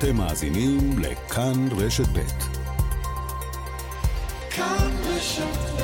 אתם 0.00 0.16
מאזינים 0.16 0.98
לכאן 0.98 1.68
רשת 1.76 2.06
ב'. 2.08 2.18
כאן 4.50 4.90
רשת 5.04 5.42
ב'. 5.76 5.80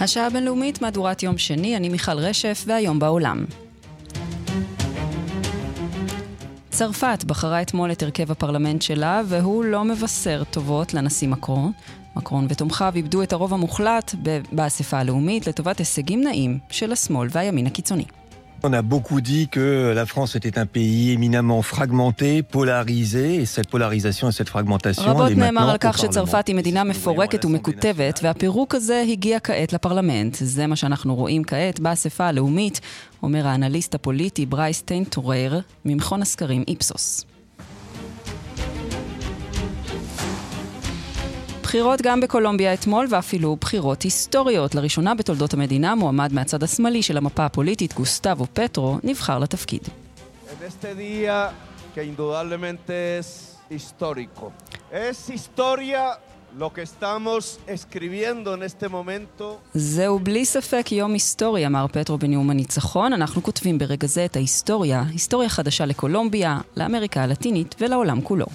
השעה 0.00 0.26
הבינלאומית, 0.26 0.82
מהדורת 0.82 1.22
יום 1.22 1.38
שני, 1.38 1.76
אני 1.76 1.88
מיכל 1.88 2.18
רשף, 2.18 2.64
והיום 2.66 2.98
בעולם. 2.98 3.44
צרפת 6.76 7.24
בחרה 7.26 7.62
אתמול 7.62 7.92
את 7.92 8.02
הרכב 8.02 8.30
הפרלמנט 8.30 8.82
שלה, 8.82 9.22
והוא 9.26 9.64
לא 9.64 9.84
מבשר 9.84 10.42
טובות 10.50 10.94
לנשיא 10.94 11.28
מקרון. 11.28 11.72
מקרון 12.16 12.46
ותומכיו 12.48 12.92
איבדו 12.96 13.22
את 13.22 13.32
הרוב 13.32 13.54
המוחלט 13.54 14.14
באספה 14.52 14.98
הלאומית 14.98 15.46
לטובת 15.46 15.78
הישגים 15.78 16.20
נעים 16.24 16.58
של 16.70 16.92
השמאל 16.92 17.28
והימין 17.30 17.66
הקיצוני. 17.66 18.04
On 18.62 18.72
a 18.72 18.82
beaucoup 18.82 19.20
dit 19.20 19.48
que 19.48 19.92
la 19.94 20.06
France 20.06 20.34
était 20.34 20.58
un 20.58 20.66
pays 20.66 21.12
éminemment 21.12 21.60
fragmenté, 21.62 22.42
polarisé, 22.42 23.26
et 23.42 23.46
cette 23.46 23.68
polarisation 23.68 24.28
et 24.28 24.32
cette 24.32 24.48
fragmentation... 24.48 25.02
רבות 25.02 25.30
נאמר 25.30 25.70
על 25.70 25.76
כך 25.80 25.98
שצרפת 25.98 26.46
היא 26.46 26.56
מדינה 26.56 26.84
מפורקת 26.84 27.44
ומקוטבת, 27.44 28.20
והפירוק 28.22 28.74
הזה 28.74 29.04
הגיע 29.08 29.40
כעת 29.40 29.72
לפרלמנט. 29.72 30.36
זה 30.40 30.66
מה 30.66 30.76
שאנחנו 30.76 31.14
רואים 31.14 31.44
כעת 31.44 31.80
באספה 31.80 32.26
הלאומית, 32.26 32.80
אומר 33.22 33.46
האנליסט 33.46 33.94
הפוליטי 33.94 34.46
ברייס 34.46 34.82
טיינטורר, 34.82 35.60
ממכון 35.84 36.22
הסקרים 36.22 36.64
איפסוס. 36.68 37.35
בחירות 41.66 42.02
גם 42.02 42.20
בקולומביה 42.20 42.74
אתמול, 42.74 43.06
ואפילו 43.10 43.56
בחירות 43.60 44.02
היסטוריות. 44.02 44.74
לראשונה 44.74 45.14
בתולדות 45.14 45.54
המדינה, 45.54 45.94
מועמד 45.94 46.32
מהצד 46.32 46.62
השמאלי 46.62 47.02
של 47.02 47.16
המפה 47.16 47.44
הפוליטית, 47.44 47.94
גוסטבו 47.94 48.46
פטרו, 48.52 48.98
נבחר 49.04 49.38
לתפקיד. 49.38 49.80
זהו 59.74 60.18
בלי 60.18 60.44
ספק 60.44 60.92
יום 60.92 61.12
היסטורי, 61.12 61.66
אמר 61.66 61.86
פטרו 61.92 62.18
בנאום 62.18 62.50
הניצחון. 62.50 63.12
אנחנו 63.12 63.42
כותבים 63.42 63.78
ברגע 63.78 64.06
זה 64.06 64.24
את 64.24 64.36
ההיסטוריה, 64.36 65.04
היסטוריה 65.10 65.48
חדשה 65.48 65.86
לקולומביה, 65.86 66.58
לאמריקה 66.76 67.22
הלטינית 67.22 67.74
ולעולם 67.80 68.20
כולו. 68.20 68.46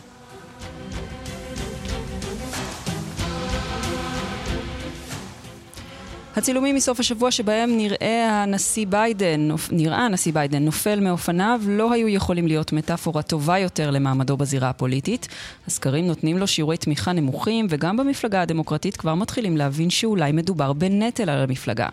הצילומים 6.42 6.75
מסוף 6.75 7.00
השבוע 7.00 7.31
שבהם 7.31 7.78
נראה 7.78 8.44
הנשיא 8.44 8.86
ביידן, 8.89 9.50
נראה 9.72 10.06
הנשיא 10.06 10.34
ביידן 10.34 10.66
נופל 10.66 11.00
מאופניו, 11.00 11.61
לא 11.67 11.92
היו 11.92 12.08
יכולים 12.08 12.47
להיות 12.47 12.73
מטאפורה 12.73 13.22
טובה 13.22 13.59
יותר 13.59 13.92
למעמדו 13.92 14.38
בזירה 14.38 14.69
הפוליטית. 14.69 15.28
הסקרים 15.67 16.08
נותנים 16.08 16.38
לו 16.38 16.47
שיעורי 16.47 16.78
תמיכה 16.78 17.14
נמוכים, 17.14 17.67
וגם 17.69 17.97
במפלגה 17.97 18.42
הדמוקרטית 18.42 18.97
כבר 18.97 19.16
מתחילים 19.16 19.58
להבין 19.58 19.89
שאולי 19.89 20.31
מדובר 20.31 20.73
בנטל 20.73 21.30
על 21.30 21.44
המפלגה. 21.44 21.88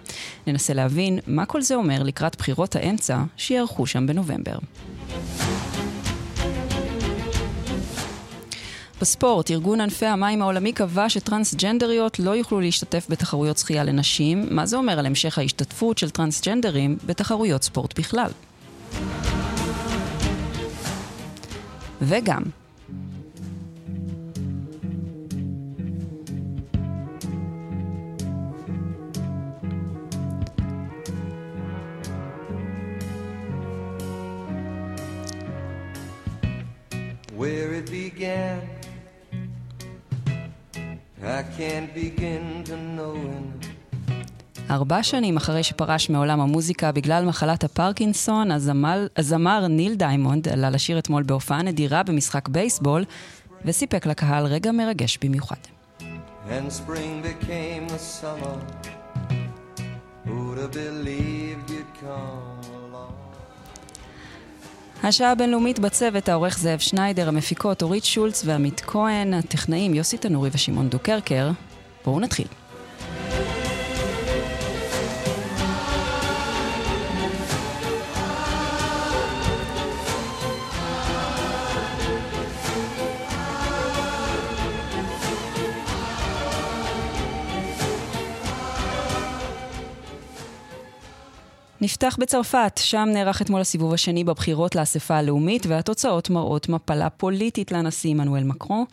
ננסה 0.46 0.74
להבין 0.74 1.18
מה 1.26 1.46
כל 1.46 1.62
זה 1.62 1.74
אומר 1.74 2.02
לקראת 2.02 2.36
בחירות 2.36 2.76
האמצע 2.76 3.22
שיערכו 3.36 3.86
שם 3.86 4.06
בנובמבר. 4.06 4.58
בספורט, 9.00 9.50
ארגון 9.50 9.80
ענפי 9.80 10.06
המים 10.06 10.42
העולמי 10.42 10.72
קבע 10.72 11.08
שטרנסג'נדריות 11.08 12.18
לא 12.18 12.30
יוכלו 12.30 12.60
להשתתף 12.60 13.06
בתחרויות 13.08 13.58
שחייה 13.58 13.84
לנשים. 13.84 14.46
מה 14.50 14.66
זה 14.66 14.76
אומר 14.76 14.98
על 14.98 15.06
המשך 15.06 15.38
ההשתתפות 15.38 15.98
של 15.98 16.10
טרנסג'נדרים 16.10 16.96
בתחרויות 17.06 17.62
ספורט 17.62 17.98
בכלל? 17.98 18.30
וגם, 22.02 22.42
where 37.36 37.72
it 37.74 37.90
began 37.90 38.77
ארבע 44.70 45.02
שנים 45.02 45.36
אחרי 45.36 45.62
שפרש 45.62 46.10
מעולם 46.10 46.40
המוזיקה 46.40 46.92
בגלל 46.92 47.24
מחלת 47.24 47.64
הפרקינסון, 47.64 48.50
הזמר, 48.50 49.06
הזמר 49.16 49.66
ניל 49.66 49.94
דיימונד 49.94 50.48
עלה 50.48 50.70
לשיר 50.70 50.98
אתמול 50.98 51.22
בהופעה 51.22 51.62
נדירה 51.62 52.02
במשחק 52.02 52.48
בייסבול, 52.48 53.04
וסיפק 53.64 54.06
לקהל 54.06 54.46
רגע 54.46 54.72
מרגש 54.72 55.18
במיוחד. 55.24 55.56
And 56.50 56.72
spring 56.72 57.22
became 57.22 57.88
the 57.88 57.98
summer, 57.98 58.58
who'd 60.24 60.58
have 60.58 60.72
believed 60.72 61.68
you'd 61.70 61.92
come 62.00 62.57
השעה 65.02 65.32
הבינלאומית 65.32 65.78
בצוות, 65.78 66.28
העורך 66.28 66.58
זאב 66.58 66.78
שניידר, 66.78 67.28
המפיקות 67.28 67.82
אורית 67.82 68.04
שולץ 68.04 68.42
ועמית 68.46 68.80
כהן, 68.80 69.34
הטכנאים 69.34 69.94
יוסי 69.94 70.18
תנורי 70.18 70.50
ושמעון 70.52 70.88
דוקרקר. 70.88 71.50
בואו 72.04 72.20
נתחיל. 72.20 72.46
נפתח 91.80 92.16
בצרפת, 92.20 92.80
שם 92.82 93.08
נערך 93.12 93.42
אתמול 93.42 93.60
הסיבוב 93.60 93.94
השני 93.94 94.24
בבחירות 94.24 94.74
לאספה 94.74 95.14
הלאומית, 95.14 95.66
והתוצאות 95.66 96.30
מראות 96.30 96.68
מפלה 96.68 97.10
פוליטית 97.10 97.72
לנשיא 97.72 98.10
עמנואל 98.10 98.44
מקרון. 98.44 98.84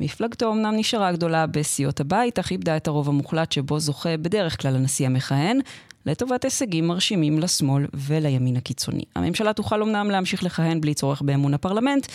מפלגתו 0.00 0.52
אמנם 0.52 0.74
נשארה 0.76 1.12
גדולה 1.12 1.46
בסיעות 1.46 2.00
הבית, 2.00 2.38
אך 2.38 2.50
איבדה 2.50 2.76
את 2.76 2.88
הרוב 2.88 3.08
המוחלט 3.08 3.52
שבו 3.52 3.80
זוכה 3.80 4.16
בדרך 4.16 4.62
כלל 4.62 4.76
הנשיא 4.76 5.06
המכהן, 5.06 5.60
לטובת 6.06 6.44
הישגים 6.44 6.86
מרשימים 6.86 7.38
לשמאל 7.38 7.86
ולימין 7.94 8.56
הקיצוני. 8.56 9.04
הממשלה 9.16 9.52
תוכל 9.52 9.82
אמנם 9.82 10.10
להמשיך 10.10 10.42
לכהן 10.42 10.80
בלי 10.80 10.94
צורך 10.94 11.22
באמון 11.22 11.54
הפרלמנט, 11.54 12.06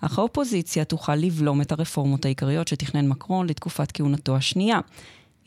אך 0.00 0.18
האופוזיציה 0.18 0.84
תוכל 0.84 1.14
לבלום 1.14 1.60
את 1.60 1.72
הרפורמות 1.72 2.24
העיקריות 2.24 2.68
שתכנן 2.68 3.08
מקרון 3.08 3.48
לתקופת 3.48 3.92
כהונתו 3.92 4.36
השנייה. 4.36 4.80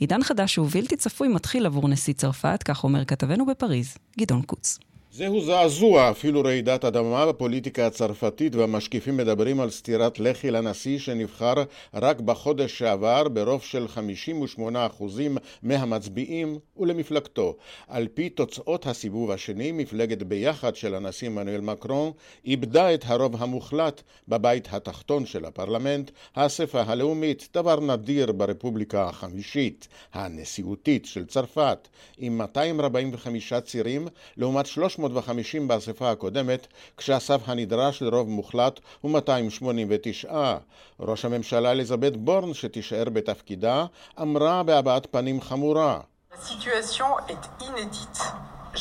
עידן 0.02 0.24
חדש 0.24 0.58
ובלתי 0.58 0.96
צפוי 0.96 1.28
מתחיל 1.28 1.66
עבור 1.66 1.90
נשיא 1.90 2.14
צרפת, 2.14 2.64
כך 2.66 2.84
אומר 2.84 3.06
כתבנו 3.06 3.46
בפריז, 3.46 3.98
גדעון 4.20 4.42
קוץ. 4.42 4.80
זהו 5.14 5.42
זעזוע, 5.42 6.10
אפילו 6.10 6.42
רעידת 6.42 6.86
אדמה 6.86 7.26
בפוליטיקה 7.26 7.88
הצרפתית 7.88 8.56
והמשקיפים 8.56 9.18
מדברים 9.18 9.60
על 9.60 9.70
סטירת 9.70 10.20
לחי 10.20 10.52
לנשיא 10.52 11.00
שנבחר 11.00 11.54
רק 11.94 12.20
בחודש 12.20 12.78
שעבר 12.78 13.30
ברוב 13.30 13.62
של 13.62 13.86
58% 14.58 14.60
מהמצביעים 15.64 16.60
ולמפלגתו. 16.78 17.56
על 17.88 18.08
פי 18.14 18.30
תוצאות 18.30 18.88
הסיבוב 18.88 19.32
השני, 19.32 19.72
מפלגת 19.72 20.24
ביחד 20.24 20.76
של 20.76 20.96
הנשיא 20.96 21.30
מנואל 21.30 21.62
מקרון 21.62 22.12
איבדה 22.46 22.94
את 22.94 23.04
הרוב 23.06 23.44
המוחלט 23.44 24.02
בבית 24.28 24.68
התחתון 24.72 25.26
של 25.26 25.46
הפרלמנט, 25.46 26.12
האספה 26.36 26.82
הלאומית, 26.82 27.50
דבר 27.54 27.80
נדיר 27.80 28.32
ברפובליקה 28.32 29.04
החמישית, 29.04 29.88
הנשיאותית 30.14 31.06
של 31.06 31.26
צרפת, 31.26 31.88
עם 32.18 32.38
245 32.38 33.54
צירים 33.54 34.08
לעומת 34.38 34.66
300 34.66 35.01
350 35.01 35.69
באספה 35.69 36.11
הקודמת, 36.11 36.67
כשהסף 36.97 37.41
הנדרש 37.47 38.03
לרוב 38.03 38.29
מוחלט 38.29 38.81
הוא 39.01 39.11
289. 39.11 40.57
ראש 41.01 41.25
הממשלה 41.25 41.71
אליזבת 41.71 42.17
בורן, 42.17 42.55
שתישאר 42.55 43.05
בתפקידה, 43.13 43.85
אמרה 44.23 44.63
בהבעת 44.63 45.07
פנים 45.11 45.41
חמורה. 45.41 46.01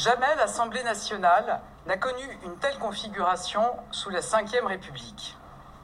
Jamais 0.07 0.35
l'Assemblée 0.41 0.83
nationale 0.83 1.49
n'a 1.87 1.97
connu 2.05 2.27
une 2.45 2.55
telle 2.63 2.77
configuration 2.87 3.65
sous 3.91 4.09
la 4.09 4.19
Ve 4.19 4.65
République. 4.73 5.25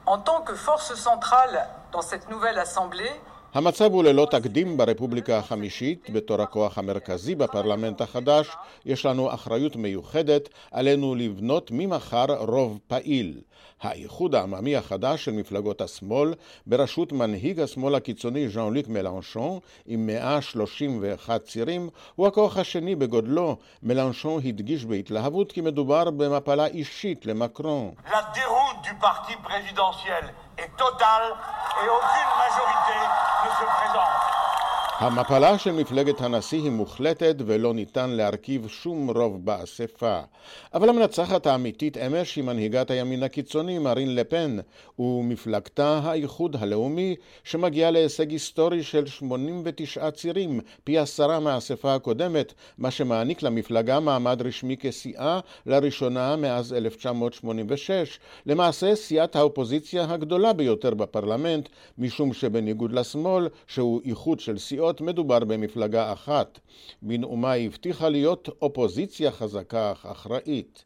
En 0.04 0.18
tant 0.18 0.40
que 0.46 0.54
force 0.54 0.94
centrale 1.08 1.56
dans 1.92 2.04
cette 2.10 2.28
nouvelle 2.28 2.58
Assemblée, 2.58 3.14
המצב 3.57 3.91
הוא 3.93 4.03
ללא 4.03 4.27
תקדים 4.31 4.77
ברפובליקה 4.77 5.37
החמישית, 5.37 6.09
בתור 6.09 6.41
הכוח 6.41 6.77
המרכזי 6.77 7.35
בפרלמנט 7.35 8.01
החדש, 8.01 8.47
יש 8.85 9.05
לנו 9.05 9.33
אחריות 9.33 9.75
מיוחדת, 9.75 10.49
עלינו 10.71 11.15
לבנות 11.15 11.69
ממחר 11.73 12.25
רוב 12.39 12.79
פעיל. 12.87 13.41
האיחוד 13.81 14.35
העממי 14.35 14.75
החדש 14.75 15.25
של 15.25 15.31
מפלגות 15.31 15.81
השמאל, 15.81 16.33
בראשות 16.67 17.11
מנהיג 17.11 17.59
השמאל 17.59 17.95
הקיצוני 17.95 18.49
ז'אן 18.49 18.73
לוק 18.73 18.87
מלנשון, 18.87 19.59
עם 19.85 20.07
131 20.07 21.43
צירים, 21.43 21.89
הוא 22.15 22.27
הכוח 22.27 22.57
השני 22.57 22.95
בגודלו. 22.95 23.57
מלנשון 23.83 24.41
הדגיש 24.45 24.85
בהתלהבות 24.85 25.51
כי 25.51 25.61
מדובר 25.61 26.09
במפלה 26.09 26.65
אישית 26.65 27.25
למקרון. 27.25 27.91
Est 30.57 30.75
totale 30.75 31.35
et 31.83 31.89
aucune 31.89 32.31
majorité 32.37 32.99
ne 33.45 33.49
se 33.51 33.65
présente. 33.65 34.16
המפלה 34.99 35.57
של 35.57 35.71
מפלגת 35.71 36.21
הנשיא 36.21 36.61
היא 36.61 36.71
מוחלטת 36.71 37.35
ולא 37.45 37.73
ניתן 37.73 38.09
להרכיב 38.09 38.67
שום 38.67 39.09
רוב 39.09 39.45
באספה. 39.45 40.19
אבל 40.73 40.89
המנצחת 40.89 41.47
האמיתית 41.47 41.97
אמש 41.97 42.35
היא 42.35 42.43
מנהיגת 42.43 42.91
הימין 42.91 43.23
הקיצוני 43.23 43.79
מרין 43.79 44.15
לפן 44.15 44.57
ומפלגתה 44.99 45.99
האיחוד 46.03 46.55
הלאומי 46.59 47.15
שמגיעה 47.43 47.91
להישג 47.91 48.31
היסטורי 48.31 48.83
של 48.83 49.05
89 49.05 50.11
צירים, 50.11 50.59
פי 50.83 50.97
עשרה 50.97 51.39
מהאספה 51.39 51.95
הקודמת, 51.95 52.53
מה 52.77 52.91
שמעניק 52.91 53.43
למפלגה 53.43 53.99
מעמד 53.99 54.41
רשמי 54.41 54.77
כסיעה 54.77 55.39
לראשונה 55.65 56.35
מאז 56.35 56.73
1986. 56.73 58.19
למעשה 58.45 58.95
סיעת 58.95 59.35
האופוזיציה 59.35 60.05
הגדולה 60.09 60.53
ביותר 60.53 60.93
בפרלמנט, 60.93 61.69
משום 61.97 62.33
שבניגוד 62.33 62.91
לשמאל, 62.91 63.47
שהוא 63.67 64.01
איחוד 64.05 64.39
של 64.39 64.57
סיעות 64.57 64.86
להיות 64.87 65.01
מדובר 65.01 65.39
במפלגה 65.39 66.13
אחת. 66.13 66.59
בנאומה 67.01 67.53
הבטיחה 67.53 68.09
להיות 68.09 68.49
אופוזיציה 68.61 69.31
חזקה 69.31 69.91
אך 69.91 70.05
אחראית. 70.05 70.83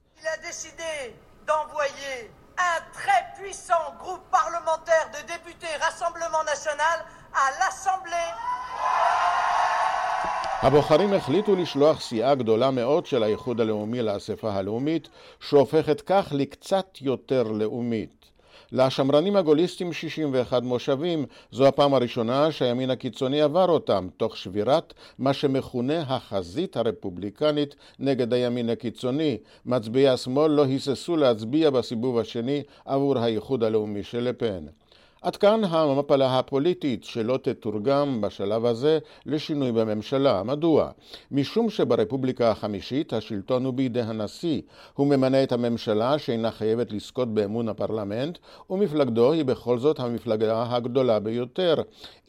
הבוחרים 10.61 11.13
החליטו 11.13 11.55
לשלוח 11.55 12.01
סיעה 12.01 12.35
גדולה 12.35 12.71
מאוד 12.71 13.05
של 13.05 13.23
האיחוד 13.23 13.61
הלאומי 13.61 14.01
לאספה 14.01 14.51
הלאומית, 14.53 15.09
שהופכת 15.39 16.01
כך 16.01 16.27
לקצת 16.31 16.87
יותר 17.01 17.43
לאומית. 17.43 18.20
לשמרנים 18.71 19.35
הגוליסטים 19.35 19.93
61 19.93 20.63
מושבים, 20.63 21.25
זו 21.51 21.67
הפעם 21.67 21.93
הראשונה 21.93 22.51
שהימין 22.51 22.89
הקיצוני 22.89 23.41
עבר 23.41 23.69
אותם, 23.69 24.07
תוך 24.17 24.37
שבירת 24.37 24.93
מה 25.19 25.33
שמכונה 25.33 26.01
החזית 26.01 26.77
הרפובליקנית 26.77 27.75
נגד 27.99 28.33
הימין 28.33 28.69
הקיצוני. 28.69 29.37
מצביעי 29.65 30.09
השמאל 30.09 30.51
לא 30.51 30.65
היססו 30.65 31.17
להצביע 31.17 31.69
בסיבוב 31.69 32.17
השני 32.17 32.63
עבור 32.85 33.17
האיחוד 33.17 33.63
הלאומי 33.63 34.03
של 34.03 34.23
לפן. 34.23 34.65
עד 35.21 35.35
כאן 35.35 35.61
המפלה 35.63 36.39
הפוליטית 36.39 37.03
שלא 37.03 37.37
תתורגם 37.37 38.21
בשלב 38.21 38.65
הזה 38.65 38.99
לשינוי 39.25 39.71
בממשלה. 39.71 40.43
מדוע? 40.43 40.89
משום 41.31 41.69
שברפובליקה 41.69 42.51
החמישית 42.51 43.13
השלטון 43.13 43.65
הוא 43.65 43.73
בידי 43.73 44.01
הנשיא. 44.01 44.61
הוא 44.93 45.07
ממנה 45.07 45.43
את 45.43 45.51
הממשלה 45.51 46.19
שאינה 46.19 46.51
חייבת 46.51 46.91
לזכות 46.91 47.33
באמון 47.33 47.69
הפרלמנט, 47.69 48.37
ומפלגתו 48.69 49.31
היא 49.31 49.45
בכל 49.45 49.79
זאת 49.79 49.99
המפלגה 49.99 50.65
הגדולה 50.69 51.19
ביותר. 51.19 51.75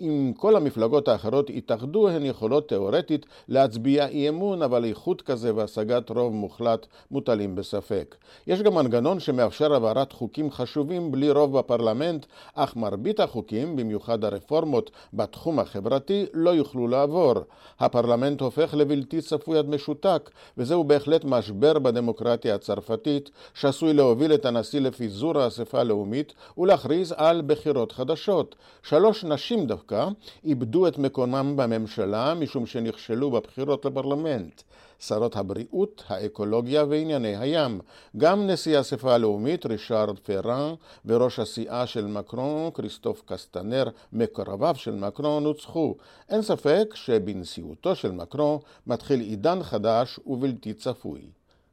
אם 0.01 0.33
כל 0.37 0.57
המפלגות 0.57 1.09
האחרות 1.09 1.51
יתאחדו, 1.51 2.09
הן 2.09 2.25
יכולות 2.25 2.69
תאורטית 2.69 3.27
להצביע 3.49 4.07
אי 4.07 4.29
אמון, 4.29 4.63
אבל 4.63 4.85
איחוד 4.85 5.23
כזה 5.23 5.55
והשגת 5.55 6.11
רוב 6.11 6.35
מוחלט 6.35 6.87
מוטלים 7.11 7.55
בספק. 7.55 8.17
יש 8.47 8.63
גם 8.63 8.75
מנגנון 8.75 9.21
שמאפשר 9.21 9.73
העברת 9.73 10.13
חוקים 10.13 10.51
חשובים 10.51 11.13
בלי 11.13 11.31
רוב 11.31 11.59
בפרלמנט, 11.59 12.27
אך 12.55 12.77
מרבית 12.83 13.21
החוקים, 13.21 13.77
במיוחד 13.77 14.25
הרפורמות 14.25 14.91
בתחום 15.15 15.59
החברתי, 15.59 16.27
לא 16.35 16.51
יוכלו 16.51 16.89
לעבור. 16.89 17.35
הפרלמנט 17.81 18.41
הופך 18.41 18.75
לבלתי 18.75 19.21
צפוי 19.21 19.59
עד 19.59 19.69
משותק, 19.69 20.31
וזהו 20.59 20.85
בהחלט 20.85 21.25
משבר 21.25 21.79
בדמוקרטיה 21.79 22.55
הצרפתית, 22.55 23.31
שעשוי 23.55 23.93
להוביל 23.93 24.35
את 24.35 24.45
הנשיא 24.45 24.81
לפיזור 24.81 25.39
האספה 25.39 25.81
הלאומית 25.81 26.35
ולהכריז 26.59 27.15
על 27.17 27.43
בחירות 27.47 27.93
חדשות. 27.93 28.55
שלוש 28.83 29.25
נשים 29.25 29.67
דווקא 29.67 30.09
איבדו 30.45 30.89
את 30.89 30.99
מקומם 30.99 31.57
בממשלה 31.57 32.35
משום 32.35 32.67
שנכשלו 32.67 33.31
בבחירות 33.31 33.85
לפרלמנט. 33.85 34.63
שרות 35.07 35.37
הבריאות, 35.37 36.05
האקולוגיה 36.09 36.85
וענייני 36.85 37.37
הים. 37.37 37.81
גם 38.17 38.47
נשיא 38.47 38.79
האספה 38.79 39.15
הלאומית, 39.15 39.67
רישארד 39.67 40.19
פרן, 40.19 40.75
וראש 41.07 41.39
הסיעה 41.39 41.87
של 41.87 42.07
מקרון, 42.07 42.71
כריסטוף 42.71 43.23
קסטנר, 43.27 43.85
מקורביו 44.13 44.75
של 44.79 44.95
מקרון, 44.95 45.45
הוצחו. 45.45 45.95
אין 46.29 46.43
ספק 46.43 46.95
שבנשיאותו 46.95 47.97
של 47.97 48.13
מקרון 48.13 48.59
מתחיל 48.87 49.21
עידן 49.21 49.63
חדש 49.63 50.21
ובלתי 50.27 50.75
צפוי. 50.75 51.21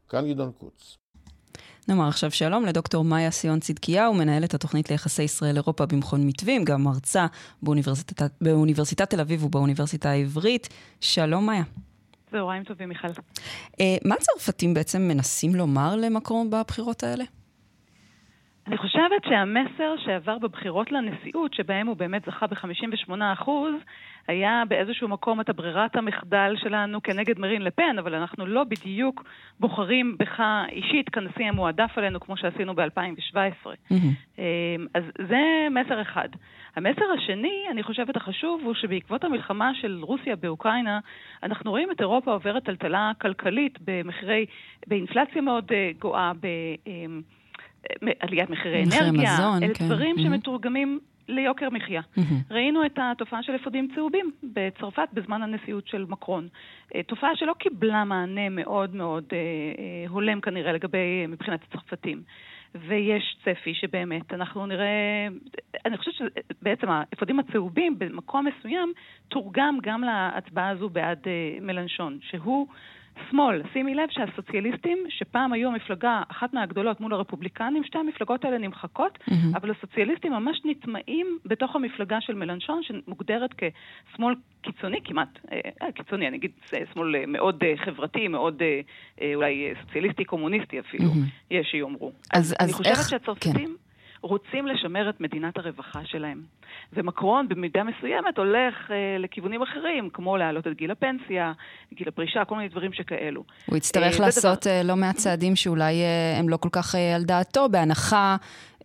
כאן 0.09 0.29
גדעון 0.29 0.51
קוץ. 0.51 0.97
נאמר 1.87 2.07
עכשיו 2.07 2.31
שלום 2.31 2.65
לדוקטור 2.65 3.03
מאיה 3.03 3.31
סיון 3.31 3.59
צדקיהו, 3.59 4.13
מנהלת 4.13 4.53
התוכנית 4.53 4.91
ליחסי 4.91 5.23
ישראל-אירופה 5.23 5.85
במכון 5.85 6.27
מתווים, 6.27 6.63
גם 6.63 6.83
מרצה 6.83 7.25
באוניברסיטת, 7.61 8.31
באוניברסיטת 8.41 9.09
תל 9.09 9.19
אביב 9.19 9.43
ובאוניברסיטה 9.43 10.09
העברית. 10.09 10.69
שלום 11.01 11.45
מאיה. 11.45 11.63
צהריים 12.31 12.63
טובים, 12.63 12.89
מיכל. 12.89 13.07
אה, 13.79 13.97
מה 14.05 14.15
הצרפתים 14.15 14.73
בעצם 14.73 15.01
מנסים 15.01 15.55
לומר 15.55 15.95
למקרון 15.95 16.49
בבחירות 16.49 17.03
האלה? 17.03 17.23
אני 18.69 18.77
חושבת 18.77 19.23
שהמסר 19.29 19.95
שעבר 20.05 20.37
בבחירות 20.37 20.91
לנשיאות, 20.91 21.53
שבהם 21.53 21.87
הוא 21.87 21.97
באמת 21.97 22.25
זכה 22.25 22.47
ב-58 22.47 23.13
אחוז, 23.33 23.73
היה 24.27 24.63
באיזשהו 24.67 25.07
מקום 25.07 25.41
את 25.41 25.49
הברירת 25.49 25.95
המחדל 25.95 26.55
שלנו 26.57 27.03
כנגד 27.03 27.39
מרין 27.39 27.61
לפן, 27.61 27.95
אבל 27.99 28.15
אנחנו 28.15 28.45
לא 28.45 28.63
בדיוק 28.63 29.23
בוחרים 29.59 30.15
בך 30.19 30.41
אישית 30.71 31.09
כנשיא 31.09 31.45
המועדף 31.45 31.91
עלינו 31.95 32.19
כמו 32.19 32.37
שעשינו 32.37 32.75
ב-2017. 32.75 33.35
Mm-hmm. 33.35 33.93
אמ, 34.39 34.87
אז 34.93 35.03
זה 35.27 35.67
מסר 35.71 36.01
אחד. 36.01 36.29
המסר 36.75 37.05
השני, 37.17 37.65
אני 37.71 37.83
חושבת 37.83 38.15
החשוב, 38.15 38.61
הוא 38.63 38.73
שבעקבות 38.73 39.23
המלחמה 39.23 39.71
של 39.81 39.99
רוסיה 40.01 40.35
באוקראינה, 40.35 40.99
אנחנו 41.43 41.71
רואים 41.71 41.91
את 41.91 42.01
אירופה 42.01 42.31
עוברת 42.31 42.63
טלטלה 42.63 43.11
כלכלית 43.21 43.79
במחירי, 43.85 44.45
באינפלציה 44.87 45.41
מאוד 45.41 45.71
אה, 45.71 45.91
גואה, 45.99 46.31
בעליית 46.33 47.38
אמ, 48.01 48.07
מחירי 48.49 48.83
אנרגיה. 48.83 49.33
מזון, 49.33 49.63
אלה 49.63 49.73
כן. 49.73 49.85
דברים 49.85 50.15
mm-hmm. 50.15 50.21
שמתורגמים 50.21 50.99
ליוקר 51.29 51.69
מחיה. 51.69 52.01
Mm-hmm. 52.01 52.53
ראינו 52.53 52.85
את 52.85 52.99
התופעה 53.01 53.43
של 53.43 53.55
אפודים 53.55 53.87
צהובים 53.95 54.31
בצרפת 54.43 55.07
בזמן 55.13 55.41
הנשיאות 55.41 55.87
של 55.87 56.05
מקרון. 56.09 56.47
אה, 56.95 57.03
תופעה 57.03 57.35
שלא 57.35 57.53
קיבלה 57.59 58.03
מענה 58.03 58.49
מאוד 58.49 58.95
מאוד 58.95 59.23
אה, 59.31 59.37
אה, 59.37 60.09
הולם 60.09 60.41
כנראה 60.41 60.71
לגבי, 60.71 61.27
מבחינת 61.27 61.59
הצרפתים. 61.63 62.21
ויש 62.75 63.37
צפי 63.45 63.73
שבאמת 63.73 64.33
אנחנו 64.33 64.65
נראה, 64.65 65.27
אני 65.85 65.97
חושבת 65.97 66.13
שבעצם 66.13 66.89
האפודים 66.89 67.39
הצהובים 67.39 67.99
במקום 67.99 68.47
מסוים 68.47 68.93
תורגם 69.27 69.77
גם 69.81 70.01
להצבעה 70.01 70.69
הזו 70.69 70.89
בעד 70.89 71.19
מלנשון, 71.61 72.19
שהוא 72.21 72.67
שמאל, 73.29 73.61
שימי 73.73 73.95
לב 73.95 74.09
שהסוציאליסטים, 74.09 74.97
שפעם 75.09 75.53
היו 75.53 75.69
המפלגה, 75.69 76.21
אחת 76.31 76.53
מהגדולות 76.53 77.01
מול 77.01 77.13
הרפובליקנים, 77.13 77.83
שתי 77.83 77.97
המפלגות 77.97 78.45
האלה 78.45 78.57
נמחקות, 78.57 79.17
mm-hmm. 79.21 79.33
אבל 79.55 79.71
הסוציאליסטים 79.71 80.31
ממש 80.31 80.61
נטמעים 80.65 81.37
בתוך 81.45 81.75
המפלגה 81.75 82.21
של 82.21 82.35
מלנשון, 82.35 82.81
שמוגדרת 82.83 83.49
כשמאל 83.53 84.35
קיצוני 84.61 84.99
כמעט, 85.03 85.39
אה, 85.51 85.59
אה 85.81 85.91
קיצוני, 85.91 86.27
אני 86.27 86.37
אגיד 86.37 86.51
אה, 86.73 86.79
שמאל 86.93 87.15
אה, 87.15 87.23
מאוד 87.27 87.63
אה, 87.63 87.73
חברתי, 87.85 88.27
מאוד 88.27 88.61
אה, 88.61 88.81
אה, 89.21 89.35
אולי 89.35 89.73
סוציאליסטי 89.81 90.25
קומוניסטי 90.25 90.79
אפילו, 90.79 91.05
mm-hmm. 91.05 91.51
יש 91.51 91.67
שיאמרו. 91.71 92.11
אז, 92.33 92.41
אז, 92.41 92.55
אז 92.59 92.65
אני 92.65 92.73
חושבת 92.73 92.91
איך... 92.91 93.09
שהצרפתים... 93.09 93.53
כן. 93.53 93.88
רוצים 94.21 94.67
לשמר 94.67 95.09
את 95.09 95.21
מדינת 95.21 95.57
הרווחה 95.57 95.99
שלהם. 96.05 96.41
ומקרון 96.93 97.47
במידה 97.47 97.83
מסוימת 97.83 98.37
הולך 98.37 98.91
אה, 98.91 99.17
לכיוונים 99.19 99.61
אחרים, 99.61 100.09
כמו 100.13 100.37
להעלות 100.37 100.67
את 100.67 100.77
גיל 100.77 100.91
הפנסיה, 100.91 101.53
גיל 101.93 102.07
הפרישה, 102.07 102.45
כל 102.45 102.55
מיני 102.55 102.69
דברים 102.69 102.93
שכאלו. 102.93 103.43
הוא 103.65 103.77
יצטרך 103.77 104.19
אה, 104.19 104.25
לעשות 104.25 104.67
דבר... 104.67 104.71
אה, 104.71 104.83
לא 104.83 104.95
מעט 104.95 105.15
צעדים 105.15 105.55
שאולי 105.55 105.93
אה, 105.93 106.39
הם 106.39 106.49
לא 106.49 106.57
כל 106.57 106.69
כך 106.71 106.95
אה, 106.95 107.15
על 107.15 107.23
דעתו, 107.23 107.69
בהנחה 107.69 108.35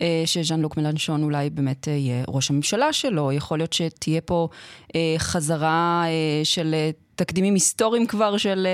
אה, 0.02 0.22
שז'אן 0.26 0.60
לוק 0.60 0.76
מלנשון 0.76 1.22
אולי 1.22 1.50
באמת 1.50 1.88
אה, 1.88 1.92
יהיה 1.92 2.24
ראש 2.28 2.50
הממשלה 2.50 2.92
שלו. 2.92 3.32
יכול 3.32 3.58
להיות 3.58 3.72
שתהיה 3.72 4.20
פה 4.20 4.48
אה, 4.96 5.14
חזרה 5.18 6.02
אה, 6.06 6.44
של... 6.44 6.74
אה, 6.74 6.90
תקדימים 7.16 7.54
היסטוריים 7.54 8.06
כבר 8.06 8.36
של 8.36 8.66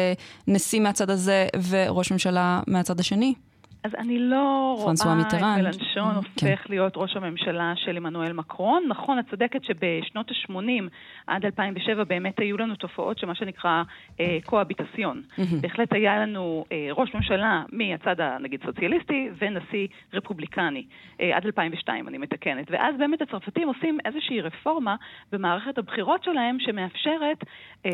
נשיא 0.49 0.81
מהצד 0.81 1.11
הזה 1.11 1.47
וראש 1.71 2.13
ממשלה 2.13 2.61
מהצד 2.67 3.01
השני? 3.01 3.35
אז 3.85 3.91
אני 3.99 4.19
לא 4.19 4.77
רואה 4.79 4.93
את 4.93 5.35
מלנשון 5.35 6.11
כן. 6.11 6.17
הופך 6.17 6.63
כן. 6.65 6.65
להיות 6.69 6.93
ראש 6.97 7.17
הממשלה 7.17 7.73
של 7.77 7.97
עמנואל 7.97 8.33
מקרון. 8.33 8.85
נכון, 8.89 9.19
את 9.19 9.25
צודקת 9.31 9.65
שבשנות 9.65 10.31
ה-80 10.31 10.83
עד 11.27 11.45
2007 11.45 12.05
באמת 12.05 12.39
היו 12.39 12.57
לנו 12.57 12.77
תופעות 12.77 13.19
שמה 13.19 13.35
שנקרא 13.35 13.83
אה, 14.21 14.39
קואביטציון. 14.45 15.23
בהחלט 15.61 15.93
היה 15.93 16.19
לנו 16.19 16.65
אה, 16.73 16.89
ראש 16.93 17.15
ממשלה 17.15 17.63
מהצד 17.73 18.21
הנגיד 18.21 18.61
סוציאליסטי 18.65 19.29
ונשיא 19.39 19.87
רפובליקני. 20.13 20.85
אה, 21.21 21.37
עד 21.37 21.47
2002, 21.47 22.09
אני 22.09 22.19
מתקנת. 22.19 22.67
ואז 22.71 22.95
באמת 22.99 23.23
הצרפתים 23.23 23.69
עושים 23.69 23.99
איזושהי 24.05 24.41
רפורמה 24.41 24.97
במערכת 25.33 25.79
הבחירות 25.79 26.25
שלהם 26.25 26.57
שמאפשרת 26.61 27.45
אה, 27.87 27.91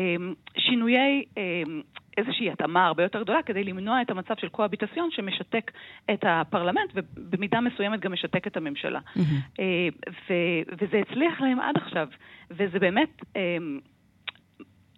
שינויי... 0.57 1.23
אה, 1.37 1.63
איזושהי 2.17 2.51
התאמה 2.51 2.85
הרבה 2.85 3.03
יותר 3.03 3.21
גדולה 3.21 3.43
כדי 3.43 3.63
למנוע 3.63 4.01
את 4.01 4.09
המצב 4.09 4.33
של 4.37 4.49
קואביטציון 4.49 5.09
שמשתק 5.11 5.71
את 6.13 6.23
הפרלמנט 6.23 6.91
ובמידה 6.93 7.61
מסוימת 7.61 7.99
גם 7.99 8.13
משתק 8.13 8.47
את 8.47 8.57
הממשלה. 8.57 8.99
Mm-hmm. 8.99 9.61
וזה 10.81 10.97
הצליח 10.97 11.41
להם 11.41 11.59
עד 11.59 11.77
עכשיו, 11.77 12.07
וזה 12.51 12.79
באמת... 12.79 13.21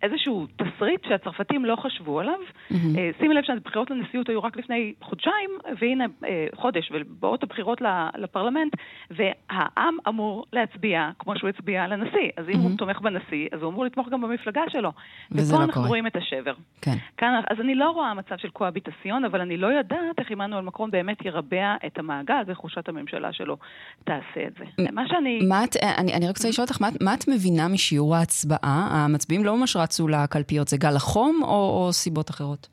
אה, 0.03 0.09
איזשהו 0.09 0.47
תסריט 0.55 1.05
שהצרפתים 1.07 1.65
לא 1.65 1.75
חשבו 1.75 2.19
עליו. 2.19 2.39
Mm-hmm. 2.71 2.75
שימי 3.19 3.33
לב 3.33 3.43
שהבחירות 3.43 3.89
לנשיאות 3.89 4.29
היו 4.29 4.43
רק 4.43 4.57
לפני 4.57 4.93
חודשיים, 5.01 5.49
והנה 5.79 6.05
אה, 6.25 6.47
חודש, 6.55 6.91
ובאות 6.93 7.43
הבחירות 7.43 7.81
לפרלמנט, 8.17 8.73
והעם 9.11 9.97
אמור 10.07 10.45
להצביע 10.53 11.09
כמו 11.19 11.37
שהוא 11.37 11.49
הצביע 11.49 11.87
לנשיא. 11.87 12.29
אז 12.37 12.45
אם 12.49 12.53
mm-hmm. 12.53 12.57
הוא 12.57 12.77
תומך 12.77 13.01
בנשיא, 13.01 13.47
אז 13.51 13.61
הוא 13.61 13.71
אמור 13.71 13.85
לתמוך 13.85 14.09
גם 14.09 14.21
במפלגה 14.21 14.61
שלו. 14.69 14.91
ופה 15.31 15.41
לא 15.51 15.57
אנחנו 15.57 15.73
קורה. 15.73 15.87
רואים 15.87 16.07
את 16.07 16.15
השבר. 16.15 16.53
כן. 16.81 16.95
כאן, 17.17 17.41
אז 17.49 17.59
אני 17.59 17.75
לא 17.75 17.89
רואה 17.89 18.13
מצב 18.13 18.37
של 18.37 18.49
קואביטציון, 18.49 19.25
אבל 19.25 19.41
אני 19.41 19.57
לא 19.57 19.67
יודעת 19.67 20.19
איך 20.19 20.31
עמנואל 20.31 20.63
מקרון 20.63 20.91
באמת 20.91 21.25
ירבע 21.25 21.75
את 21.85 21.99
המעגל 21.99 22.41
וחושת 22.47 22.89
הממשלה 22.89 23.33
שלו 23.33 23.57
תעשה 24.03 24.47
את 24.47 24.53
זה. 24.59 24.83
מה 24.91 25.07
שאני... 25.07 25.39
מה 25.47 25.63
את, 25.63 25.75
אני, 25.97 26.13
אני 26.13 26.27
רק 26.27 26.37
רוצה 26.37 26.49
לשאול 26.49 26.67
אותך, 26.69 26.81
מה, 26.81 26.87
מה 27.01 27.13
את 27.13 27.27
מבינה 27.27 27.67
משיעור 27.67 28.15
ההצבעה? 28.15 28.87
המצביעים 28.91 29.45
לא 29.45 29.57
ממש 29.57 29.75
רצו 29.89 30.07
לקלפיות? 30.07 30.67
זה 30.67 30.77
גל 30.77 30.95
החום 30.95 31.39
או, 31.43 31.85
או 31.85 31.93
סיבות 31.93 32.29
אחרות? 32.29 32.67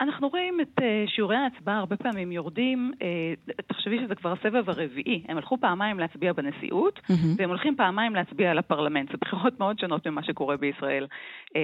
אנחנו 0.00 0.28
רואים 0.28 0.60
את 0.60 0.78
uh, 0.78 0.82
שיעורי 1.14 1.36
ההצבעה 1.36 1.78
הרבה 1.78 1.96
פעמים 1.96 2.32
יורדים, 2.32 2.92
uh, 2.94 3.52
תחשבי 3.66 3.98
שזה 4.04 4.14
כבר 4.14 4.32
הסבב 4.32 4.70
הרביעי. 4.70 5.24
הם 5.28 5.36
הלכו 5.36 5.58
פעמיים 5.60 5.98
להצביע 5.98 6.32
בנשיאות, 6.32 6.98
mm-hmm. 6.98 7.12
והם 7.36 7.48
הולכים 7.48 7.76
פעמיים 7.76 8.14
להצביע 8.14 8.50
על 8.50 8.58
הפרלמנט. 8.58 9.10
זה 9.10 9.18
בחירות 9.20 9.60
מאוד 9.60 9.78
שונות 9.78 10.06
ממה 10.06 10.22
שקורה 10.22 10.56
בישראל. 10.56 11.06
Uh, 11.48 11.54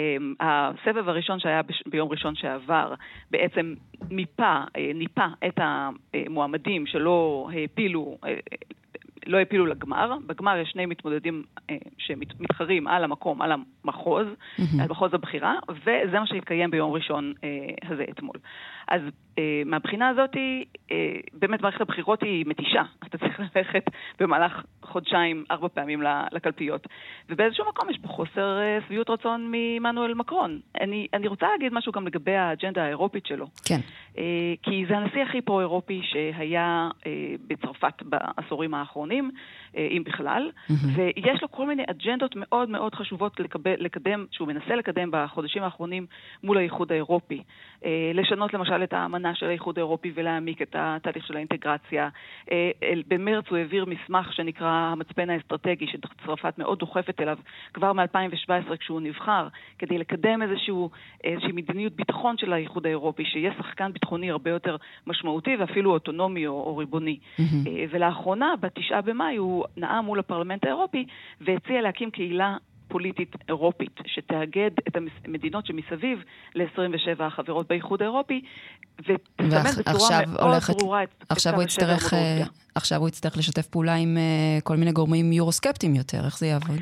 הסבב 0.41 1.09
הראשון 1.09 1.41
שהיה. 1.41 1.61
ביום 1.87 2.09
ראשון 2.09 2.35
שעבר, 2.35 2.95
בעצם 3.31 3.75
מיפה, 4.11 4.61
ניפה 4.95 5.27
את 5.47 5.59
המועמדים 5.59 6.87
שלא 6.87 7.51
העפילו, 7.53 8.19
לא 9.29 9.39
העפילו 9.39 9.67
לגמר. 9.67 10.13
בגמר 10.27 10.57
יש 10.57 10.71
שני 10.71 10.87
מתמודדים 10.87 11.43
אה, 11.71 11.77
שמתחרים 11.99 12.87
על 12.87 13.05
המקום, 13.05 13.43
על 13.43 13.53
המחוז, 13.53 14.27
mm-hmm. 14.27 14.83
על 14.83 14.89
מחוז 14.89 15.15
הבחירה, 15.15 15.55
וזה 15.71 16.21
מה 16.21 16.27
שהתקיים 16.27 16.71
ביום 16.71 16.93
ראשון 16.93 17.33
אה, 17.45 17.49
הזה 17.91 18.05
אתמול. 18.11 18.37
אז 18.91 19.01
אה, 19.39 19.63
מהבחינה 19.67 20.09
הזאת, 20.09 20.37
אה, 20.91 20.97
באמת 21.33 21.63
מערכת 21.63 21.81
הבחירות 21.81 22.23
היא 22.23 22.45
מתישה. 22.47 22.83
אתה 23.07 23.19
צריך 23.19 23.41
ללכת 23.41 23.85
במהלך 24.21 24.63
חודשיים, 24.83 25.45
ארבע 25.51 25.69
פעמים 25.69 26.03
לקלפיות. 26.33 26.87
ובאיזשהו 27.29 27.69
מקום 27.69 27.91
יש 27.91 27.99
פה 28.03 28.09
חוסר 28.09 28.59
אה, 28.59 28.79
שביעות 28.87 29.11
רצון 29.11 29.53
מעמנואל 29.53 30.15
מקרון. 30.15 30.61
אני, 30.81 31.07
אני 31.15 31.29
רוצה 31.29 31.47
להגיד 31.53 31.73
משהו 31.73 31.93
גם 31.93 32.07
לגבי 32.07 32.37
האג'נדה 32.37 32.85
האירופית 32.85 33.27
שלו. 33.27 33.47
כן. 33.65 33.81
אה, 34.19 34.55
כי 34.63 34.85
זה 34.89 34.97
הנשיא 34.97 35.23
הכי 35.23 35.41
פרו-אירופי 35.41 36.01
שהיה 36.03 36.89
אה, 37.07 37.13
בצרפת 37.47 38.03
בעשורים 38.03 38.75
האחרונים, 38.75 39.31
אה, 39.77 39.89
אם 39.91 40.03
בכלל, 40.05 40.51
mm-hmm. 40.51 40.73
ויש 40.97 41.43
לו 41.43 41.51
כל 41.51 41.67
מיני 41.67 41.83
אג'נדות 41.91 42.33
מאוד 42.37 42.71
מאוד 42.71 42.95
חשובות 42.95 43.41
לקבל, 43.41 43.75
לקדם, 43.79 44.25
שהוא 44.31 44.49
מנסה 44.49 44.77
לקדם 44.77 45.09
בחודשים 45.13 45.63
האחרונים 45.63 46.07
מול 46.43 46.59
האיחוד 46.59 46.93
האירופי. 46.93 47.43
אה, 47.85 48.11
לשנות 48.15 48.55
למשל 48.55 48.78
את 48.83 48.93
האמנה 48.93 49.35
של 49.35 49.47
האיחוד 49.47 49.79
האירופי 49.79 50.13
ולהעמיק 50.15 50.63
את 50.63 50.77
התהליך 50.79 51.27
של 51.27 51.37
האינטגרציה. 51.37 52.09
אה, 52.53 52.71
במרץ 53.09 53.45
הוא 53.49 53.59
העביר 53.59 53.85
מסמך 53.85 54.33
שנקרא 54.33 54.71
המצפן 54.71 55.31
האסטרטגי, 55.31 55.87
שצרפת 55.87 56.59
מאוד 56.59 56.79
דוחפת 56.79 57.21
אליו 57.21 57.39
כבר 57.75 57.93
מ-2017 57.93 58.77
כשהוא 58.77 59.01
נבחר, 59.01 59.49
כדי 59.79 59.99
לקדם 59.99 60.43
איזשהו, 60.43 60.91
איזושהי 61.25 61.53
מדיניות 61.53 61.93
ביטחון 61.93 62.39
של 62.39 62.53
האיחוד 62.53 62.87
האירופי, 62.87 63.25
שיהיה 63.25 63.53
שחקן 63.59 63.93
ביטחוני 63.93 64.31
הרבה 64.31 64.51
יותר 64.51 64.77
משמעותי 65.07 65.57
ואפילו 65.57 65.91
אוטונומי 65.91 66.47
או, 66.47 66.53
או 66.53 66.77
ריבוני. 66.77 67.19
Mm-hmm. 67.41 67.69
ולאחרונה, 67.91 68.55
בתשעה 68.61 69.03
במאי, 69.03 69.37
הוא 69.37 69.65
נאם 69.77 70.05
מול 70.05 70.19
הפרלמנט 70.19 70.65
האירופי 70.65 71.07
והציע 71.41 71.81
להקים 71.83 72.11
קהילה 72.11 72.57
פוליטית 72.89 73.37
אירופית, 73.49 74.01
שתאגד 74.07 74.71
את 74.89 74.97
המדינות 75.25 75.67
שמסביב 75.67 76.23
ל-27 76.55 77.23
החברות 77.23 77.69
באיחוד 77.69 78.03
האירופי, 78.03 78.43
ותסמן 78.99 79.71
בצורה 79.79 80.27
מאוד 80.27 80.41
הולכת, 80.41 80.75
ברורה 80.79 81.03
את, 81.03 81.25
עכשיו 81.29 81.61
את 81.61 81.67
יצטרך, 81.67 82.15
אה, 82.15 82.43
עכשיו 82.75 83.01
הוא 83.01 83.09
יצטרך 83.09 83.37
לשתף 83.37 83.67
פעולה 83.67 83.95
עם 83.95 84.17
uh, 84.17 84.63
כל 84.63 84.77
מיני 84.77 84.93
גורמים 84.93 85.33
יורוסקפטיים 85.33 85.95
יותר, 85.95 86.25
איך 86.25 86.39
זה 86.39 86.47
יעבוד? 86.47 86.79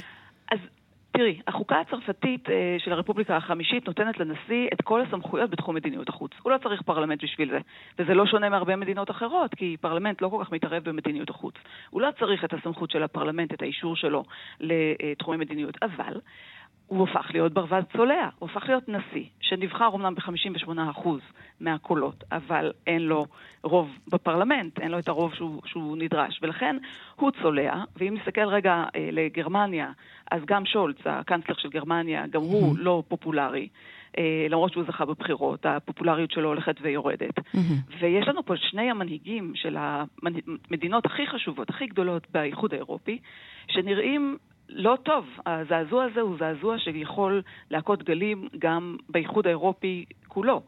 תראי, 1.17 1.41
החוקה 1.47 1.81
הצרפתית 1.81 2.51
אה, 2.51 2.77
של 2.79 2.93
הרפובליקה 2.93 3.37
החמישית 3.37 3.87
נותנת 3.87 4.21
לנשיא 4.21 4.69
את 4.73 4.83
כל 4.83 5.01
הסמכויות 5.01 5.51
בתחום 5.51 5.75
מדיניות 5.75 6.09
החוץ. 6.09 6.31
הוא 6.43 6.53
לא 6.53 6.59
צריך 6.59 6.83
פרלמנט 6.83 7.25
בשביל 7.25 7.51
זה. 7.51 7.59
וזה 7.99 8.15
לא 8.15 8.27
שונה 8.27 8.49
מהרבה 8.49 8.77
מדינות 8.77 9.11
אחרות, 9.11 9.55
כי 9.55 9.77
פרלמנט 9.81 10.23
לא 10.23 10.29
כל 10.29 10.45
כך 10.45 10.53
מתערב 10.53 10.85
במדיניות 10.85 11.31
החוץ. 11.31 11.55
הוא 11.91 12.01
לא 12.01 12.09
צריך 12.19 12.45
את 12.45 12.53
הסמכות 12.53 12.91
של 12.91 13.03
הפרלמנט, 13.03 13.55
את 13.55 13.63
האישור 13.63 13.97
שלו 13.97 14.25
לתחומי 14.61 15.37
מדיניות. 15.37 15.75
אבל 15.83 16.21
הוא 16.87 16.99
הופך 16.99 17.31
להיות 17.33 17.53
ברווז 17.53 17.85
צולע, 17.97 18.29
הוא 18.39 18.49
הופך 18.49 18.69
להיות 18.69 18.89
נשיא, 18.89 19.25
שנבחר 19.41 19.87
אומנם 19.87 20.15
ב-58% 20.15 21.09
מהקולות, 21.61 22.25
אבל 22.33 22.73
אין 22.87 23.03
לו 23.03 23.27
רוב 23.63 23.89
בפרלמנט, 24.09 24.79
אין 24.79 24.91
לו 24.91 24.99
את 24.99 25.09
הרוב 25.09 25.35
שהוא, 25.35 25.63
שהוא 25.65 25.97
נדרש, 25.97 26.39
ולכן 26.43 26.77
הוא 27.17 27.31
צולע, 27.43 27.85
ואם 27.97 28.17
נסתכל 28.21 28.49
רגע 28.49 28.85
אה, 28.97 29.09
לגרמניה, 29.13 29.91
אז 30.31 30.43
גם 30.47 30.67
שולץ, 30.67 30.97
הקנצלר 31.05 31.55
של 31.59 31.69
גרמניה, 31.69 32.27
גם 32.27 32.41
הוא 32.41 32.75
mm-hmm. 32.75 32.81
לא 32.81 33.03
פופולרי. 33.09 33.69
אה, 34.19 34.47
למרות 34.51 34.73
שהוא 34.73 34.85
זכה 34.85 35.05
בבחירות, 35.05 35.67
הפופולריות 35.67 36.31
שלו 36.31 36.49
הולכת 36.49 36.77
ויורדת. 36.83 37.39
Mm-hmm. 37.39 37.95
ויש 38.01 38.29
לנו 38.29 38.45
פה 38.47 38.57
שני 38.57 38.91
המנהיגים 38.91 39.53
של 39.55 39.77
המדינות 39.79 41.07
הכי 41.07 41.27
חשובות, 41.27 41.71
הכי 41.71 41.87
גדולות 41.87 42.27
באיחוד 42.31 42.75
האירופי, 42.75 43.19
שנראים 43.69 44.37
לא 44.69 44.99
טוב. 45.03 45.27
הזעזוע 45.47 46.05
הזה 46.05 46.21
הוא 46.21 46.37
זעזוע 46.39 46.79
שיכול 46.79 47.43
להכות 47.71 48.03
גלים 48.03 48.49
גם 48.59 48.97
באיחוד 49.09 49.47
האירופי 49.47 50.05
כולו. 50.29 50.63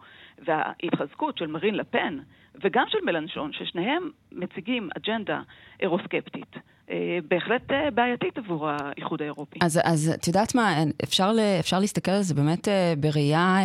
וההתחזקות 0.47 1.39
של 1.39 1.47
מרין 1.47 1.75
לפן 1.75 2.19
וגם 2.65 2.85
של 2.89 2.99
מלנשון, 3.07 3.53
ששניהם 3.53 4.11
מציגים 4.33 4.89
אג'נדה 4.97 5.41
אירוסקפטית, 5.81 6.57
אה, 6.91 7.19
בהחלט 7.29 7.73
אה, 7.73 7.91
בעייתית 7.91 8.39
עבור 8.39 8.69
האיחוד 8.69 9.23
האירופי. 9.23 9.59
אז, 9.63 10.13
את 10.15 10.27
יודעת 10.27 10.55
מה, 10.55 10.75
אפשר, 11.05 11.31
אפשר 11.61 11.79
להסתכל 11.79 12.11
על 12.11 12.23
זה 12.23 12.35
באמת 12.35 12.69
אה, 12.69 12.95
בראייה... 13.01 13.57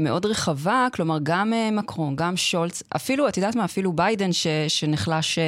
מאוד 0.00 0.26
רחבה, 0.26 0.86
כלומר 0.92 1.18
גם 1.22 1.52
מקרון, 1.72 2.16
גם 2.16 2.36
שולץ, 2.36 2.82
אפילו, 2.96 3.28
את 3.28 3.36
יודעת 3.36 3.56
מה, 3.56 3.64
אפילו 3.64 3.92
ביידן 3.92 4.32
ש, 4.32 4.46
שנחלש 4.68 5.38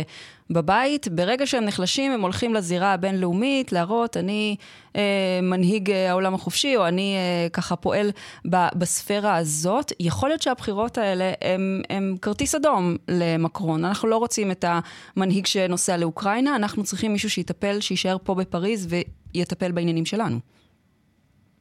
בבית, 0.51 1.09
ברגע 1.09 1.47
שהם 1.47 1.65
נחלשים, 1.65 2.13
הם 2.13 2.21
הולכים 2.21 2.55
לזירה 2.55 2.93
הבינלאומית 2.93 3.73
להראות, 3.73 4.17
אני 4.17 4.57
אה, 4.97 5.03
מנהיג 5.43 5.91
אה, 5.91 6.11
העולם 6.11 6.35
החופשי, 6.35 6.77
או 6.77 6.89
אני 6.89 7.15
אה, 7.17 7.49
ככה 7.49 7.77
פועל 7.77 8.11
ב, 8.51 8.57
בספירה 8.75 9.37
הזאת. 9.37 9.93
יכול 10.01 10.29
להיות 10.29 10.43
שהבחירות 10.43 10.99
האלה 10.99 11.33
הם, 11.41 11.83
הם 11.91 12.17
כרטיס 12.23 12.55
אדום 12.55 12.97
למקרון. 13.09 13.85
אנחנו 13.85 14.09
לא 14.09 14.17
רוצים 14.17 14.51
את 14.51 14.65
המנהיג 15.17 15.47
שנוסע 15.47 15.97
לאוקראינה, 15.97 16.57
אנחנו 16.57 16.85
צריכים 16.85 17.13
מישהו 17.13 17.31
שיטפל, 17.31 17.81
שיישאר 17.81 18.17
פה 18.23 18.35
בפריז 18.35 18.89
ויטפל 19.35 19.73
בעניינים 19.73 20.07
שלנו. 20.07 20.39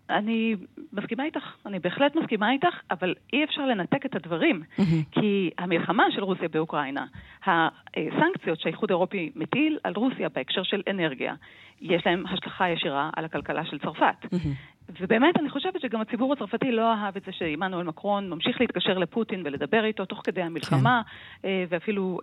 אני 0.09 0.55
מסכימה 0.93 1.23
איתך, 1.23 1.43
אני 1.65 1.79
בהחלט 1.79 2.15
מסכימה 2.15 2.51
איתך, 2.51 2.75
אבל 2.91 3.15
אי 3.33 3.43
אפשר 3.43 3.65
לנתק 3.65 4.05
את 4.05 4.15
הדברים. 4.15 4.61
Mm-hmm. 4.61 4.81
כי 5.11 5.49
המלחמה 5.57 6.03
של 6.11 6.23
רוסיה 6.23 6.47
באוקראינה, 6.47 7.05
הסנקציות 7.45 8.59
שהאיחוד 8.59 8.91
האירופי 8.91 9.31
מטיל 9.35 9.79
על 9.83 9.93
רוסיה 9.95 10.29
בהקשר 10.29 10.63
של 10.63 10.81
אנרגיה, 10.89 11.33
יש 11.81 12.05
להם 12.05 12.23
השלכה 12.25 12.69
ישירה 12.69 13.09
על 13.15 13.25
הכלכלה 13.25 13.65
של 13.65 13.79
צרפת. 13.79 14.25
Mm-hmm. 14.25 14.77
ובאמת, 14.99 15.37
אני 15.39 15.49
חושבת 15.49 15.81
שגם 15.81 16.01
הציבור 16.01 16.33
הצרפתי 16.33 16.71
לא 16.71 16.93
אהב 16.93 17.17
את 17.17 17.23
זה 17.25 17.31
שעמנואל 17.31 17.83
מקרון 17.83 18.29
ממשיך 18.29 18.61
להתקשר 18.61 18.97
לפוטין 18.97 19.41
ולדבר 19.45 19.85
איתו 19.85 20.05
תוך 20.05 20.21
כדי 20.23 20.41
המלחמה, 20.41 21.01
כן. 21.41 21.47
אה, 21.47 21.65
ואפילו 21.69 22.19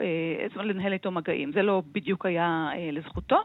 אה, 0.56 0.64
לנהל 0.64 0.92
איתו 0.92 1.10
מגעים. 1.10 1.52
זה 1.52 1.62
לא 1.62 1.82
בדיוק 1.92 2.26
היה 2.26 2.68
אה, 2.74 2.88
לזכותו. 2.92 3.36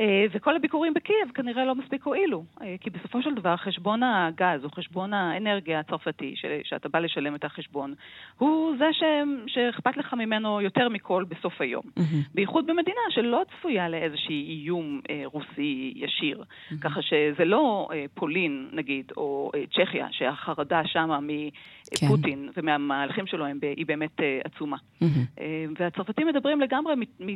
אה, 0.00 0.24
וכל 0.32 0.56
הביקורים 0.56 0.94
בקייב 0.94 1.30
כנראה 1.34 1.64
לא 1.64 1.74
מספיק 1.74 2.04
הועילו, 2.04 2.44
אה, 2.62 2.74
כי 2.80 2.90
בסופו 2.90 3.22
של 3.22 3.34
דבר 3.34 3.56
חשבון 3.56 4.02
הגז 4.02 4.64
או 4.64 4.70
חשבון 4.70 5.12
האנרגיה 5.12 5.80
הצרפתי, 5.80 6.34
שאתה 6.64 6.88
בא 6.88 6.98
לשלם 6.98 7.34
את 7.34 7.44
החשבון, 7.44 7.94
הוא 8.38 8.76
זה 8.78 8.88
ש... 8.92 9.02
שאכפת 9.46 9.96
לך 9.96 10.14
ממנו 10.14 10.60
יותר 10.60 10.88
מכל 10.88 11.24
בסוף 11.28 11.60
היום. 11.60 11.82
Mm-hmm. 11.82 12.30
בייחוד 12.34 12.66
במדינה 12.66 13.00
שלא 13.10 13.42
צפויה 13.50 13.88
לאיזשהי 13.88 14.62
איום 14.62 15.00
אה, 15.10 15.22
רוסי 15.24 15.92
ישיר. 15.96 16.42
Mm-hmm. 16.42 16.74
ככה 16.80 17.02
שזה 17.02 17.44
לא 17.44 17.88
אה, 17.92 18.04
פולין, 18.14 18.68
נגיד, 18.72 19.12
או 19.16 19.50
אה, 19.54 19.64
צ'כיה, 19.66 20.06
שהחרדה 20.10 20.80
שמה 20.84 21.18
מפוטין 21.22 22.48
כן. 22.54 22.60
ומהמהלכים 22.60 23.26
שלו 23.26 23.46
הם, 23.46 23.58
היא 23.62 23.86
באמת 23.86 24.20
אה, 24.20 24.40
עצומה. 24.44 24.76
Mm-hmm. 24.76 25.04
אה, 25.40 25.64
והצרפתים 25.78 26.26
מדברים 26.26 26.60
לגמרי 26.60 26.94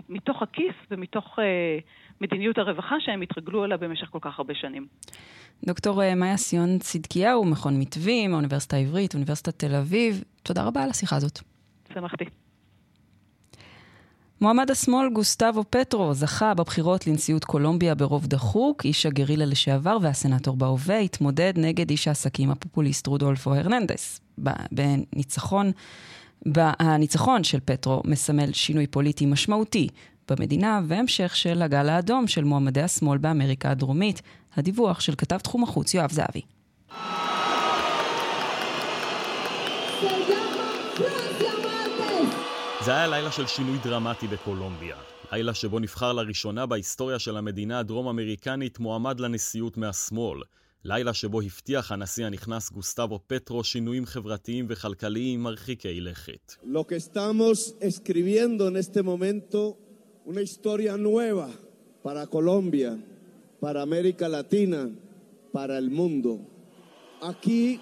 מתוך 0.09 0.43
הכיס 0.43 0.75
ומתוך... 0.91 1.39
אה, 1.39 1.79
מדיניות 2.21 2.54
הרווחה 2.59 2.97
שהם 3.01 3.23
התרגלו 3.23 3.65
אליה 3.65 3.77
במשך 3.77 4.07
כל 4.11 4.19
כך 4.23 4.39
הרבה 4.39 4.55
שנים. 4.55 4.87
דוקטור 5.67 6.03
אה, 6.03 6.15
מאיה 6.15 6.37
סיון 6.37 6.79
צדקיהו, 6.79 7.45
מכון 7.45 7.81
מתווים, 7.81 8.33
האוניברסיטה 8.33 8.77
העברית, 8.77 9.15
אוניברסיטת 9.15 9.59
תל 9.59 9.75
אביב, 9.75 10.25
תודה 10.43 10.63
רבה 10.65 10.83
על 10.83 10.91
השיחה 10.91 11.17
הזאת. 11.17 11.41
שמחתי. 11.95 12.25
מועמד 14.41 14.71
השמאל 14.71 15.09
גוסטבו 15.11 15.65
פטרו 15.71 16.15
זכה 16.15 16.55
בבחירות 16.55 17.07
לנשיאות 17.07 17.45
קולומביה 17.45 17.95
ברוב 17.95 18.27
דחוק, 18.27 18.85
איש 18.85 19.07
הגרילה 19.07 19.45
לשעבר 19.45 19.97
והסנאטור 20.03 20.57
בהווה 20.57 20.99
התמודד 20.99 21.53
נגד 21.57 21.91
איש 21.91 22.09
העסקים 22.09 22.51
הפופוליסט 22.51 23.07
רודולפו 23.07 23.55
הרננדס. 23.55 24.21
בניצחון, 24.73 25.73
הניצחון 26.57 27.45
של 27.45 27.59
פטרו 27.65 28.03
מסמל 28.05 28.53
שינוי 28.53 28.87
פוליטי 28.87 29.27
משמעותי 29.27 29.89
במדינה 30.31 30.81
והמשך 30.87 31.37
של 31.37 31.63
הגל 31.63 31.89
האדום 31.89 32.27
של 32.27 32.45
מועמדי 32.45 32.83
השמאל 32.83 33.19
באמריקה 33.19 33.71
הדרומית. 33.71 34.23
הדיווח 34.57 35.01
של 35.01 35.15
כתב 35.15 35.39
תחום 35.39 35.63
החוץ 35.63 35.95
יואב 35.95 36.13
זהבי. 36.13 36.41
זה 42.85 42.91
היה 42.91 43.07
לילה 43.07 43.33
של 43.33 43.47
שינוי 43.47 43.79
דרמטי 43.85 44.27
בקולומביה. 44.27 44.97
לילה 45.33 45.55
שבו 45.55 45.79
נבחר 45.79 46.13
לראשונה 46.13 46.67
בהיסטוריה 46.67 47.19
של 47.19 47.37
המדינה 47.37 47.79
הדרום-אמריקנית 47.79 48.79
מועמד 48.79 49.21
לנשיאות 49.21 49.77
מהשמאל. 49.77 50.41
לילה 50.85 51.15
שבו 51.15 51.41
הבטיח 51.41 51.93
הנשיא 51.93 52.27
הנכנס 52.27 52.73
גוסטבו 52.73 53.21
פטרו 53.27 53.65
שינויים 53.65 54.07
חברתיים 54.07 54.67
וכלכליים 54.69 55.43
מרחיקי 55.43 56.01
לכת. 56.01 56.55
Una 60.25 60.41
historia 60.41 60.97
nueva 60.97 61.49
para 62.03 62.27
Colombia, 62.27 62.97
para 63.61 63.83
América 63.83 64.29
Latina, 64.29 64.91
para 65.53 65.79
el 65.79 65.91
mundo. 65.91 66.41
Aquí 67.21 67.81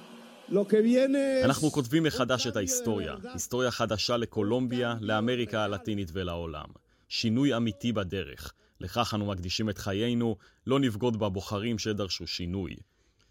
אנחנו 1.44 1.70
כותבים 1.70 2.02
מחדש 2.02 2.46
את 2.46 2.56
ההיסטוריה, 2.56 3.14
היסטוריה 3.32 3.70
חדשה 3.70 4.16
לקולומביה, 4.16 4.94
לאמריקה 5.00 5.64
הלטינית 5.64 6.08
ולעולם. 6.12 6.66
שינוי 7.08 7.56
אמיתי 7.56 7.92
בדרך. 7.92 8.52
לכך 8.80 9.14
אנו 9.14 9.26
מקדישים 9.26 9.70
את 9.70 9.78
חיינו, 9.78 10.37
לא 10.66 10.80
נבגוד 10.80 11.16
בבוחרים 11.16 11.78
שדרשו 11.78 12.26
שינוי. 12.26 12.76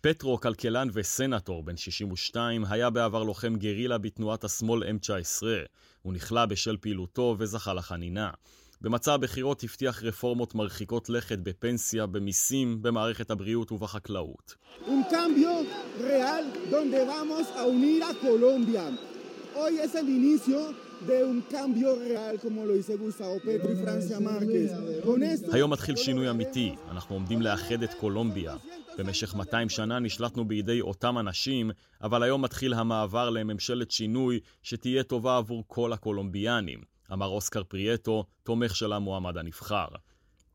פטרו, 0.01 0.39
כלכלן 0.39 0.87
וסנטור 0.93 1.63
בן 1.63 1.77
62, 1.77 2.65
היה 2.65 2.89
בעבר 2.89 3.23
לוחם 3.23 3.55
גרילה 3.55 3.97
בתנועת 3.97 4.43
השמאל 4.43 4.83
M19. 4.83 5.43
הוא 6.01 6.13
נכלא 6.13 6.45
בשל 6.45 6.77
פעילותו 6.77 7.35
וזכה 7.39 7.73
לחנינה. 7.73 8.31
במצע 8.81 9.13
הבחירות 9.13 9.63
הבטיח 9.63 10.03
רפורמות 10.03 10.55
מרחיקות 10.55 11.09
לכת 11.09 11.39
בפנסיה, 11.39 12.05
במיסים, 12.05 12.81
במערכת 12.81 13.31
הבריאות 13.31 13.71
ובחקלאות. 13.71 14.55
היום 25.53 25.73
מתחיל 25.73 25.95
שינוי 25.95 26.29
אמיתי, 26.29 26.75
אנחנו 26.91 27.15
עומדים 27.15 27.41
לאחד 27.41 27.83
את 27.83 27.93
קולומביה. 27.93 28.55
במשך 28.97 29.35
200 29.35 29.69
שנה 29.69 29.99
נשלטנו 29.99 30.45
בידי 30.45 30.81
אותם 30.81 31.17
אנשים, 31.17 31.71
אבל 32.01 32.23
היום 32.23 32.41
מתחיל 32.41 32.73
המעבר 32.73 33.29
לממשלת 33.29 33.91
שינוי 33.91 34.39
שתהיה 34.63 35.03
טובה 35.03 35.37
עבור 35.37 35.63
כל 35.67 35.93
הקולומביאנים. 35.93 36.91
אמר 37.13 37.27
אוסקר 37.27 37.63
פריאטו, 37.63 38.25
תומך 38.43 38.75
של 38.75 38.93
המועמד 38.93 39.37
הנבחר. 39.37 39.87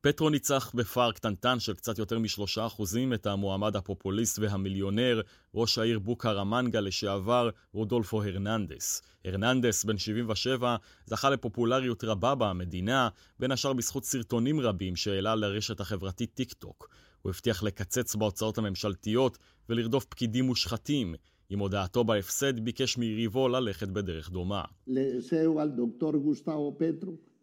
פטרו 0.00 0.30
ניצח 0.30 0.72
בפער 0.74 1.12
קטנטן 1.12 1.60
של 1.60 1.74
קצת 1.74 1.98
יותר 1.98 2.18
משלושה 2.18 2.66
אחוזים 2.66 3.12
את 3.12 3.26
המועמד 3.26 3.76
הפופוליסט 3.76 4.38
והמיליונר, 4.38 5.20
ראש 5.54 5.78
העיר 5.78 5.98
בוקרמנגה 5.98 6.80
לשעבר, 6.80 7.50
רודולפו 7.72 8.22
הרננדס. 8.22 9.02
הרננדס, 9.24 9.84
בן 9.84 9.98
77, 9.98 10.76
זכה 11.06 11.30
לפופולריות 11.30 12.04
רבה 12.04 12.34
במדינה, 12.34 13.08
בין 13.38 13.52
השאר 13.52 13.72
בזכות 13.72 14.04
סרטונים 14.04 14.60
רבים 14.60 14.96
שהעלה 14.96 15.34
לרשת 15.34 15.80
החברתית 15.80 16.34
טיק 16.34 16.52
טוק. 16.52 16.88
הוא 17.22 17.30
הבטיח 17.30 17.62
לקצץ 17.62 18.14
בהוצאות 18.14 18.58
הממשלתיות 18.58 19.38
ולרדוף 19.68 20.04
פקידים 20.04 20.44
מושחתים. 20.44 21.14
עם 21.50 21.58
הודעתו 21.58 22.04
בהפסד 22.04 22.60
ביקש 22.60 22.98
מיריבו 22.98 23.48
ללכת 23.48 23.88
בדרך 23.88 24.30
דומה. 24.30 24.62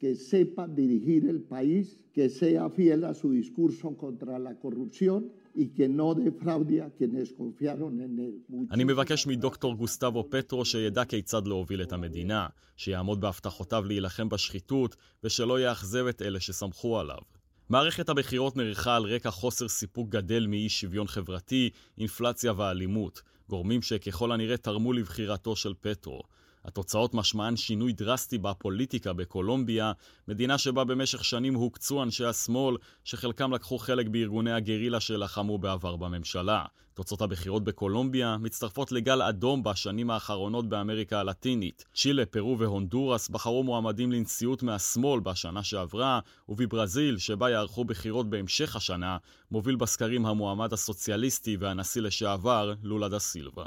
que 0.03 0.15
sepa 0.31 0.65
dirigir 0.81 1.21
el 1.33 1.41
país, 1.55 1.85
que 2.15 2.25
sea 2.39 2.63
fiel 2.77 3.01
a 3.11 3.13
su 3.21 3.27
discurso 3.41 3.87
contra 4.03 4.35
la 4.47 4.53
corrupción 4.63 5.19
y 5.61 5.65
que 5.77 5.87
no 5.99 6.07
defraude 6.25 6.75
a 6.85 6.89
quienes 6.97 7.27
confiaron 7.41 7.93
en 8.05 8.19
él. 8.19 8.35
אני 8.71 8.83
מבקש 8.83 9.27
מדוקטור 9.27 9.75
גוסטבו 9.75 10.27
פטרו 10.29 10.65
שידע 10.65 11.05
כיצד 11.05 11.47
להוביל 11.47 11.81
את 11.81 11.93
המדינה, 11.93 12.47
שיעמוד 12.77 13.21
בהבטחותיו 13.21 13.83
להילחם 13.87 14.29
בשחיתות 14.29 14.95
ושלא 15.23 15.59
יאכזב 15.59 16.05
את 16.07 16.21
אלה 16.21 16.39
שסמכו 16.39 16.99
עליו. 16.99 17.21
מערכת 17.69 18.09
הבחירות 18.09 18.57
נערכה 18.57 18.95
על 18.95 19.03
רקע 19.03 19.31
חוסר 19.31 19.67
סיפוק 19.67 20.09
גדל 20.09 20.47
מאי 20.47 20.69
שוויון 20.69 21.07
חברתי, 21.07 21.69
אינפלציה 21.97 22.53
ואלימות. 22.57 23.21
גורמים 23.49 23.81
שככל 23.81 24.31
הנראה 24.31 24.57
תרמו 24.57 24.93
לבחירתו 24.93 25.55
של 25.55 25.73
פטרו. 25.81 26.21
התוצאות 26.65 27.13
משמען 27.13 27.55
שינוי 27.55 27.93
דרסטי 27.93 28.37
בפוליטיקה 28.37 29.13
בקולומביה, 29.13 29.91
מדינה 30.27 30.57
שבה 30.57 30.83
במשך 30.83 31.25
שנים 31.25 31.55
הוקצו 31.55 32.03
אנשי 32.03 32.25
השמאל, 32.25 32.77
שחלקם 33.03 33.53
לקחו 33.53 33.77
חלק 33.77 34.07
בארגוני 34.07 34.51
הגרילה 34.51 34.99
שלחמו 34.99 35.57
בעבר 35.57 35.95
בממשלה. 35.95 36.65
תוצאות 36.93 37.21
הבחירות 37.21 37.63
בקולומביה 37.63 38.37
מצטרפות 38.37 38.91
לגל 38.91 39.21
אדום 39.21 39.63
בשנים 39.63 40.09
האחרונות 40.09 40.69
באמריקה 40.69 41.19
הלטינית. 41.19 41.85
צ'ילה, 41.95 42.25
פרו 42.25 42.59
והונדורס 42.59 43.29
בחרו 43.29 43.63
מועמדים 43.63 44.11
לנשיאות 44.11 44.63
מהשמאל 44.63 45.19
בשנה 45.19 45.63
שעברה, 45.63 46.19
ובברזיל, 46.49 47.17
שבה 47.17 47.49
יערכו 47.49 47.85
בחירות 47.85 48.29
בהמשך 48.29 48.75
השנה, 48.75 49.17
מוביל 49.51 49.75
בסקרים 49.75 50.25
המועמד 50.25 50.73
הסוציאליסטי 50.73 51.57
והנשיא 51.57 52.01
לשעבר, 52.01 52.73
לולה 52.83 53.09
דה 53.09 53.19
סילבה. 53.19 53.65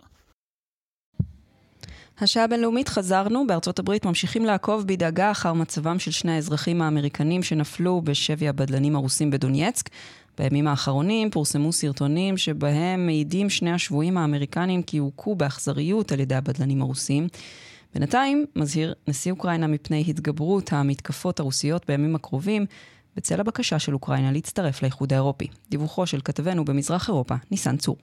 השעה 2.21 2.45
הבינלאומית 2.45 2.89
חזרנו, 2.89 3.47
בארצות 3.47 3.79
הברית 3.79 4.07
ממשיכים 4.07 4.45
לעקוב 4.45 4.87
בדאגה 4.87 5.31
אחר 5.31 5.53
מצבם 5.53 5.99
של 5.99 6.11
שני 6.11 6.33
האזרחים 6.33 6.83
האמריקנים 6.83 7.43
שנפלו 7.43 8.01
בשבי 8.05 8.49
הבדלנים 8.49 8.97
הרוסים 8.97 9.31
בדונייצק. 9.31 9.89
בימים 10.39 10.69
האחרונים 10.69 11.31
פורסמו 11.31 11.73
סרטונים 11.73 12.37
שבהם 12.37 13.07
מעידים 13.07 13.51
שני 13.51 13.73
השבויים 13.73 14.19
האמריקנים 14.19 14.83
כי 14.83 14.99
הוכו 14.99 15.35
באכזריות 15.35 16.13
על 16.13 16.21
ידי 16.21 16.35
הבדלנים 16.35 16.83
הרוסים. 16.83 17.29
בינתיים 17.95 18.47
מזהיר 18.57 18.95
נשיא 19.09 19.33
אוקראינה 19.33 19.67
מפני 19.67 20.05
התגברות 20.09 20.73
המתקפות 20.73 21.41
הרוסיות 21.41 21.87
בימים 21.89 22.15
הקרובים, 22.15 22.67
בצל 23.17 23.41
הבקשה 23.41 23.79
של 23.79 23.95
אוקראינה 23.95 24.33
להצטרף 24.33 24.83
לאיחוד 24.83 25.13
האירופי. 25.13 25.49
דיווחו 25.71 26.07
של 26.07 26.21
כתבנו 26.25 26.65
במזרח 26.65 27.09
אירופה, 27.09 27.35
ניסן 27.51 27.77
צור. 27.77 27.97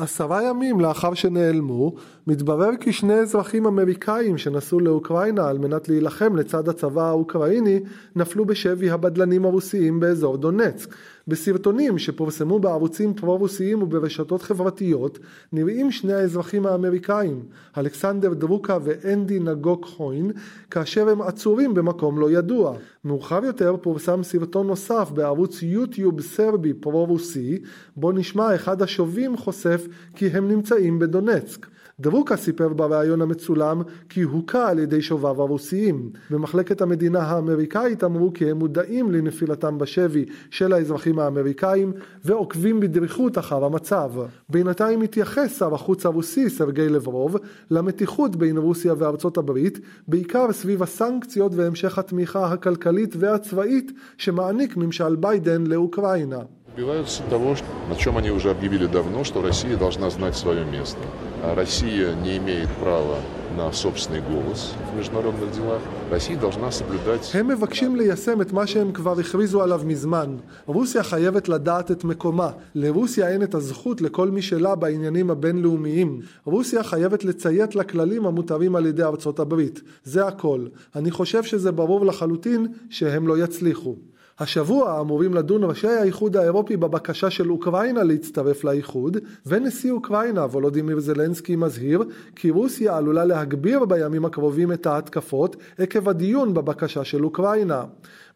עשרה 0.00 0.42
ימים 0.42 0.80
לאחר 0.80 1.14
שנעלמו, 1.14 1.94
מתברר 2.26 2.70
כי 2.80 2.92
שני 2.92 3.14
אזרחים 3.14 3.66
אמריקאים 3.66 4.38
שנסעו 4.38 4.80
לאוקראינה 4.80 5.48
על 5.48 5.58
מנת 5.58 5.88
להילחם 5.88 6.36
לצד 6.36 6.68
הצבא 6.68 7.08
האוקראיני, 7.08 7.80
נפלו 8.16 8.44
בשבי 8.44 8.90
הבדלנים 8.90 9.44
הרוסיים 9.44 10.00
באזור 10.00 10.36
דונצק. 10.36 10.94
בסרטונים 11.30 11.98
שפורסמו 11.98 12.58
בערוצים 12.58 13.14
פרו-רוסיים 13.14 13.82
וברשתות 13.82 14.42
חברתיות 14.42 15.18
נראים 15.52 15.90
שני 15.90 16.12
האזרחים 16.12 16.66
האמריקאים, 16.66 17.42
אלכסנדר 17.78 18.34
דרוקה 18.34 18.78
ואנדי 18.84 19.40
נגוק 19.40 19.84
חוין, 19.84 20.30
כאשר 20.70 21.08
הם 21.08 21.22
עצורים 21.22 21.74
במקום 21.74 22.18
לא 22.18 22.30
ידוע. 22.30 22.76
מאוחר 23.04 23.44
יותר 23.44 23.76
פורסם 23.82 24.22
סרטון 24.22 24.66
נוסף 24.66 25.10
בערוץ 25.14 25.62
יוטיוב 25.62 26.20
סרבי 26.20 26.74
פרו-רוסי, 26.74 27.58
בו 27.96 28.12
נשמע 28.12 28.54
אחד 28.54 28.82
השובים 28.82 29.36
חושף 29.36 29.86
כי 30.16 30.26
הם 30.26 30.48
נמצאים 30.48 30.98
בדונצק. 30.98 31.66
דרוקה 32.00 32.36
סיפר 32.36 32.68
בריאיון 32.68 33.22
המצולם 33.22 33.82
כי 34.08 34.22
הוכה 34.22 34.68
על 34.68 34.78
ידי 34.78 35.02
שוביו 35.02 35.42
הרוסיים. 35.42 36.10
במחלקת 36.30 36.80
המדינה 36.80 37.20
האמריקאית 37.20 38.04
אמרו 38.04 38.32
כי 38.34 38.50
הם 38.50 38.56
מודעים 38.58 39.10
לנפילתם 39.10 39.78
בשבי 39.78 40.24
של 40.50 40.72
האזרחים 40.72 41.18
האמריקאים 41.18 41.92
ועוקבים 42.24 42.80
בדריכות 42.80 43.38
אחר 43.38 43.64
המצב. 43.64 44.12
בינתיים 44.48 45.02
התייחס 45.02 45.58
שר 45.58 45.74
החוץ 45.74 46.06
הרוסי 46.06 46.50
סרגי 46.50 46.88
לברוב 46.88 47.36
למתיחות 47.70 48.36
בין 48.36 48.58
רוסיה 48.58 48.94
וארצות 48.98 49.38
הברית 49.38 49.78
בעיקר 50.08 50.52
סביב 50.52 50.82
הסנקציות 50.82 51.52
והמשך 51.54 51.98
התמיכה 51.98 52.52
הכלכלית 52.52 53.14
והצבאית 53.18 53.92
שמעניק 54.18 54.76
ממשל 54.76 55.16
ביידן 55.16 55.66
לאוקראינה. 55.66 56.40
Добиваются 56.75 57.23
того, 57.29 57.55
на 57.89 57.95
чем 57.95 58.17
они 58.17 58.31
уже 58.31 58.49
объявили 58.51 58.85
давно, 58.85 59.23
что 59.23 59.41
Россия 59.41 59.77
должна 59.77 60.09
знать 60.09 60.35
свое 60.35 60.65
место. 60.65 60.99
А 61.41 61.55
Россия 61.55 62.13
не 62.15 62.35
имеет 62.37 62.69
права 62.81 63.19
на 63.57 63.71
собственный 63.71 64.21
голос 64.21 64.73
в 64.91 64.97
международных 64.97 65.51
делах. 65.51 65.81
Россия 66.11 66.37
должна 66.37 66.71
соблюдать... 66.71 67.31
הם 67.33 67.47
מבקשים 67.47 67.95
ליישם 67.95 68.41
את 68.41 68.51
מה 68.51 68.67
שהם 68.67 68.91
כבר 68.91 69.19
הכריזו 69.19 69.63
עליו 69.63 69.81
מזמן. 69.85 70.37
רוסיה 70.65 71.03
חייבת 71.03 71.49
לדעת 71.49 71.91
את 71.91 72.03
מקומה. 72.03 72.51
לרוסיה 72.75 73.29
אין 73.29 73.43
את 73.43 73.55
הזכות 73.55 74.01
לכל 74.01 74.29
מי 74.29 74.41
שלה 74.41 74.75
בעניינים 74.75 75.29
הבינלאומיים. 75.29 76.19
רוסיה 76.45 76.83
חייבת 76.83 77.23
לציית 77.23 77.75
לכללים 77.75 78.25
המותרים 78.25 78.75
על 78.75 78.85
ידי 78.85 79.03
ארצות 79.03 79.39
הברית. 79.39 79.81
זה 80.03 80.27
הכל. 80.27 80.65
אני 80.95 81.11
חושב 81.11 81.43
שזה 81.43 81.71
ברור 81.71 82.05
לחלוטין 82.05 82.67
שהם 82.89 83.27
לא 83.27 83.37
יצליחו. 83.37 83.95
השבוע 84.40 85.00
אמורים 85.00 85.34
לדון 85.34 85.64
ראשי 85.64 85.88
האיחוד 85.88 86.36
האירופי 86.36 86.76
בבקשה 86.76 87.30
של 87.30 87.50
אוקראינה 87.50 88.02
להצטרף 88.02 88.64
לאיחוד, 88.64 89.16
ונשיא 89.46 89.92
אוקראינה 89.92 90.44
וולודימיר 90.44 91.00
זלנסקי 91.00 91.56
מזהיר 91.56 92.04
כי 92.36 92.50
רוסיה 92.50 92.96
עלולה 92.96 93.24
להגביר 93.24 93.84
בימים 93.84 94.24
הקרובים 94.24 94.72
את 94.72 94.86
ההתקפות 94.86 95.56
עקב 95.78 96.08
הדיון 96.08 96.54
בבקשה 96.54 97.04
של 97.04 97.24
אוקראינה. 97.24 97.84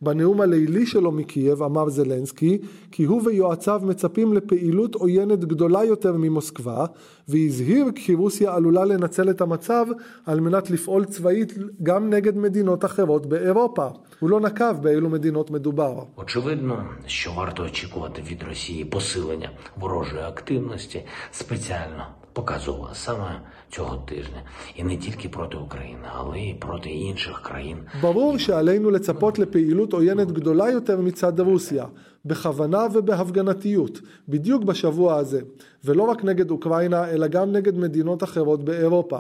בנאום 0.04 0.42
הלילי 0.42 0.86
שלו 0.86 1.12
מקייב 1.12 1.64
אמר 1.64 1.90
זלנסקי 1.90 2.58
כי 2.92 3.04
הוא 3.04 3.22
ויועציו 3.26 3.82
מצפים 3.84 4.34
לפעילות 4.34 4.96
עוינת 4.96 5.46
גדולה 5.46 5.84
יותר 5.84 6.14
ממוסקבה 6.18 6.86
והזהיר 7.28 7.86
כי 7.96 8.14
רוסיה 8.14 8.56
עלולה 8.56 8.86
לנצל 8.86 9.30
את 9.30 9.42
המצב 9.42 9.86
על 10.26 10.40
מנת 10.40 10.70
לפעול 10.70 11.06
צבאית 11.06 11.54
גם 11.84 12.10
נגד 12.10 12.38
מדינות 12.38 12.86
אחרות 12.86 13.26
באירופה. 13.26 13.88
הוא 14.20 14.30
לא 14.30 14.40
נקב 14.40 14.74
באילו 14.82 15.10
מדינות 15.10 15.52
מדובר. 15.52 16.04
Очевидно, 16.18 16.76
що 17.06 17.32
варто 17.32 17.64
очікувати 17.64 18.22
від 18.22 18.44
Росії 18.44 18.86
посилення 18.86 19.50
ворожої 19.78 20.24
активності 20.24 21.06
спеціально 21.32 22.08
показово 22.34 22.90
саме 22.94 23.42
цього 23.70 23.98
тижня, 23.98 24.44
і 24.76 24.84
не 24.84 24.98
тільки 24.98 25.30
проти 25.30 25.58
України, 25.58 26.08
але 26.16 26.40
й 26.40 26.54
проти 26.54 26.90
інших 26.90 27.42
країн. 27.42 27.78
ברור 28.02 28.40
שעלינו 28.40 28.92
לצפות 28.92 29.40
לפעילות 29.40 29.94
עוינת 29.94 30.32
גדולה 30.32 30.70
יותר 30.70 31.02
מצד 31.02 31.40
רוסיה, 31.40 31.88
בכוונה 32.25 32.87
ובהפגנתיות, 32.93 34.01
בדיוק 34.29 34.65
בשבוע 34.65 35.17
הזה, 35.17 35.41
ולא 35.85 36.03
רק 36.03 36.25
נגד 36.25 36.51
אוקראינה, 36.51 37.11
אלא 37.11 37.27
גם 37.27 37.53
נגד 37.53 37.79
מדינות 37.79 38.23
אחרות 38.23 38.65
באירופה. 38.65 39.19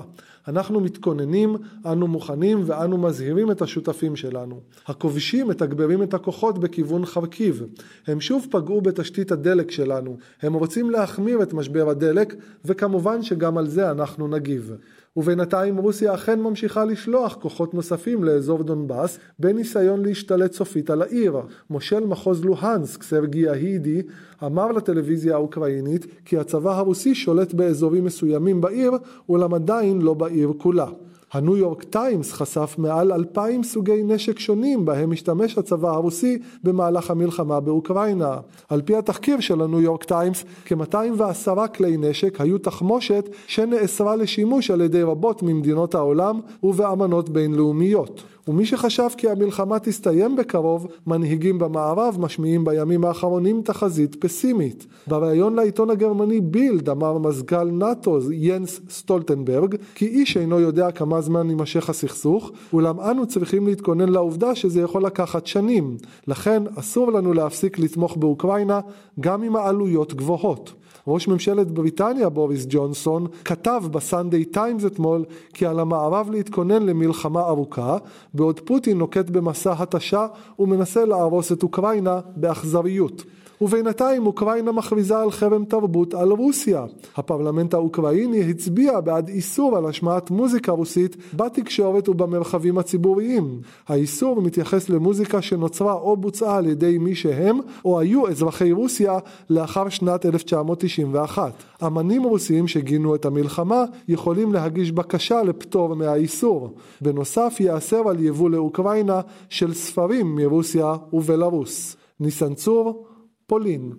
אנחנו 0.48 0.80
מתכוננים, 0.80 1.56
אנו 1.86 2.06
מוכנים 2.06 2.62
ואנו 2.66 2.98
מזהירים 2.98 3.50
את 3.50 3.62
השותפים 3.62 4.16
שלנו. 4.16 4.60
הכובשים 4.86 5.48
מתגברים 5.48 6.02
את 6.02 6.14
הכוחות 6.14 6.58
בכיוון 6.58 7.06
חרקיב. 7.06 7.62
הם 8.06 8.20
שוב 8.20 8.46
פגעו 8.50 8.80
בתשתית 8.80 9.32
הדלק 9.32 9.70
שלנו. 9.70 10.16
הם 10.42 10.54
רוצים 10.54 10.90
להחמיר 10.90 11.42
את 11.42 11.52
משבר 11.52 11.88
הדלק, 11.88 12.34
וכמובן 12.64 13.22
שגם 13.22 13.58
על 13.58 13.66
זה 13.66 13.90
אנחנו 13.90 14.28
נגיב. 14.28 14.72
ובינתיים 15.16 15.76
רוסיה 15.76 16.14
אכן 16.14 16.40
ממשיכה 16.40 16.84
לשלוח 16.84 17.34
כוחות 17.34 17.74
נוספים 17.74 18.24
לאזור 18.24 18.62
דונבאס 18.62 19.18
בניסיון 19.38 20.02
להשתלט 20.02 20.52
סופית 20.52 20.90
על 20.90 21.02
העיר. 21.02 21.36
מושל 21.70 22.06
מחוז 22.06 22.44
לוהנסק, 22.44 23.02
סרגי 23.02 23.48
ההידי, 23.48 24.02
אמר 24.44 24.72
לטלוויזיה 24.72 25.34
האוקראינית 25.34 26.06
כי 26.24 26.38
הצבא 26.38 26.78
הרוסי 26.78 27.14
שולט 27.14 27.54
באזורים 27.54 28.04
מסוימים 28.04 28.60
בעיר, 28.60 28.92
אולם 29.28 29.54
עדיין 29.54 30.02
לא 30.02 30.14
בעיר 30.14 30.52
כולה. 30.58 30.86
הניו 31.34 31.56
יורק 31.56 31.82
טיימס 31.82 32.32
חשף 32.32 32.74
מעל 32.78 33.12
אלפיים 33.12 33.62
סוגי 33.62 34.02
נשק 34.04 34.38
שונים 34.38 34.84
בהם 34.84 35.12
השתמש 35.12 35.58
הצבא 35.58 35.88
הרוסי 35.88 36.38
במהלך 36.62 37.10
המלחמה 37.10 37.60
באוקראינה. 37.60 38.36
על 38.68 38.82
פי 38.82 38.96
התחקיר 38.96 39.40
של 39.40 39.62
הניו 39.62 39.80
יורק 39.80 40.04
טיימס, 40.04 40.44
כ-210 40.64 41.66
כלי 41.74 41.96
נשק 41.96 42.40
היו 42.40 42.58
תחמושת 42.58 43.28
שנאסרה 43.46 44.16
לשימוש 44.16 44.70
על 44.70 44.80
ידי 44.80 45.02
רבות 45.02 45.42
ממדינות 45.42 45.94
העולם 45.94 46.40
ובאמנות 46.62 47.28
בינלאומיות. 47.28 48.22
ומי 48.48 48.66
שחשב 48.66 49.08
כי 49.16 49.28
המלחמה 49.28 49.78
תסתיים 49.78 50.36
בקרוב, 50.36 50.86
מנהיגים 51.06 51.58
במערב 51.58 52.16
משמיעים 52.20 52.64
בימים 52.64 53.04
האחרונים 53.04 53.62
תחזית 53.62 54.14
פסימית. 54.14 54.86
בריאיון 55.06 55.54
לעיתון 55.54 55.90
הגרמני 55.90 56.40
בילד 56.40 56.88
אמר 56.88 57.18
מזכ"ל 57.18 57.64
נאט"ו 57.64 58.18
ינס 58.32 58.80
סטולטנברג 58.90 59.76
כי 59.94 60.06
איש 60.06 60.36
אינו 60.36 60.60
יודע 60.60 60.90
כמה 60.90 61.20
זמן 61.20 61.48
יימשך 61.50 61.90
הסכסוך, 61.90 62.50
אולם 62.72 63.00
אנו 63.00 63.26
צריכים 63.26 63.66
להתכונן 63.66 64.08
לעובדה 64.08 64.54
שזה 64.54 64.80
יכול 64.80 65.06
לקחת 65.06 65.46
שנים. 65.46 65.96
לכן 66.28 66.62
אסור 66.74 67.12
לנו 67.12 67.32
להפסיק 67.32 67.78
לתמוך 67.78 68.16
באוקראינה 68.16 68.80
גם 69.20 69.42
אם 69.42 69.56
העלויות 69.56 70.14
גבוהות. 70.14 70.72
ראש 71.06 71.28
ממשלת 71.28 71.70
בריטניה 71.70 72.28
בוריס 72.28 72.66
ג'ונסון 72.68 73.26
כתב 73.44 73.82
בסנדיי 73.90 74.44
טיימס 74.44 74.84
אתמול 74.84 75.24
כי 75.54 75.66
על 75.66 75.80
המערב 75.80 76.30
להתכונן 76.30 76.82
למלחמה 76.82 77.40
ארוכה 77.40 77.98
בעוד 78.34 78.60
פוטין 78.60 78.98
נוקט 78.98 79.30
במסע 79.30 79.74
התשה 79.78 80.26
ומנסה 80.58 81.04
להרוס 81.04 81.52
את 81.52 81.62
אוקראינה 81.62 82.20
באכזריות. 82.36 83.24
ובינתיים 83.60 84.26
אוקראינה 84.26 84.72
מכריזה 84.72 85.18
על 85.18 85.30
חרם 85.30 85.64
תרבות 85.64 86.14
על 86.14 86.30
רוסיה. 86.30 86.84
הפרלמנט 87.16 87.74
האוקראיני 87.74 88.50
הצביע 88.50 89.00
בעד 89.00 89.28
איסור 89.28 89.76
על 89.76 89.86
השמעת 89.86 90.30
מוזיקה 90.30 90.72
רוסית 90.72 91.16
בתקשורת 91.34 92.08
ובמרחבים 92.08 92.78
הציבוריים. 92.78 93.60
האיסור 93.88 94.42
מתייחס 94.42 94.88
למוזיקה 94.88 95.42
שנוצרה 95.42 95.92
או 95.92 96.16
בוצעה 96.16 96.56
על 96.56 96.66
ידי 96.66 96.98
מי 96.98 97.14
שהם 97.14 97.58
או 97.84 98.00
היו 98.00 98.28
אזרחי 98.28 98.72
רוסיה 98.72 99.18
לאחר 99.50 99.88
שנת 99.88 100.26
1991. 100.26 101.52
אמנים 101.86 102.22
רוסיים 102.22 102.68
שגינו 102.68 103.14
את 103.14 103.24
המלחמה 103.24 103.84
יכולים 104.08 104.52
להגיש 104.52 104.92
בקשה 104.92 105.42
לפטור 105.42 105.94
מהאיסור. 105.94 106.74
בנוסף 107.00 107.56
ייאסר 107.60 108.08
על 108.08 108.20
יבוא 108.20 108.50
לאוקראינה 108.50 109.20
של 109.48 109.74
ספרים 109.74 110.34
מרוסיה 110.34 110.96
ובלרוס. 111.12 111.96
ניסן 112.20 112.54
צור 112.54 113.06
פולין. 113.46 113.92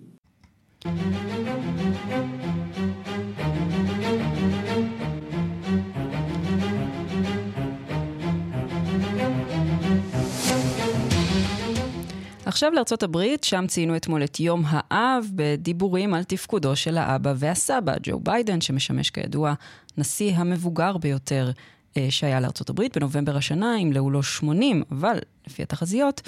עכשיו 12.46 12.72
לארצות 12.72 13.02
הברית, 13.02 13.44
שם 13.44 13.66
ציינו 13.66 13.96
אתמול 13.96 14.24
את 14.24 14.40
יום 14.40 14.62
האב 14.66 15.26
בדיבורים 15.34 16.14
על 16.14 16.24
תפקודו 16.24 16.76
של 16.76 16.98
האבא 16.98 17.32
והסבא, 17.36 17.94
ג'ו 18.02 18.20
ביידן, 18.20 18.60
שמשמש 18.60 19.10
כידוע 19.10 19.54
נשיא 19.98 20.32
המבוגר 20.36 20.96
ביותר 20.96 21.50
אה, 21.96 22.06
שהיה 22.10 22.40
לארצות 22.40 22.70
הברית 22.70 22.96
בנובמבר 22.96 23.36
השנה, 23.36 23.80
ימלאו 23.80 24.10
לו 24.10 24.22
80, 24.22 24.82
אבל 24.90 25.18
לפי 25.46 25.62
התחזיות, 25.62 26.22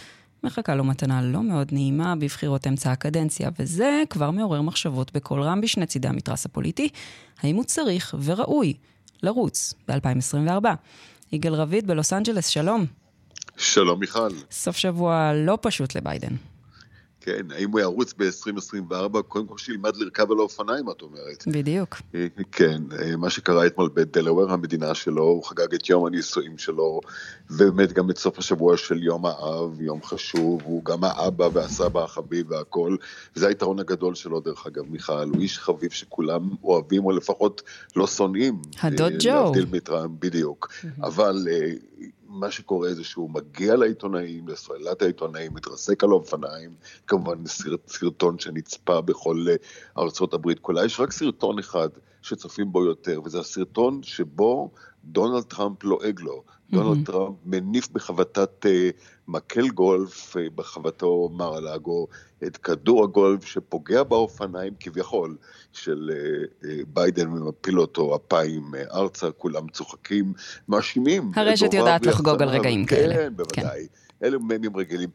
מחכה 0.44 0.74
לו 0.74 0.84
מתנה 0.84 1.22
לא 1.22 1.42
מאוד 1.42 1.68
נעימה 1.72 2.16
בבחירות 2.16 2.66
אמצע 2.66 2.92
הקדנציה, 2.92 3.50
וזה 3.58 4.02
כבר 4.10 4.30
מעורר 4.30 4.62
מחשבות 4.62 5.12
בקול 5.12 5.42
רם 5.42 5.60
בשני 5.60 5.86
צידי 5.86 6.08
המתרס 6.08 6.46
הפוליטי, 6.46 6.88
האם 7.42 7.56
הוא 7.56 7.64
צריך 7.64 8.14
וראוי 8.24 8.74
לרוץ 9.22 9.74
ב-2024. 9.88 10.66
יגאל 11.32 11.54
רביד 11.54 11.86
בלוס 11.86 12.12
אנג'לס, 12.12 12.46
שלום. 12.48 12.86
שלום 13.56 14.00
מיכל. 14.00 14.28
סוף 14.50 14.76
שבוע 14.76 15.32
לא 15.34 15.58
פשוט 15.62 15.96
לביידן. 15.96 16.34
כן, 17.20 17.46
האם 17.50 17.70
הוא 17.70 17.80
ירוץ 17.80 18.14
ב-2024? 18.18 19.22
קודם 19.28 19.46
כל 19.46 19.58
שילמד 19.58 19.96
לרכב 19.96 20.32
על 20.32 20.38
האופניים, 20.38 20.90
את 20.90 21.02
אומרת. 21.02 21.44
בדיוק. 21.46 21.96
אה, 22.14 22.26
כן, 22.52 22.82
אה, 22.98 23.16
מה 23.16 23.30
שקרה 23.30 23.66
אתמול 23.66 23.90
בדלוור, 23.94 24.50
המדינה 24.50 24.94
שלו, 24.94 25.22
הוא 25.22 25.44
חגג 25.44 25.74
את 25.74 25.88
יום 25.88 26.06
הנישואים 26.06 26.58
שלו, 26.58 27.00
ובאמת 27.50 27.92
גם 27.92 28.10
את 28.10 28.18
סוף 28.18 28.38
השבוע 28.38 28.76
של 28.76 29.02
יום 29.02 29.26
האב, 29.26 29.80
יום 29.80 30.02
חשוב, 30.02 30.60
הוא 30.64 30.84
גם 30.84 31.04
האבא 31.04 31.48
והסבא 31.52 32.04
החביב 32.04 32.50
והכל, 32.50 32.96
וזה 33.36 33.48
היתרון 33.48 33.78
הגדול 33.78 34.14
שלו, 34.14 34.40
דרך 34.40 34.66
אגב, 34.66 34.84
מיכל, 34.90 35.28
הוא 35.34 35.40
איש 35.40 35.58
חביב 35.58 35.90
שכולם 35.90 36.50
אוהבים, 36.64 37.04
או 37.04 37.12
לפחות 37.12 37.62
לא 37.96 38.06
שונאים. 38.06 38.62
הדוד 38.82 39.12
ג'ו. 39.20 39.30
להבדיל 39.30 39.66
מטראמפ, 39.72 40.12
בדיוק. 40.18 40.72
אבל 41.02 41.46
מה 42.28 42.50
שקורה 42.50 42.94
זה 42.94 43.04
שהוא 43.04 43.30
מגיע 43.30 43.76
לעיתונאים, 43.76 44.48
לסוללת 44.48 45.02
העיתונאים, 45.02 45.54
מתרסק 45.54 46.04
על 46.04 46.10
האופניים, 46.10 46.74
כמובן 47.06 47.46
סרטון 47.86 48.38
שנצפה 48.38 49.00
בכל 49.00 49.46
ארצות 49.98 50.34
הברית. 50.34 50.58
כולה, 50.58 50.84
יש 50.84 51.00
רק 51.00 51.12
סרטון 51.12 51.58
אחד 51.58 51.88
שצופים 52.22 52.72
בו 52.72 52.84
יותר, 52.84 53.20
וזה 53.24 53.40
הסרטון 53.40 54.02
שבו 54.02 54.70
דונלד 55.04 55.42
טראמפ 55.42 55.84
לועג 55.84 56.20
לו. 56.20 56.42
דונלד 56.70 57.06
טראמפ 57.06 57.34
מניף 57.46 57.88
בחבטת 57.92 58.66
uh, 58.66 58.68
מקל 59.28 59.68
גולף, 59.68 60.36
uh, 60.36 60.40
בחבטו 60.54 61.30
מר 61.32 61.56
הלאגו, 61.56 62.06
את 62.46 62.56
כדור 62.56 63.04
הגולף 63.04 63.44
שפוגע 63.44 64.02
באופניים 64.02 64.72
כביכול 64.80 65.36
של 65.72 66.10
uh, 66.10 66.64
uh, 66.64 66.66
ביידן 66.88 67.32
ומפיל 67.32 67.80
אותו 67.80 68.16
אפיים 68.16 68.62
uh, 68.74 68.94
ארצה, 68.94 69.30
כולם 69.30 69.68
צוחקים, 69.68 70.32
מאשימים. 70.68 71.32
הרשת 71.36 71.74
יודעת 71.74 72.06
לחגוג 72.06 72.42
על 72.42 72.48
רגעים 72.48 72.86
כאלה. 72.86 73.14
כן, 73.14 73.36
בוודאי. 73.36 73.86
כן. 73.88 74.07
אלה 74.22 74.38
ממים 74.38 74.76
רגילים. 74.76 75.08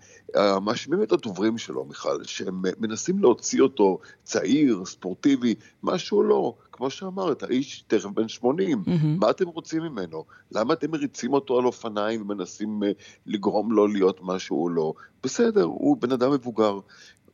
מאשימים 0.61 1.03
את 1.03 1.11
הדוברים 1.11 1.57
שלו, 1.57 1.85
מיכל, 1.85 2.23
שהם 2.23 2.61
מנסים 2.79 3.19
להוציא 3.19 3.61
אותו 3.61 3.99
צעיר, 4.23 4.85
ספורטיבי, 4.85 5.55
משהו 5.83 6.23
לא. 6.23 6.53
כמו 6.71 6.89
שאמרת, 6.89 7.43
האיש 7.43 7.83
תכף 7.87 8.09
בן 8.09 8.27
80, 8.27 8.83
mm-hmm. 8.85 8.89
מה 9.19 9.29
אתם 9.29 9.47
רוצים 9.47 9.81
ממנו? 9.81 10.23
למה 10.51 10.73
אתם 10.73 10.91
מריצים 10.91 11.33
אותו 11.33 11.59
על 11.59 11.65
אופניים 11.65 12.21
ומנסים 12.21 12.83
uh, 12.83 12.85
לגרום 13.25 13.71
לו 13.71 13.87
להיות 13.87 14.21
מה 14.21 14.39
שהוא 14.39 14.71
לא? 14.71 14.93
בסדר, 15.23 15.63
הוא 15.63 15.97
בן 15.97 16.11
אדם 16.11 16.31
מבוגר. 16.31 16.79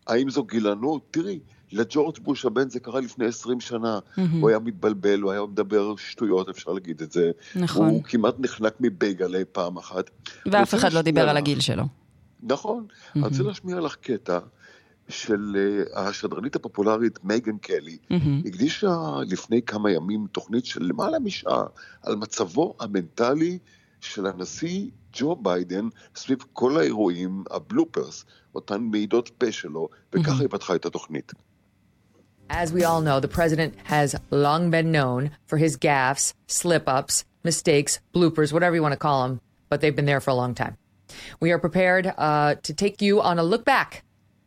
האם 0.09 0.29
זו 0.29 0.43
גילנות? 0.43 1.01
תראי, 1.11 1.39
לג'ורג' 1.71 2.19
בוש 2.19 2.45
הבן 2.45 2.69
זה 2.69 2.79
קרה 2.79 2.99
לפני 2.99 3.25
20 3.25 3.59
שנה. 3.59 3.99
Mm-hmm. 3.99 4.21
הוא 4.41 4.49
היה 4.49 4.59
מתבלבל, 4.59 5.21
הוא 5.21 5.31
היה 5.31 5.41
מדבר 5.41 5.95
שטויות, 5.95 6.49
אפשר 6.49 6.71
להגיד 6.71 7.01
את 7.01 7.11
זה. 7.11 7.31
נכון. 7.55 7.89
הוא 7.89 8.03
כמעט 8.03 8.35
נחנק 8.39 8.73
מבייגלה 8.79 9.41
פעם 9.51 9.77
אחת. 9.77 10.09
ואף 10.45 10.75
אחד 10.75 10.93
לא 10.93 11.01
דיבר 11.01 11.29
על 11.29 11.37
הגיל 11.37 11.59
שלו. 11.59 11.83
נכון. 12.43 12.85
Mm-hmm. 12.89 13.11
אני 13.15 13.23
רוצה 13.23 13.43
להשמיע 13.43 13.79
לך 13.79 13.95
קטע. 13.95 14.39
של 15.09 15.55
uh, 15.93 15.99
השדרנית 15.99 16.55
הפופולרית 16.55 17.19
מייגן 17.23 17.57
קלי, 17.57 17.97
mm-hmm. 18.11 18.47
הקדישה 18.47 18.97
לפני 19.27 19.61
כמה 19.61 19.91
ימים 19.91 20.27
תוכנית 20.31 20.65
של 20.65 20.83
למעלה 20.83 21.19
משעה 21.19 21.63
על 22.03 22.15
מצבו 22.15 22.75
המנטלי 22.79 23.57
של 24.01 24.25
הנשיא 24.25 24.85
ג'ו 25.13 25.35
ביידן 25.35 25.87
סביב 26.15 26.37
כל 26.53 26.77
האירועים, 26.77 27.43
הבלופרס, 27.51 28.25
אותן 28.54 28.80
מעידות 28.80 29.30
פה 29.38 29.52
שלו, 29.52 29.88
וככה 30.12 30.30
mm-hmm. 30.30 30.40
היא 30.40 30.48
פתחה 30.48 30.74
את 30.74 30.86
התוכנית. 30.86 31.32
As 32.50 32.72
we 32.72 32.84
all 32.84 33.00
know, 33.00 33.20
the 33.20 33.28
president 33.28 33.74
has 33.84 34.14
long 34.30 34.70
been 34.70 34.92
known 34.92 35.30
for 35.46 35.56
his 35.56 35.76
gaffes, 35.76 36.34
slip 36.46 36.86
ups, 36.88 37.24
mistakes, 37.42 38.00
bloopers, 38.14 38.52
whatever 38.52 38.74
you 38.76 38.82
want 38.82 38.92
to 38.92 38.98
call 38.98 39.22
them, 39.26 39.40
but 39.70 39.80
they've 39.80 39.96
been 39.96 40.04
there 40.04 40.20
for 40.20 40.30
a 40.30 40.34
long 40.34 40.54
time. 40.54 40.76
We 41.40 41.52
are 41.52 41.58
prepared 41.58 42.12
uh, 42.16 42.56
to 42.62 42.74
take 42.74 43.00
you 43.00 43.20
on 43.20 43.38
a 43.38 43.42
look 43.42 43.64
back, 43.64 44.04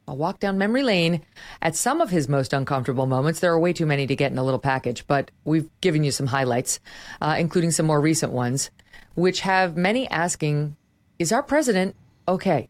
a 0.07 0.13
walk 0.13 0.39
down 0.39 0.57
memory 0.57 0.83
lane 0.83 1.21
at 1.61 1.75
some 1.75 2.01
of 2.01 2.09
his 2.09 2.29
most 2.29 2.53
uncomfortable 2.53 3.07
moments. 3.07 3.39
There 3.39 3.51
are 3.51 3.59
way 3.59 3.73
too 3.73 3.85
many 3.85 4.07
to 4.07 4.15
get 4.15 4.31
in 4.31 4.37
a 4.37 4.43
little 4.43 4.59
package, 4.59 5.05
but 5.07 5.31
we've 5.43 5.69
given 5.81 6.03
you 6.03 6.11
some 6.11 6.27
highlights, 6.27 6.79
uh, 7.21 7.35
including 7.37 7.71
some 7.71 7.85
more 7.85 8.01
recent 8.01 8.31
ones, 8.31 8.69
which 9.15 9.41
have 9.41 9.75
many 9.75 10.07
asking 10.09 10.75
Is 11.19 11.31
our 11.31 11.43
president 11.43 11.95
okay? 12.27 12.69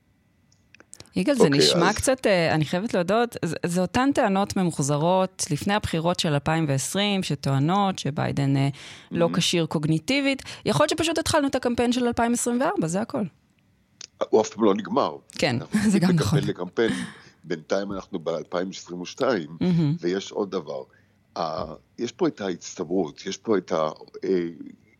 יגאל, 1.16 1.35
זה 1.35 1.44
okay, 1.44 1.51
נשמע 1.51 1.90
אז... 1.90 1.96
קצת, 1.96 2.27
אני 2.27 2.64
חייבת 2.64 2.94
להודות, 2.94 3.37
זה, 3.44 3.57
זה 3.66 3.81
אותן 3.81 4.11
טענות 4.14 4.57
ממוחזרות 4.57 5.44
לפני 5.51 5.75
הבחירות 5.75 6.20
של 6.20 6.33
2020, 6.33 7.22
שטוענות 7.22 7.98
שביידן 7.98 8.57
mm-hmm. 8.57 8.70
לא 9.11 9.29
כשיר 9.35 9.66
קוגניטיבית. 9.66 10.42
יכול 10.64 10.85
להיות 10.85 10.90
שפשוט 10.90 11.18
התחלנו 11.18 11.48
את 11.48 11.55
הקמפיין 11.55 11.92
של 11.92 12.07
2024, 12.07 12.87
זה 12.87 13.01
הכל. 13.01 13.22
הוא 14.31 14.40
אף 14.40 14.48
פעם 14.48 14.64
לא 14.64 14.75
נגמר. 14.75 15.16
כן, 15.38 15.57
זה 15.88 15.98
גם 15.98 16.11
נכון. 16.11 16.38
מקמפיין 16.38 16.44
לקמפיין, 16.44 16.92
בינתיים 17.44 17.92
אנחנו 17.92 18.18
ב-2022, 18.18 19.20
mm-hmm. 19.20 19.64
ויש 20.01 20.33
עוד 20.33 20.51
דבר. 20.51 20.83
Uh, 21.38 21.40
יש 21.98 22.12
פה 22.12 22.29
את 22.29 22.40
ההצטברות, 22.40 23.27
יש 23.27 23.37
פה 23.37 23.59
את 23.59 23.72
ה... 23.72 23.88
Uh, 23.88 24.29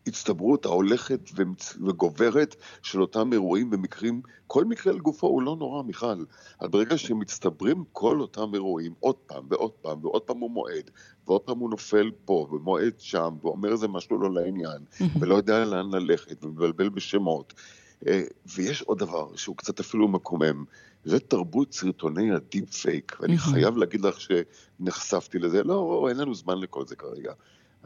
ההצטברות 0.05 0.65
ההולכת 0.65 1.29
וגוברת 1.87 2.55
של 2.81 3.01
אותם 3.01 3.33
אירועים 3.33 3.69
ומקרים, 3.73 4.21
כל 4.47 4.65
מקרה 4.65 4.93
לגופו 4.93 5.27
הוא 5.27 5.41
לא 5.41 5.55
נורא, 5.59 5.83
מיכל. 5.83 6.23
אבל 6.61 6.69
ברגע 6.69 6.97
שמצטברים 6.97 7.83
כל 7.91 8.21
אותם 8.21 8.53
אירועים 8.53 8.93
עוד 8.99 9.15
פעם 9.15 9.45
ועוד 9.49 9.71
פעם 9.71 10.05
ועוד 10.05 10.21
פעם 10.21 10.37
הוא 10.37 10.51
מועד, 10.51 10.89
ועוד 11.27 11.41
פעם 11.41 11.59
הוא 11.59 11.69
נופל 11.69 12.11
פה 12.25 12.47
ומועד 12.51 12.93
שם, 12.99 13.35
ואומר 13.41 13.71
איזה 13.71 13.87
משהו 13.87 14.17
לא 14.17 14.33
לעניין, 14.33 14.81
ולא 15.19 15.35
יודע 15.35 15.65
לאן 15.65 15.91
ללכת, 15.91 16.43
ומבלבל 16.43 16.89
בשמות. 16.89 17.53
אה, 18.07 18.23
ויש 18.55 18.81
עוד 18.81 18.99
דבר 18.99 19.35
שהוא 19.35 19.57
קצת 19.57 19.79
אפילו 19.79 20.07
מקומם, 20.07 20.63
זה 21.03 21.19
תרבות 21.19 21.73
סרטוני 21.73 22.31
ה 22.31 22.39
deep 22.39 22.73
fake, 22.73 23.17
ואני 23.19 23.37
חייב 23.37 23.77
להגיד 23.77 24.01
לך 24.01 24.17
שנחשפתי 24.21 25.39
לזה, 25.39 25.63
לא, 25.63 26.05
אין 26.09 26.17
לנו 26.17 26.35
זמן 26.35 26.59
לכל 26.59 26.85
זה 26.85 26.95
כרגע. 26.95 27.33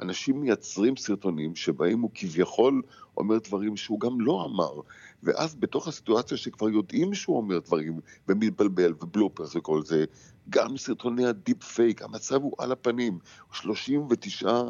אנשים 0.01 0.41
מייצרים 0.41 0.97
סרטונים 0.97 1.55
שבהם 1.55 2.01
הוא 2.01 2.11
כביכול 2.13 2.81
אומר 3.17 3.37
דברים 3.37 3.77
שהוא 3.77 3.99
גם 3.99 4.21
לא 4.21 4.45
אמר, 4.45 4.81
ואז 5.23 5.55
בתוך 5.55 5.87
הסיטואציה 5.87 6.37
שכבר 6.37 6.69
יודעים 6.69 7.13
שהוא 7.13 7.37
אומר 7.37 7.59
דברים, 7.59 7.99
ומתבלבל, 8.27 8.93
ו 9.01 9.07
bloopers 9.07 9.55
וכל 9.55 9.83
זה, 9.83 10.05
גם 10.49 10.77
סרטוני 10.77 11.25
ה 11.25 11.33
deep 11.33 11.63
fake, 11.63 12.01
המצב 12.01 12.43
הוא 12.43 12.53
על 12.57 12.71
הפנים, 12.71 13.19
39 13.51 14.61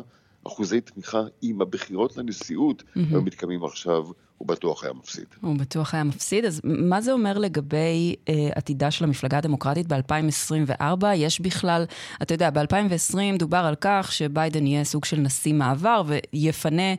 אחוזי 0.47 0.81
תמיכה 0.81 1.21
עם 1.41 1.61
הבחירות 1.61 2.17
לנשיאות, 2.17 2.81
mm-hmm. 2.81 2.99
היו 3.09 3.21
מתקיימים 3.21 3.63
עכשיו, 3.63 4.03
הוא 4.37 4.47
בטוח 4.47 4.83
היה 4.83 4.93
מפסיד. 4.93 5.25
הוא 5.41 5.57
בטוח 5.57 5.93
היה 5.93 6.03
מפסיד, 6.03 6.45
אז 6.45 6.61
מה 6.63 7.01
זה 7.01 7.11
אומר 7.11 7.37
לגבי 7.37 8.15
אה, 8.29 8.49
עתידה 8.55 8.91
של 8.91 9.03
המפלגה 9.03 9.37
הדמוקרטית 9.37 9.87
ב-2024? 9.87 11.05
יש 11.15 11.41
בכלל, 11.41 11.85
אתה 12.21 12.33
יודע, 12.33 12.49
ב-2020 12.49 13.37
דובר 13.39 13.57
על 13.57 13.75
כך 13.81 14.11
שביידן 14.11 14.67
יהיה 14.67 14.83
סוג 14.83 15.05
של 15.05 15.19
נשיא 15.19 15.53
מעבר 15.53 16.03
ויפנה 16.05 16.93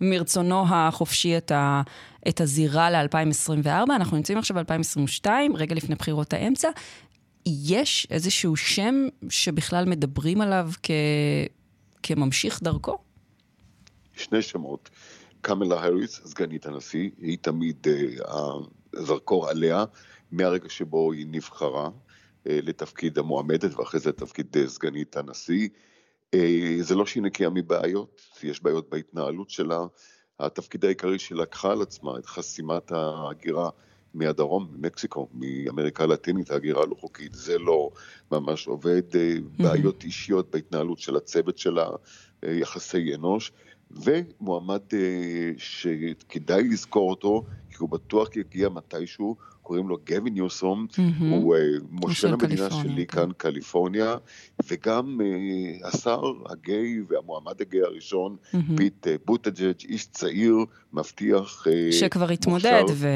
מרצונו 0.00 0.64
החופשי 0.68 1.36
את, 1.36 1.50
ה, 1.50 1.82
את 2.28 2.40
הזירה 2.40 2.90
ל-2024. 2.90 3.68
אנחנו 3.96 4.16
נמצאים 4.16 4.38
עכשיו 4.38 4.56
ב-2022, 4.56 5.26
רגע 5.54 5.74
לפני 5.74 5.94
בחירות 5.94 6.32
האמצע. 6.32 6.68
יש 7.46 8.06
איזשהו 8.10 8.56
שם 8.56 8.94
שבכלל 9.28 9.84
מדברים 9.84 10.40
עליו 10.40 10.70
כ... 10.82 10.90
כממשיך 12.02 12.62
דרכו? 12.62 12.98
שני 14.14 14.42
שמות. 14.42 14.90
קמלה 15.40 15.80
האריס, 15.80 16.20
סגנית 16.24 16.66
הנשיא, 16.66 17.10
היא 17.18 17.38
תמיד 17.40 17.86
uh, 17.86 18.24
הזרקור 18.94 19.48
עליה 19.48 19.84
מהרגע 20.32 20.68
שבו 20.68 21.12
היא 21.12 21.26
נבחרה 21.30 21.86
uh, 21.88 21.90
לתפקיד 22.46 23.18
המועמדת 23.18 23.74
ואחרי 23.74 24.00
זה 24.00 24.08
לתפקיד 24.08 24.56
uh, 24.56 24.68
סגנית 24.68 25.16
הנשיא. 25.16 25.68
Uh, 26.36 26.38
זה 26.80 26.94
לא 26.94 27.06
שהיא 27.06 27.22
נקייה 27.22 27.50
מבעיות, 27.50 28.20
יש 28.42 28.62
בעיות 28.62 28.90
בהתנהלות 28.90 29.50
שלה. 29.50 29.80
התפקיד 30.40 30.84
העיקרי 30.84 31.18
שלקחה 31.18 31.72
על 31.72 31.82
עצמה 31.82 32.18
את 32.18 32.26
חסימת 32.26 32.92
ההגירה 32.92 33.70
מהדרום, 34.14 34.68
ממקסיקו, 34.76 35.28
מאמריקה 35.34 36.04
הלטינית, 36.04 36.50
ההגירה 36.50 36.82
הלא 36.82 36.94
חוקית, 37.00 37.34
זה 37.34 37.58
לא 37.58 37.90
ממש 38.32 38.66
עובד, 38.66 39.02
בעיות 39.58 40.04
אישיות 40.04 40.50
בהתנהלות 40.50 40.98
של 40.98 41.16
הצוות 41.16 41.58
שלה, 41.58 41.88
יחסי 42.42 43.14
אנוש. 43.14 43.52
ומועמד 43.90 44.80
אה, 44.92 45.50
שכדאי 45.58 46.68
לזכור 46.68 47.10
אותו, 47.10 47.44
כי 47.70 47.76
הוא 47.78 47.88
בטוח 47.88 48.36
יגיע 48.36 48.68
מתישהו, 48.68 49.36
קוראים 49.62 49.88
לו 49.88 49.98
גאווין 50.04 50.30
ניוסום, 50.30 50.86
mm-hmm. 50.90 51.24
הוא 51.24 51.56
אה, 51.56 51.60
מושל 51.90 52.32
המדינה 52.32 52.70
שלי 52.70 53.06
כן. 53.06 53.20
כאן, 53.20 53.30
קליפורניה, 53.36 54.16
וגם 54.68 55.20
uh, 55.20 55.86
השר 55.86 56.20
הגיי 56.46 57.00
והמועמד 57.08 57.60
הגיי 57.60 57.82
הראשון, 57.82 58.36
mm-hmm. 58.36 58.76
פיט 58.76 59.06
uh, 59.06 59.10
בוטג'ג', 59.24 59.84
איש 59.84 60.06
צעיר, 60.06 60.56
מבטיח... 60.92 61.66
Uh, 61.66 61.92
שכבר 61.92 62.30
התמודד 62.30 62.82
ו... 62.94 63.08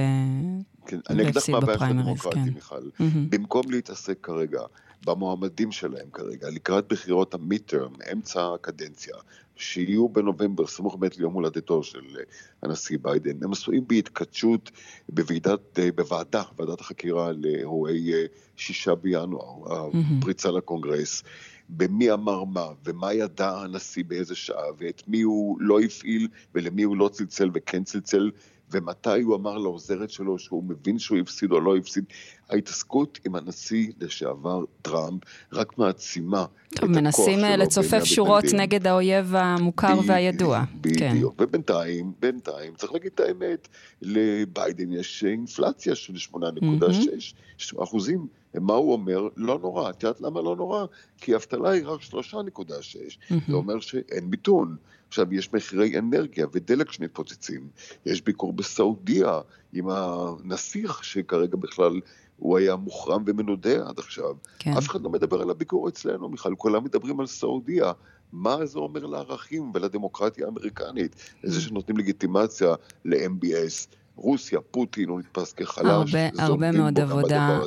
כן, 0.87 0.99
אני 1.11 1.23
אגיד 1.23 1.37
לך 1.37 1.49
מה 1.49 1.59
הבעיה 1.59 1.79
של 1.79 1.85
הדמוקרטים, 1.85 2.45
כן. 2.45 2.53
מיכל. 2.55 2.89
Mm-hmm. 2.99 3.03
במקום 3.29 3.71
להתעסק 3.71 4.19
כרגע 4.23 4.61
במועמדים 5.07 5.73
שלהם 5.73 6.11
כרגע, 6.13 6.51
לקראת 6.51 6.89
בחירות 6.89 7.35
המיטרם, 7.35 7.93
אמצע 8.13 8.55
הקדנציה, 8.55 9.15
שיהיו 9.57 10.09
בנובמבר, 10.09 10.67
סמוך 10.67 10.97
באמת 10.97 11.19
ליום 11.19 11.33
הולדתו 11.33 11.83
של 11.83 12.01
אה, 12.19 12.23
הנשיא 12.63 12.99
ביידן, 13.03 13.45
הם 13.45 13.53
עשויים 13.53 13.85
בהתכתשות 13.87 14.71
בוועידת, 15.09 15.79
אה, 15.79 15.93
בוועדה, 15.93 16.43
ועדת 16.59 16.81
החקירה 16.81 17.33
לאירועי 17.33 18.15
אה, 18.15 18.25
שישה 18.57 18.95
בינואר, 18.95 19.91
הפריצה 20.19 20.51
לקונגרס. 20.51 21.23
במי 21.69 22.13
אמר 22.13 22.45
מה, 22.45 22.67
ומה 22.85 23.13
ידע 23.13 23.51
הנשיא 23.51 24.05
באיזה 24.07 24.35
שעה, 24.35 24.65
ואת 24.79 25.03
מי 25.09 25.21
הוא 25.23 25.57
לא 25.61 25.81
הפעיל, 25.81 26.29
ולמי 26.55 26.83
הוא 26.83 26.97
לא 26.97 27.09
צלצל 27.09 27.51
וכן 27.55 27.85
צלצל, 27.85 28.31
ומתי 28.71 29.21
הוא 29.23 29.37
אמר 29.37 29.59
לעוזרת 29.59 30.11
שלו 30.11 30.39
שהוא 30.39 30.65
מבין 30.65 30.99
שהוא 30.99 31.19
הפסיד 31.19 31.53
או 31.53 31.61
לא 31.61 31.77
הפסיד. 31.77 32.05
ההתעסקות 32.51 33.19
עם 33.25 33.35
הנשיא 33.35 33.93
לשעבר 34.01 34.65
טראמפ 34.83 35.23
רק 35.53 35.79
מעצימה 35.79 36.47
טוב, 36.75 36.91
מנסים 36.91 37.39
אה, 37.39 37.57
לצופף 37.57 38.05
שורות 38.05 38.45
נגד 38.55 38.87
האויב 38.87 39.35
המוכר 39.35 40.01
ב- 40.01 40.05
והידוע. 40.07 40.65
בדיוק, 40.81 40.99
כן. 40.99 41.43
ובינתיים, 41.45 42.13
בינתיים, 42.21 42.75
צריך 42.75 42.93
להגיד 42.93 43.11
את 43.15 43.21
האמת, 43.21 43.69
לביידן 44.03 44.93
יש 44.93 45.25
אינפלציה 45.25 45.95
של 45.95 46.13
8.6 46.33 46.39
mm-hmm. 46.39 47.83
אחוזים. 47.83 48.27
מה 48.55 48.75
הוא 48.75 48.93
אומר? 48.93 49.29
לא 49.37 49.59
נורא. 49.63 49.91
את 49.91 50.03
יודעת 50.03 50.21
למה 50.21 50.41
לא 50.41 50.57
נורא? 50.57 50.85
כי 51.21 51.35
האבטלה 51.35 51.71
היא 51.71 51.83
רק 51.87 52.01
3.6. 52.01 52.13
Mm-hmm. 52.13 53.35
זה 53.49 53.53
אומר 53.53 53.81
שאין 53.81 54.25
מיתון. 54.25 54.77
עכשיו, 55.09 55.35
יש 55.35 55.53
מחירי 55.53 55.99
אנרגיה 55.99 56.47
ודלק 56.53 56.93
שמתפוצצים. 56.93 57.69
יש 58.07 58.23
ביקור 58.23 58.53
בסעודיה 58.53 59.41
עם 59.73 59.89
הנסיך, 59.89 61.05
שכרגע 61.05 61.57
בכלל 61.57 62.01
הוא 62.37 62.59
היה 62.59 62.77
מוחרם 62.77 63.23
ומנודה 63.27 63.89
עד 63.89 63.99
עכשיו. 63.99 64.35
כן. 64.59 64.73
אף 64.79 64.89
אחד 64.89 65.03
לא 65.03 65.11
מדבר 65.11 65.43
על 65.43 65.51
הביקור 65.51 65.89
אצלנו, 65.89 66.29
מיכל, 66.29 66.55
כולם 66.59 66.85
מדברים 66.85 67.21
על 67.21 67.27
סעודיה. 67.27 67.93
מה 68.33 68.67
זה 68.67 68.79
אומר 68.79 69.07
לערכים 69.07 69.71
ולדמוקרטיה 69.75 70.47
האמריקנית? 70.47 71.17
איזה 71.45 71.61
שנותנים 71.61 71.99
לגיטימציה 71.99 72.75
ל-MBS. 73.05 73.97
רוסיה, 74.17 74.61
פוטין, 74.71 75.09
הוא 75.09 75.21
נתפס 75.21 75.53
כחלש. 75.53 75.87
הרבה, 75.87 76.19
הרבה 76.39 76.73
מאוד 76.73 77.01
עבודה, 77.01 77.59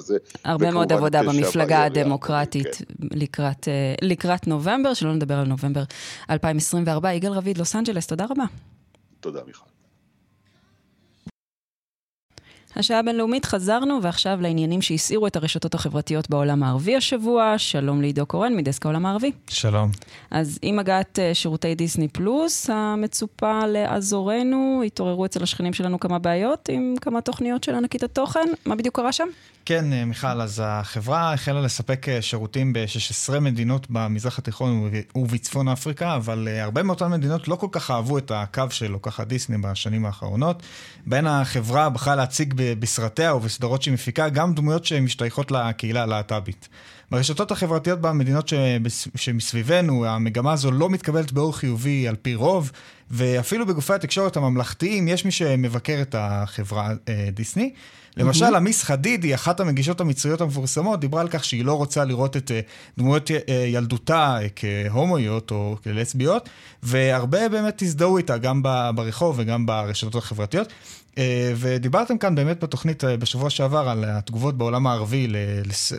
הרבה 0.44 0.72
מאוד 0.72 0.94
עבודה 0.94 1.24
במפלגה 1.24 1.84
הדמוקרטית 1.84 2.76
כן. 2.76 2.84
לקראת, 3.12 3.68
אה, 3.68 3.96
לקראת 4.02 4.48
נובמבר, 4.48 4.94
שלא 4.94 5.14
נדבר 5.16 5.36
על 5.36 5.48
נובמבר 5.48 5.84
2024. 6.30 7.14
יגאל 7.14 7.32
רביד, 7.32 7.58
לוס 7.58 7.76
אנג'לס, 7.76 8.08
תודה 8.08 8.26
רבה. 8.26 8.44
תודה, 9.20 9.40
מיכל. 9.48 9.79
השעה 12.80 13.00
הבינלאומית 13.00 13.46
חזרנו, 13.46 14.00
ועכשיו 14.02 14.38
לעניינים 14.42 14.82
שהסעירו 14.82 15.28
את 15.28 15.36
הרשתות 15.36 15.74
החברתיות 15.74 16.30
בעולם 16.30 16.64
הערבי 16.64 16.96
השבוע. 16.96 17.54
שלום 17.58 18.02
לעידו 18.02 18.26
קורן 18.26 18.56
מדסק 18.56 18.86
העולם 18.86 19.06
הערבי. 19.06 19.32
שלום. 19.48 19.92
אז 20.32 20.60
עם 20.62 20.80
הגעת 20.80 21.20
אה, 21.20 21.34
שירותי 21.34 21.76
דיסני 21.76 22.08
פלוס, 22.08 22.70
המצופה 22.70 23.68
לאזורנו, 23.68 24.82
התעוררו 24.86 25.26
אצל 25.26 25.44
השכנים 25.44 25.74
שלנו 25.74 26.00
כמה 26.00 26.20
בעיות 26.20 26.70
עם 26.70 26.96
כמה 27.02 27.22
תוכניות 27.22 27.64
של 27.64 27.76
ענקית 27.76 28.04
התוכן. 28.04 28.48
מה 28.66 28.76
בדיוק 28.76 28.96
קרה 28.96 29.12
שם? 29.12 29.28
כן, 29.70 29.94
אה, 29.94 30.06
מיכל, 30.06 30.42
אז 30.42 30.62
החברה 30.66 31.34
החלה 31.34 31.62
לספק 31.62 32.10
אה, 32.10 32.22
שירותים 32.22 32.74
ב-16 32.74 33.40
מדינות 33.40 33.88
במזרח 33.90 34.40
התיכון 34.40 34.92
ובצפון 35.16 35.68
אפריקה, 35.68 36.16
אבל 36.16 36.48
הרבה 36.62 36.84
מאותן 36.84 37.12
מדינות 37.12 37.48
לא 37.48 37.56
כל 37.56 37.68
כך 37.72 37.92
אהבו 37.92 38.18
את 38.18 38.32
הקו 38.36 38.64
של 38.70 38.92
לוקחת 38.92 39.28
דיסני 39.28 39.58
בשנים 39.58 40.06
האחרונות. 40.06 40.64
בין 41.06 41.28
החברה 41.28 41.90
בחרה 41.90 42.16
להציג 42.16 42.54
בסרטיה 42.58 43.36
ובסדרות 43.36 43.82
שהיא 43.82 43.94
מפיקה 43.94 44.30
גם 44.30 44.54
דמויות 44.54 44.86
שמשתייכות 44.86 45.52
לקהילה 45.52 46.04
הלהט"בית. 46.04 46.70
ברשתות 47.12 47.52
החברתיות 47.52 48.02
במדינות 48.02 48.52
שמסביבנו, 49.16 50.06
המגמה 50.06 50.54
הזו 50.54 50.72
לא 50.72 50.90
מתקבלת 50.90 51.32
באור 51.32 51.58
חיובי 51.58 52.08
על 52.08 52.16
פי 52.16 52.36
רוב, 52.36 52.72
ואפילו 53.12 53.66
בגופי 53.66 53.94
התקשורת 53.94 54.38
הממלכתיים 54.38 55.08
יש 55.08 55.26
מי 55.26 55.32
שמבקר 55.32 56.00
את 56.02 56.16
החברה 56.18 56.94
אה, 57.10 57.30
דיסני. 57.34 57.74
למשל. 58.20 58.56
עמיס 58.56 58.84
חדידי, 58.84 59.36
אחת 59.36 59.60
המגישות 59.60 60.02
המצריות 60.02 60.42
המפורסמות, 60.42 61.00
דיברה 61.00 61.22
על 61.22 61.28
כך 61.28 61.44
שהיא 61.44 61.66
לא 61.66 61.74
רוצה 61.74 62.06
לראות 62.06 62.38
את 62.38 62.52
אה, 62.52 62.60
דמויות 62.98 63.32
אה, 63.32 63.54
ילדותה 63.68 64.38
כהומואיות 64.56 65.52
או 65.52 65.76
כלסביות, 65.84 66.50
והרבה 66.84 67.50
באמת 67.50 67.82
הזדהו 67.82 68.18
איתה, 68.18 68.38
גם 68.38 68.64
ברחוב 68.96 69.36
וגם 69.38 69.66
ברשתות 69.66 70.16
החברתיות. 70.16 70.68
אה, 71.18 71.54
ודיברתם 71.56 72.18
כאן 72.18 72.36
באמת 72.36 72.64
בתוכנית 72.64 73.04
אה, 73.04 73.18
בשבוע 73.18 73.50
שעבר 73.50 73.90
על 73.90 74.04
התגובות 74.08 74.58
בעולם 74.58 74.88
הערבי 74.88 75.28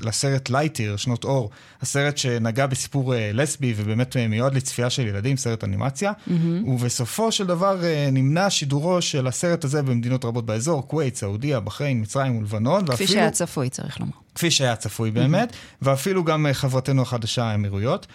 לסרט 0.03 0.51
לייטיר, 0.51 0.97
שנות 0.97 1.25
אור, 1.25 1.51
הסרט 1.83 2.19
שנגע 2.19 2.67
בסיפור 2.67 3.15
אה, 3.15 3.31
לסבי 3.33 3.75
ובאמת 3.77 4.17
מיועד 4.17 4.55
לצפייה 4.55 4.91
של 4.91 5.07
ילדים, 5.07 5.37
סרט 5.37 5.65
אנימציה, 5.65 6.13
mm-hmm. 6.13 6.69
ובסופו 6.69 7.33
של 7.33 7.47
דבר 7.47 7.81
נמנע 8.13 8.51
שידורו 8.51 9.03
של 9.03 9.27
הסרט 9.27 9.65
הזה 9.65 9.83
במדינות 9.83 10.25
רבות 10.25 10.47
באזור, 10.47 10.89
כווית, 10.89 11.17
סעודיה, 11.17 11.61
בחריין, 11.61 12.01
מצרים 12.01 12.39
ולבנון. 12.39 12.83
כפי 12.83 12.91
ואפילו... 12.91 13.09
שהיה 13.09 13.31
צפוי, 13.31 13.71
צריך 13.71 14.01
לומר. 14.01 14.13
כפי 14.35 14.51
שהיה 14.51 14.77
צפוי 14.77 15.11
באמת, 15.11 15.51
mm-hmm. 15.51 15.77
ואפילו 15.83 16.25
גם 16.25 16.47
חברתנו 16.53 17.03
החדשה, 17.03 17.45
האמירויות. 17.45 18.07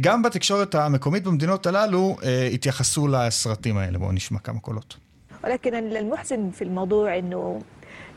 גם 0.00 0.22
בתקשורת 0.22 0.74
המקומית 0.74 1.22
במדינות 1.22 1.66
הללו 1.66 2.16
התייחסו 2.52 3.08
לסרטים 3.08 3.76
האלה. 3.76 3.98
בואו 3.98 4.12
נשמע 4.12 4.38
כמה 4.38 4.60
קולות. 4.60 5.03
ولكن 5.43 5.75
المحزن 5.75 6.49
في 6.49 6.63
الموضوع 6.63 7.17
أنه 7.17 7.61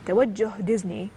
توجه 0.05 0.49
ديزني 0.59 1.07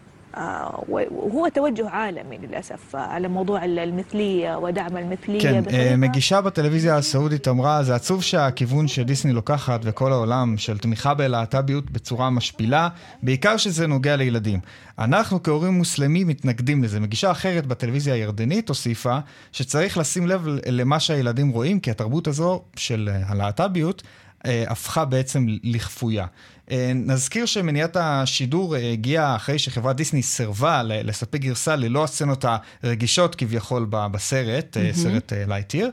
وهو 0.88 1.48
توجه 1.48 1.88
عالمي 1.88 2.38
للأسف 2.38 2.96
على 2.96 3.29
موضوع 3.29 3.64
المثلية 3.64 4.57
ودعم 4.57 4.96
المثلية. 4.96 5.40
כן, 5.40 5.62
בטריפה. 5.62 5.96
מגישה 5.96 6.40
בטלוויזיה 6.40 6.96
הסעודית 6.96 7.48
אמרה, 7.48 7.83
זה 7.83 7.94
עצוב 7.94 8.22
שהכיוון 8.22 8.88
שדיסני 8.88 9.33
לוקחת 9.33 9.81
וכל 9.85 10.12
העולם 10.12 10.59
של 10.59 10.79
תמיכה 10.79 11.14
בלהט"ביות 11.14 11.90
בצורה 11.90 12.31
משפילה, 12.31 12.88
בעיקר 13.22 13.57
שזה 13.57 13.87
נוגע 13.87 14.16
לילדים. 14.16 14.61
אנחנו 14.98 15.42
כהורים 15.42 15.72
מוסלמים 15.72 16.29
מתנגדים 16.29 16.85
לזה. 16.85 17.00
מגישה 17.00 17.31
אחרת 17.31 17.66
בטלוויזיה 17.66 18.14
הירדנית 18.14 18.68
הוסיפה 18.68 19.18
שצריך 19.52 19.98
לשים 19.98 20.26
לב 20.26 20.46
למה 20.66 21.00
שהילדים 21.00 21.48
רואים, 21.48 21.81
כי 21.81 21.90
התרבות 21.90 22.29
הזו 22.29 22.62
של 22.76 23.09
הלהט"ביות 23.26 24.02
אה, 24.02 24.11
הפכה 24.45 25.06
בעצם 25.06 25.45
לכפויה. 25.63 26.25
אה, 26.71 26.91
נזכיר 26.95 27.45
שמניעת 27.45 27.97
השידור 27.99 28.75
אה, 28.75 28.91
הגיעה 28.91 29.36
אחרי 29.36 29.60
שחברת 29.60 29.95
דיסני 29.95 30.23
סירבה 30.23 30.82
לספק 30.84 31.39
גרסה 31.39 31.75
ללא 31.75 32.04
הסצנות 32.04 32.45
הרגישות 32.84 33.36
כביכול 33.36 33.86
בסרט, 33.89 34.77
mm-hmm. 34.77 34.97
סרט 34.97 35.34
Lightyear, 35.47 35.91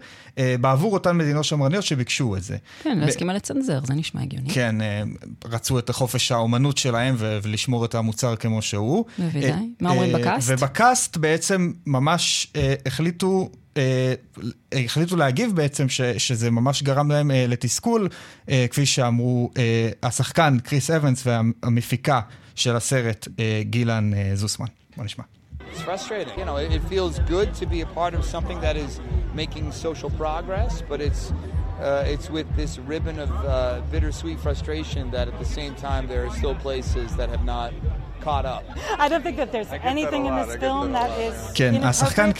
בעבור 0.60 0.92
אותן 0.92 1.16
מדינות 1.16 1.44
שמרניות 1.44 1.84
שביקשו 1.84 2.36
את 2.36 2.42
זה. 2.42 2.56
כן, 2.82 2.98
להסכימה 2.98 3.34
לצנזר, 3.34 3.80
זה 3.84 3.94
נשמע 3.94 4.22
הגיוני. 4.22 4.50
כן, 4.50 4.76
רצו 5.44 5.78
את 5.78 5.90
חופש 5.90 6.32
האומנות 6.32 6.78
שלהם 6.78 7.14
ולשמור 7.18 7.84
את 7.84 7.94
המוצר 7.94 8.36
כמו 8.36 8.62
שהוא. 8.62 9.04
בוודאי. 9.18 9.70
מה 9.80 9.90
אומרים 9.90 10.12
ב 10.12 10.18
cast? 10.18 10.48
וב 10.50 10.72
cast 10.72 11.16
בעצם 11.16 11.72
ממש 11.86 12.52
החליטו 12.86 13.50
אה, 13.52 13.58
החליטו 14.72 15.16
להגיב 15.16 15.56
בעצם 15.56 15.88
ש, 15.88 16.00
שזה 16.00 16.50
ממש 16.50 16.82
גרם 16.82 17.10
להם 17.10 17.30
אה, 17.30 17.44
לתסכול, 17.48 18.08
אה, 18.48 18.66
כפי 18.70 18.86
שאמרו 18.86 19.50
אה, 19.58 19.90
השחקן 20.02 20.58
קריס 20.58 20.90
אבנס 20.90 21.26
והמפיקה 21.26 22.20
של 22.54 22.76
הסרט 22.76 23.28
אה, 23.38 23.60
גילן 23.64 24.14
אה, 24.14 24.30
זוסמן. 24.34 24.66
בוא 24.96 25.04
נשמע. 25.04 25.24
It's 25.72 25.82
frustrating. 25.82 26.38
You 26.38 26.46
know, 26.46 26.56
it 26.56 26.82
feels 26.88 27.18
good 27.34 27.54
to 27.60 27.66
be 27.66 27.82
a 27.82 27.86
part 27.98 28.14
of 28.14 28.24
something 28.24 28.58
that 28.66 28.76
is 28.84 29.00
making 29.34 29.70
social 29.70 30.10
progress, 30.10 30.82
but 30.90 30.98
it's 31.00 31.22
uh, 31.80 32.12
it's 32.14 32.28
with 32.36 32.48
this 32.56 32.78
ribbon 32.78 33.18
of 33.20 33.30
uh, 33.30 33.80
bittersweet 33.92 34.40
frustration 34.40 35.10
that 35.12 35.28
at 35.28 35.38
the 35.38 35.50
same 35.58 35.74
time 35.76 36.08
there 36.08 36.26
are 36.26 36.30
still 36.30 36.56
places 36.66 37.14
that 37.18 37.28
have 37.28 37.44
not 37.44 37.72
כן, 41.54 41.74
השחקן 41.82 42.30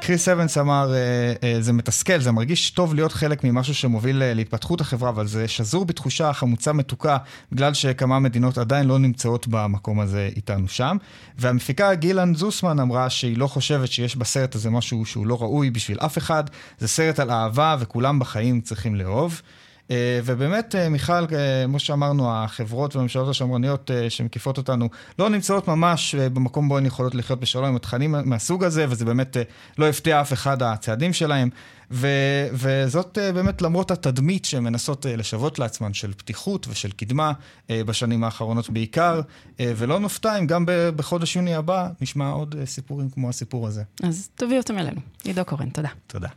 קריס 0.00 0.28
אבנס 0.28 0.58
אמר, 0.58 0.94
אה, 0.94 0.98
אה, 1.42 1.56
זה 1.60 1.72
מתסכל, 1.72 2.20
זה 2.20 2.32
מרגיש 2.32 2.70
טוב 2.70 2.94
להיות 2.94 3.12
חלק 3.12 3.44
ממשהו 3.44 3.74
שמוביל 3.74 4.22
אה, 4.22 4.34
להתפתחות 4.34 4.80
החברה, 4.80 5.08
אבל 5.08 5.26
זה 5.26 5.48
שזור 5.48 5.84
בתחושה 5.84 6.32
חמוצה 6.32 6.72
מתוקה, 6.72 7.16
בגלל 7.52 7.74
שכמה 7.74 8.18
מדינות 8.18 8.58
עדיין 8.58 8.86
לא 8.86 8.98
נמצאות 8.98 9.48
במקום 9.48 10.00
הזה 10.00 10.28
איתנו 10.36 10.68
שם. 10.68 10.96
והמפיקה 11.38 11.94
גילן 11.94 12.34
זוסמן 12.34 12.80
אמרה 12.80 13.10
שהיא 13.10 13.38
לא 13.38 13.46
חושבת 13.46 13.88
שיש 13.88 14.16
בסרט 14.16 14.54
הזה 14.54 14.70
משהו 14.70 15.04
שהוא 15.04 15.26
לא 15.26 15.38
ראוי 15.40 15.70
בשביל 15.70 15.98
אף 16.00 16.18
אחד, 16.18 16.44
זה 16.78 16.88
סרט 16.88 17.20
על 17.20 17.30
אהבה 17.30 17.76
וכולם 17.78 18.18
בחיים 18.18 18.60
צריכים 18.60 18.94
לאהוב. 18.94 19.42
אה, 19.90 20.20
ובאמת, 20.24 20.74
אה, 20.74 20.88
מיכל, 20.88 21.12
אה, 21.12 21.64
כמו 21.64 21.78
שאמרנו, 21.78 22.30
החברות 22.32 22.96
והממשלות 22.96 23.28
השמרניות 23.28 23.90
שמקיפות 24.08 24.58
אותנו 24.58 24.88
לא 25.18 25.30
נמצאות 25.30 25.68
ממש 25.68 26.14
במקום 26.14 26.68
בו 26.68 26.78
הן 26.78 26.86
יכולות 26.86 27.14
לחיות 27.14 27.40
בשלום 27.40 27.64
עם 27.64 27.76
התכנים 27.76 28.14
מהסוג 28.24 28.64
הזה, 28.64 28.86
וזה 28.88 29.04
באמת 29.04 29.36
לא 29.78 29.88
הפתיע 29.88 30.20
אף 30.20 30.32
אחד 30.32 30.62
הצעדים 30.62 31.12
שלהם. 31.12 31.48
ו- 31.90 32.48
וזאת 32.52 33.18
באמת 33.34 33.62
למרות 33.62 33.90
התדמית 33.90 34.44
שהן 34.44 34.64
מנסות 34.64 35.06
לשוות 35.08 35.58
לעצמן 35.58 35.94
של 35.94 36.12
פתיחות 36.12 36.66
ושל 36.70 36.90
קדמה 36.90 37.32
בשנים 37.70 38.24
האחרונות 38.24 38.70
בעיקר, 38.70 39.20
ולא 39.60 40.00
נופתע 40.00 40.38
אם 40.38 40.46
גם 40.46 40.64
בחודש 40.96 41.36
יוני 41.36 41.54
הבא 41.54 41.88
נשמע 42.00 42.28
עוד 42.28 42.54
סיפורים 42.64 43.10
כמו 43.10 43.28
הסיפור 43.28 43.66
הזה. 43.66 43.82
אז 44.02 44.30
תביאו 44.34 44.58
אותם 44.58 44.78
אלינו. 44.78 45.00
עידו 45.24 45.44
קורן, 45.44 45.68
תודה. 45.70 45.88
תודה. 46.06 46.28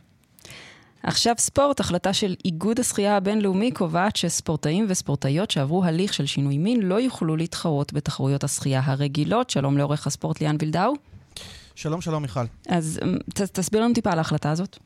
עכשיו 1.02 1.34
ספורט, 1.38 1.80
החלטה 1.80 2.12
של 2.12 2.34
איגוד 2.44 2.80
השחייה 2.80 3.16
הבינלאומי 3.16 3.72
קובעת 3.72 4.16
שספורטאים 4.16 4.86
וספורטאיות 4.88 5.50
שעברו 5.50 5.84
הליך 5.84 6.14
של 6.14 6.26
שינוי 6.26 6.58
מין 6.58 6.82
לא 6.82 7.00
יוכלו 7.00 7.36
להתחרות 7.36 7.92
בתחרויות 7.92 8.44
השחייה 8.44 8.80
הרגילות. 8.84 9.50
שלום 9.50 9.78
לעורך 9.78 10.06
הספורט 10.06 10.40
ליאן 10.40 10.56
וילדאו. 10.58 10.92
שלום, 11.74 12.00
שלום 12.00 12.22
מיכל. 12.22 12.44
אז 12.68 13.00
ת, 13.34 13.40
תסביר 13.40 13.82
לנו 13.82 13.94
טיפה 13.94 14.12
על 14.12 14.18
ההחלטה 14.18 14.50
הזאת. 14.50 14.78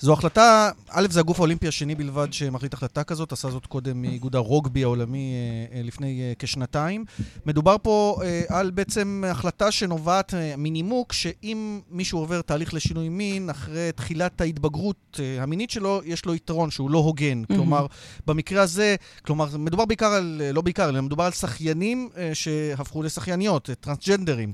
זו 0.00 0.12
החלטה, 0.12 0.70
א', 0.88 1.06
זה 1.10 1.20
הגוף 1.20 1.38
האולימפי 1.38 1.68
השני 1.68 1.94
בלבד 1.94 2.32
שמחליט 2.32 2.74
החלטה 2.74 3.04
כזאת, 3.04 3.32
עשה 3.32 3.50
זאת 3.50 3.66
קודם 3.66 4.02
מאיגוד 4.02 4.36
הרוגבי 4.36 4.82
העולמי 4.82 5.32
אה, 5.34 5.76
אה, 5.76 5.82
לפני 5.82 6.20
אה, 6.20 6.32
כשנתיים. 6.38 7.04
מדובר 7.46 7.76
פה 7.82 8.20
על 8.48 8.70
בעצם 8.70 9.24
החלטה 9.26 9.70
שנובעת 9.70 10.34
מנימוק 10.58 11.12
שאם 11.12 11.80
מישהו 11.90 12.18
עובר 12.18 12.42
תהליך 12.42 12.74
לשינוי 12.74 13.08
מין, 13.08 13.50
אחרי 13.50 13.92
תחילת 13.92 14.40
ההתבגרות 14.40 15.20
המינית 15.40 15.70
שלו, 15.70 16.00
יש 16.04 16.24
לו 16.24 16.34
יתרון 16.34 16.70
שהוא 16.70 16.90
לא 16.90 16.98
הוגן. 16.98 17.42
Mm-hmm. 17.42 17.54
כלומר, 17.54 17.86
במקרה 18.26 18.62
הזה, 18.62 18.96
כלומר, 19.22 19.56
מדובר 19.58 19.84
בעיקר 19.84 20.06
על, 20.12 20.42
לא 20.52 20.60
בעיקר, 20.60 20.88
אלא 20.88 21.00
מדובר 21.00 21.24
על 21.24 21.32
שחיינים 21.32 22.08
שהפכו 22.34 23.02
לשחייניות, 23.02 23.70
טרנסג'נדרים. 23.80 24.52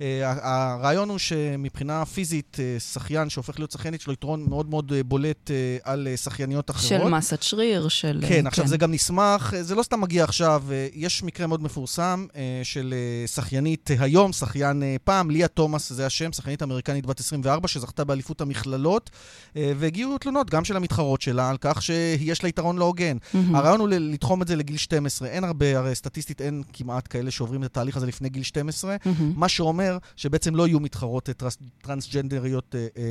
אה, 0.00 0.34
הרעיון 0.42 1.08
הוא 1.08 1.18
שמבחינה 1.18 2.04
פיזית, 2.04 2.56
אה, 2.60 2.80
שחיין 2.80 3.28
שהופך 3.28 3.58
להיות 3.58 3.70
שחיינית, 3.70 4.00
יש 4.00 4.06
לו 4.06 4.12
יתרון 4.12 4.46
מאוד 4.48 4.70
מאוד 4.70 4.92
אה, 4.92 5.02
בולט 5.02 5.50
על 5.82 6.08
שחייניות 6.16 6.70
אחרות. 6.70 6.88
של 6.88 7.08
מסת 7.08 7.42
שריר, 7.42 7.88
של... 7.88 8.18
כן, 8.22 8.28
כן, 8.28 8.46
עכשיו 8.46 8.66
זה 8.66 8.76
גם 8.76 8.92
נסמך, 8.92 9.54
זה 9.60 9.74
לא 9.74 9.82
סתם 9.82 10.00
מגיע 10.00 10.24
עכשיו, 10.24 10.62
יש 10.94 11.22
מקרה 11.22 11.46
מאוד 11.46 11.62
מפורסם 11.62 12.26
של 12.62 12.94
שחיינית 13.26 13.90
היום, 13.98 14.32
שחיין 14.32 14.82
פעם, 15.04 15.30
ליה 15.30 15.48
תומאס 15.48 15.92
זה 15.92 16.06
השם, 16.06 16.32
שחיינית 16.32 16.62
אמריקנית 16.62 17.06
בת 17.06 17.20
24, 17.20 17.68
שזכתה 17.68 18.04
באליפות 18.04 18.40
המכללות, 18.40 19.10
והגיעו 19.54 20.18
תלונות 20.18 20.50
גם 20.50 20.64
של 20.64 20.76
המתחרות 20.76 21.22
שלה 21.22 21.50
על 21.50 21.56
כך 21.60 21.82
שיש 21.82 22.42
לה 22.42 22.48
יתרון 22.48 22.78
לא 22.78 22.84
הוגן. 22.84 23.16
Mm-hmm. 23.16 23.36
הרעיון 23.54 23.80
הוא 23.80 23.88
לתחום 23.88 24.42
את 24.42 24.48
זה 24.48 24.56
לגיל 24.56 24.76
12. 24.76 25.28
אין 25.28 25.44
הרבה, 25.44 25.78
הרי 25.78 25.94
סטטיסטית 25.94 26.40
אין 26.40 26.62
כמעט 26.72 27.06
כאלה 27.10 27.30
שעוברים 27.30 27.62
את 27.62 27.66
התהליך 27.66 27.96
הזה 27.96 28.06
לפני 28.06 28.28
גיל 28.28 28.42
12, 28.42 28.96
mm-hmm. 28.96 29.08
מה 29.36 29.48
שאומר 29.48 29.85
אומר 29.88 29.98
שבעצם 30.16 30.56
לא 30.56 30.66
יהיו 30.66 30.80
מתחרות 30.80 31.30
טרנס, 31.36 31.58
טרנסג'נדריות 31.82 32.74
אה, 32.74 32.86
אה, 32.96 33.04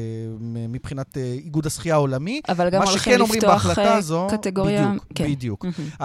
מבחינת 0.70 1.18
אה, 1.18 1.24
איגוד 1.24 1.66
השחייה 1.66 1.96
העולמי. 1.96 2.42
אבל 2.50 2.70
גם 2.70 2.82
הולכים 2.82 3.22
לפתוח 3.22 3.66
הזו, 3.78 4.28
קטגוריה... 4.32 4.88
בדיוק, 4.88 5.06
כן. 5.16 5.32
בדיוק. 5.32 5.66
Mm-hmm. 5.66 6.04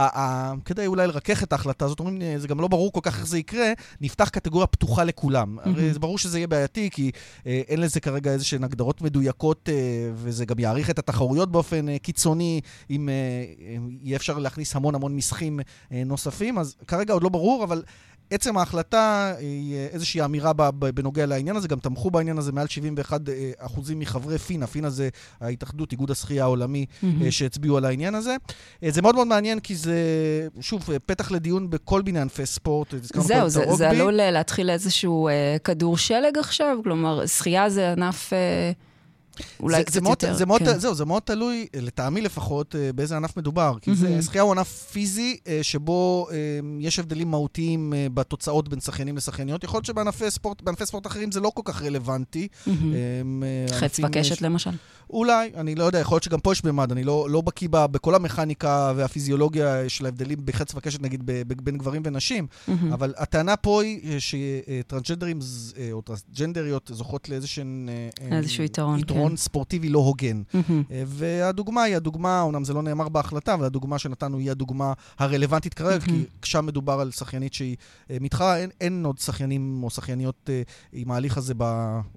כדי 0.64 0.86
אולי 0.86 1.06
לרכך 1.06 1.42
את 1.42 1.52
ההחלטה 1.52 1.84
הזאת, 1.84 2.00
אומרים, 2.00 2.38
זה 2.38 2.48
גם 2.48 2.60
לא 2.60 2.68
ברור 2.68 2.92
כל 2.92 3.00
כך 3.02 3.18
איך 3.18 3.26
זה 3.26 3.38
יקרה, 3.38 3.72
נפתח 4.00 4.28
קטגוריה 4.28 4.66
פתוחה 4.66 5.04
לכולם. 5.04 5.58
Mm-hmm. 5.58 5.68
הרי 5.68 5.92
זה 5.92 5.98
ברור 5.98 6.18
שזה 6.18 6.38
יהיה 6.38 6.46
בעייתי, 6.46 6.90
כי 6.92 7.10
אה, 7.46 7.62
אין 7.68 7.80
לזה 7.80 8.00
כרגע 8.00 8.32
איזה 8.32 8.44
שהן 8.44 8.64
הגדרות 8.64 9.02
מדויקות, 9.02 9.68
אה, 9.68 9.74
וזה 10.14 10.44
גם 10.44 10.58
יאריך 10.58 10.90
את 10.90 10.98
התחרויות 10.98 11.52
באופן 11.52 11.88
אה, 11.88 11.98
קיצוני, 11.98 12.60
אם 12.90 13.08
אה, 13.08 13.44
יהיה 14.02 14.16
אפשר 14.16 14.38
להכניס 14.38 14.76
המון 14.76 14.94
המון 14.94 15.16
מסכים 15.16 15.60
אה, 15.92 16.02
נוספים, 16.06 16.58
אז 16.58 16.76
כרגע 16.86 17.12
עוד 17.12 17.22
לא 17.22 17.28
ברור, 17.28 17.64
אבל... 17.64 17.82
עצם 18.30 18.58
ההחלטה 18.58 19.34
היא 19.38 19.74
אה, 19.74 19.86
איזושהי 19.92 20.24
אמירה 20.24 20.52
בנוגע 20.72 21.26
לעניין 21.26 21.56
הזה, 21.56 21.68
גם 21.68 21.78
תמכו 21.78 22.10
בעניין 22.10 22.38
הזה 22.38 22.52
מעל 22.52 22.66
71 22.66 23.28
אה, 23.28 23.50
אחוזים 23.58 23.98
מחברי 23.98 24.38
פינה, 24.38 24.66
פינה 24.66 24.90
זה 24.90 25.08
ההתאחדות, 25.40 25.92
איגוד 25.92 26.10
השחייה 26.10 26.44
העולמי, 26.44 26.86
mm-hmm. 26.88 27.06
שהצביעו 27.30 27.76
על 27.76 27.84
העניין 27.84 28.14
הזה. 28.14 28.36
זה 28.88 29.02
מאוד 29.02 29.14
מאוד 29.14 29.26
מעניין, 29.26 29.60
כי 29.60 29.76
זה, 29.76 29.94
שוב, 30.60 30.88
פתח 31.06 31.30
לדיון 31.30 31.70
בכל 31.70 32.02
מיני 32.02 32.20
ענפי 32.20 32.46
ספורט. 32.46 32.94
זהו, 33.02 33.48
זה, 33.48 33.64
זה 33.76 33.90
עלול 33.90 34.12
להתחיל 34.12 34.70
איזשהו 34.70 35.28
כדור 35.64 35.96
שלג 35.98 36.38
עכשיו? 36.38 36.78
כלומר, 36.82 37.26
שחייה 37.26 37.70
זה 37.70 37.92
ענף... 37.92 38.32
אולי 39.60 39.78
זה, 39.78 39.84
קצת 39.84 40.02
יותר, 40.02 40.34
זה 40.34 40.46
מאוד, 40.46 40.60
כן. 40.60 40.78
זהו, 40.78 40.94
זה 40.94 41.04
מאוד 41.04 41.22
תלוי, 41.22 41.66
לטעמי 41.76 42.20
לפחות, 42.20 42.76
אה, 42.76 42.92
באיזה 42.92 43.16
ענף 43.16 43.36
מדובר. 43.36 43.76
כי 43.80 43.90
mm-hmm. 43.90 44.22
שחייה 44.22 44.42
הוא 44.42 44.52
ענף 44.52 44.68
פיזי, 44.92 45.36
אה, 45.46 45.58
שבו 45.62 46.28
אה, 46.30 46.36
יש 46.80 46.98
הבדלים 46.98 47.30
מהותיים 47.30 47.92
בתוצאות 48.14 48.68
בין 48.68 48.80
שחייניים 48.80 49.16
לשחייניות. 49.16 49.64
יכול 49.64 49.76
להיות 49.76 49.84
שבענפי 49.84 50.30
ספורט, 50.30 50.62
ספורט 50.84 51.06
אחרים 51.06 51.32
זה 51.32 51.40
לא 51.40 51.52
כל 51.54 51.62
כך 51.64 51.82
רלוונטי. 51.82 52.48
Mm-hmm. 52.66 52.70
חץ 53.70 54.00
בקשת 54.00 54.32
יש... 54.32 54.42
למשל. 54.42 54.70
אולי, 55.10 55.50
אני 55.56 55.74
לא 55.74 55.84
יודע, 55.84 55.98
יכול 55.98 56.14
להיות 56.14 56.22
שגם 56.22 56.40
פה 56.40 56.52
יש 56.52 56.62
במד, 56.64 56.92
אני 56.92 57.04
לא, 57.04 57.30
לא 57.30 57.40
בקיא 57.40 57.68
בכל 57.70 58.14
המכניקה 58.14 58.92
והפיזיולוגיה 58.96 59.88
של 59.88 60.04
ההבדלים 60.04 60.38
בחץ 60.44 60.74
וקשת, 60.74 61.02
נגיד, 61.02 61.30
בין 61.62 61.78
גברים 61.78 62.02
ונשים, 62.04 62.46
mm-hmm. 62.46 62.72
אבל 62.92 63.14
הטענה 63.16 63.56
פה 63.56 63.82
היא 63.82 64.18
שטרנסג'נדרים 64.18 65.38
או 65.92 66.02
טרנסג'נדריות 66.02 66.90
זוכות 66.94 67.28
לאיזשהן... 67.28 67.88
איזשהו 68.32 68.64
יתרון, 68.64 68.98
יתרון 68.98 69.29
כן. 69.30 69.36
ספורטיבי 69.36 69.88
לא 69.88 69.98
הוגן. 69.98 70.42
Mm-hmm. 70.52 70.94
והדוגמה 71.06 71.82
היא 71.82 71.96
הדוגמה, 71.96 72.40
אומנם 72.40 72.64
זה 72.64 72.74
לא 72.74 72.82
נאמר 72.82 73.08
בהחלטה, 73.08 73.54
אבל 73.54 73.64
הדוגמה 73.64 73.98
שנתנו 73.98 74.38
היא 74.38 74.50
הדוגמה 74.50 74.92
הרלוונטית 75.18 75.74
כרגע. 75.74 76.04
כי 76.04 76.24
שם 76.44 76.66
מדובר 76.66 77.00
על 77.00 77.10
שחיינית 77.10 77.54
שהיא 77.54 77.76
אה, 78.10 78.16
מתחרה, 78.20 78.56
אין, 78.56 78.70
אין 78.80 79.04
עוד 79.04 79.18
שחיינים 79.18 79.82
או 79.82 79.90
שחייניות 79.90 80.50
אה, 80.52 80.62
עם 80.92 81.10
ההליך 81.10 81.38
הזה 81.38 81.54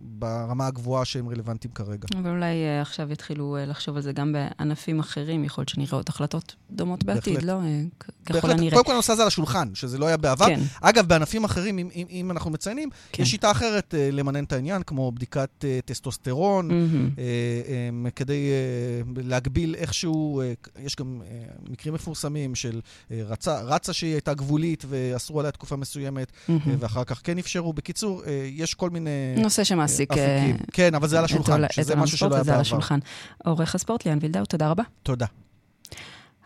ברמה 0.02 0.68
הגבוהה 0.68 1.06
שהם 1.06 1.30
רלוונטיים 1.30 1.74
כרגע. 1.74 2.08
אבל 2.18 2.30
אולי 2.30 2.80
עכשיו 2.82 3.12
יתחילו 3.12 3.58
לחשוב 3.68 3.96
על 3.96 4.02
זה 4.02 4.12
גם 4.14 4.34
בענפים 4.34 5.00
אחרים, 5.00 5.44
יכול 5.44 5.62
להיות 5.62 5.70
שנראה 5.70 5.92
עוד 5.92 6.06
החלטות 6.10 6.56
דומות 6.72 7.04
בעתיד. 7.04 7.44
לא? 7.44 7.60
ככל 8.26 8.52
הנראה. 8.52 8.72
קודם 8.72 8.86
כל 8.86 8.92
הנושא 8.92 9.14
הזה 9.14 9.22
על 9.22 9.28
השולחן, 9.28 9.76
שזה 9.76 9.98
לא 9.98 10.06
היה 10.06 10.18
בעבר. 10.18 10.46
כן. 10.46 10.60
אגב, 10.82 11.08
בענפים 11.08 11.44
אחרים, 11.44 11.78
אם, 11.78 11.90
אם, 11.96 12.08
אם 12.10 12.32
אנחנו 12.32 12.52
מציינים, 12.52 12.90
כן. 13.12 13.24
יש 13.24 13.32
שיטה 13.32 13.52
אחרת 13.52 13.94
למנן 14.12 14.44
את 14.44 14.54
העניין, 14.54 14.84
כמו 14.84 15.12
בדיקת 15.12 15.66
טסטוסטרון, 15.86 16.72
mm-hmm. 16.72 17.03
כדי 18.16 18.50
להגביל 19.16 19.76
איכשהו, 19.76 20.42
יש 20.80 20.96
גם 20.96 21.22
מקרים 21.70 21.94
מפורסמים 21.94 22.56
של 22.56 22.82
רצה, 23.12 23.62
רצה 23.62 23.94
שהיא 23.94 24.14
הייתה 24.14 24.34
גבולית 24.34 24.84
ואסרו 24.88 25.40
עליה 25.40 25.52
תקופה 25.52 25.76
מסוימת, 25.76 26.28
mm-hmm. 26.32 26.52
ואחר 26.80 27.04
כך 27.04 27.22
כן 27.24 27.38
אפשרו. 27.38 27.74
בקיצור, 27.74 28.22
יש 28.52 28.74
כל 28.74 28.90
מיני... 28.90 29.10
נושא 29.38 29.64
שמעסיק... 29.64 30.12
אפיקים. 30.12 30.58
כן, 30.74 30.96
אבל 30.96 31.08
זה 31.08 31.20
על 31.20 31.26
השולחן, 31.26 31.62
שזה 31.72 31.96
משהו 31.96 32.18
שלא 32.18 32.36
היה 32.36 32.44
בעבר. 32.44 32.80
עורך 33.46 33.76
הספורט 33.76 34.06
ליאן 34.06 34.18
וילדאו, 34.22 34.46
תודה 34.46 34.70
רבה. 34.70 34.84
תודה. 35.04 35.26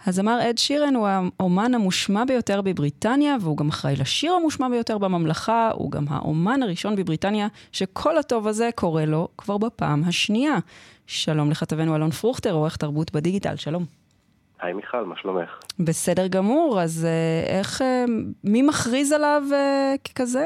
הזמר 0.07 0.49
אד 0.49 0.57
שירן 0.57 0.95
הוא 0.95 1.07
האומן 1.07 1.73
המושמע 1.73 2.25
ביותר 2.25 2.61
בבריטניה, 2.61 3.35
והוא 3.41 3.57
גם 3.57 3.69
אחראי 3.69 3.95
לשיר 3.95 4.33
המושמע 4.33 4.69
ביותר 4.69 4.97
בממלכה, 4.97 5.69
הוא 5.73 5.91
גם 5.91 6.05
האומן 6.09 6.63
הראשון 6.63 6.95
בבריטניה 6.95 7.47
שכל 7.71 8.17
הטוב 8.17 8.47
הזה 8.47 8.69
קורה 8.75 9.05
לו 9.05 9.27
כבר 9.37 9.57
בפעם 9.57 10.03
השנייה. 10.07 10.55
שלום 11.07 11.51
לכתבנו 11.51 11.95
אלון 11.95 12.11
פרוכטר, 12.11 12.53
עורך 12.53 12.77
תרבות 12.77 13.11
בדיגיטל, 13.11 13.55
שלום. 13.55 13.85
היי 14.61 14.73
מיכל, 14.73 15.05
מה 15.05 15.15
שלומך? 15.17 15.49
בסדר 15.79 16.27
גמור, 16.27 16.81
אז 16.81 17.05
אה, 17.05 17.59
איך, 17.59 17.81
אה, 17.81 18.05
מי 18.43 18.61
מכריז 18.61 19.11
עליו 19.11 19.43
אה, 19.53 19.95
ככזה? 20.03 20.45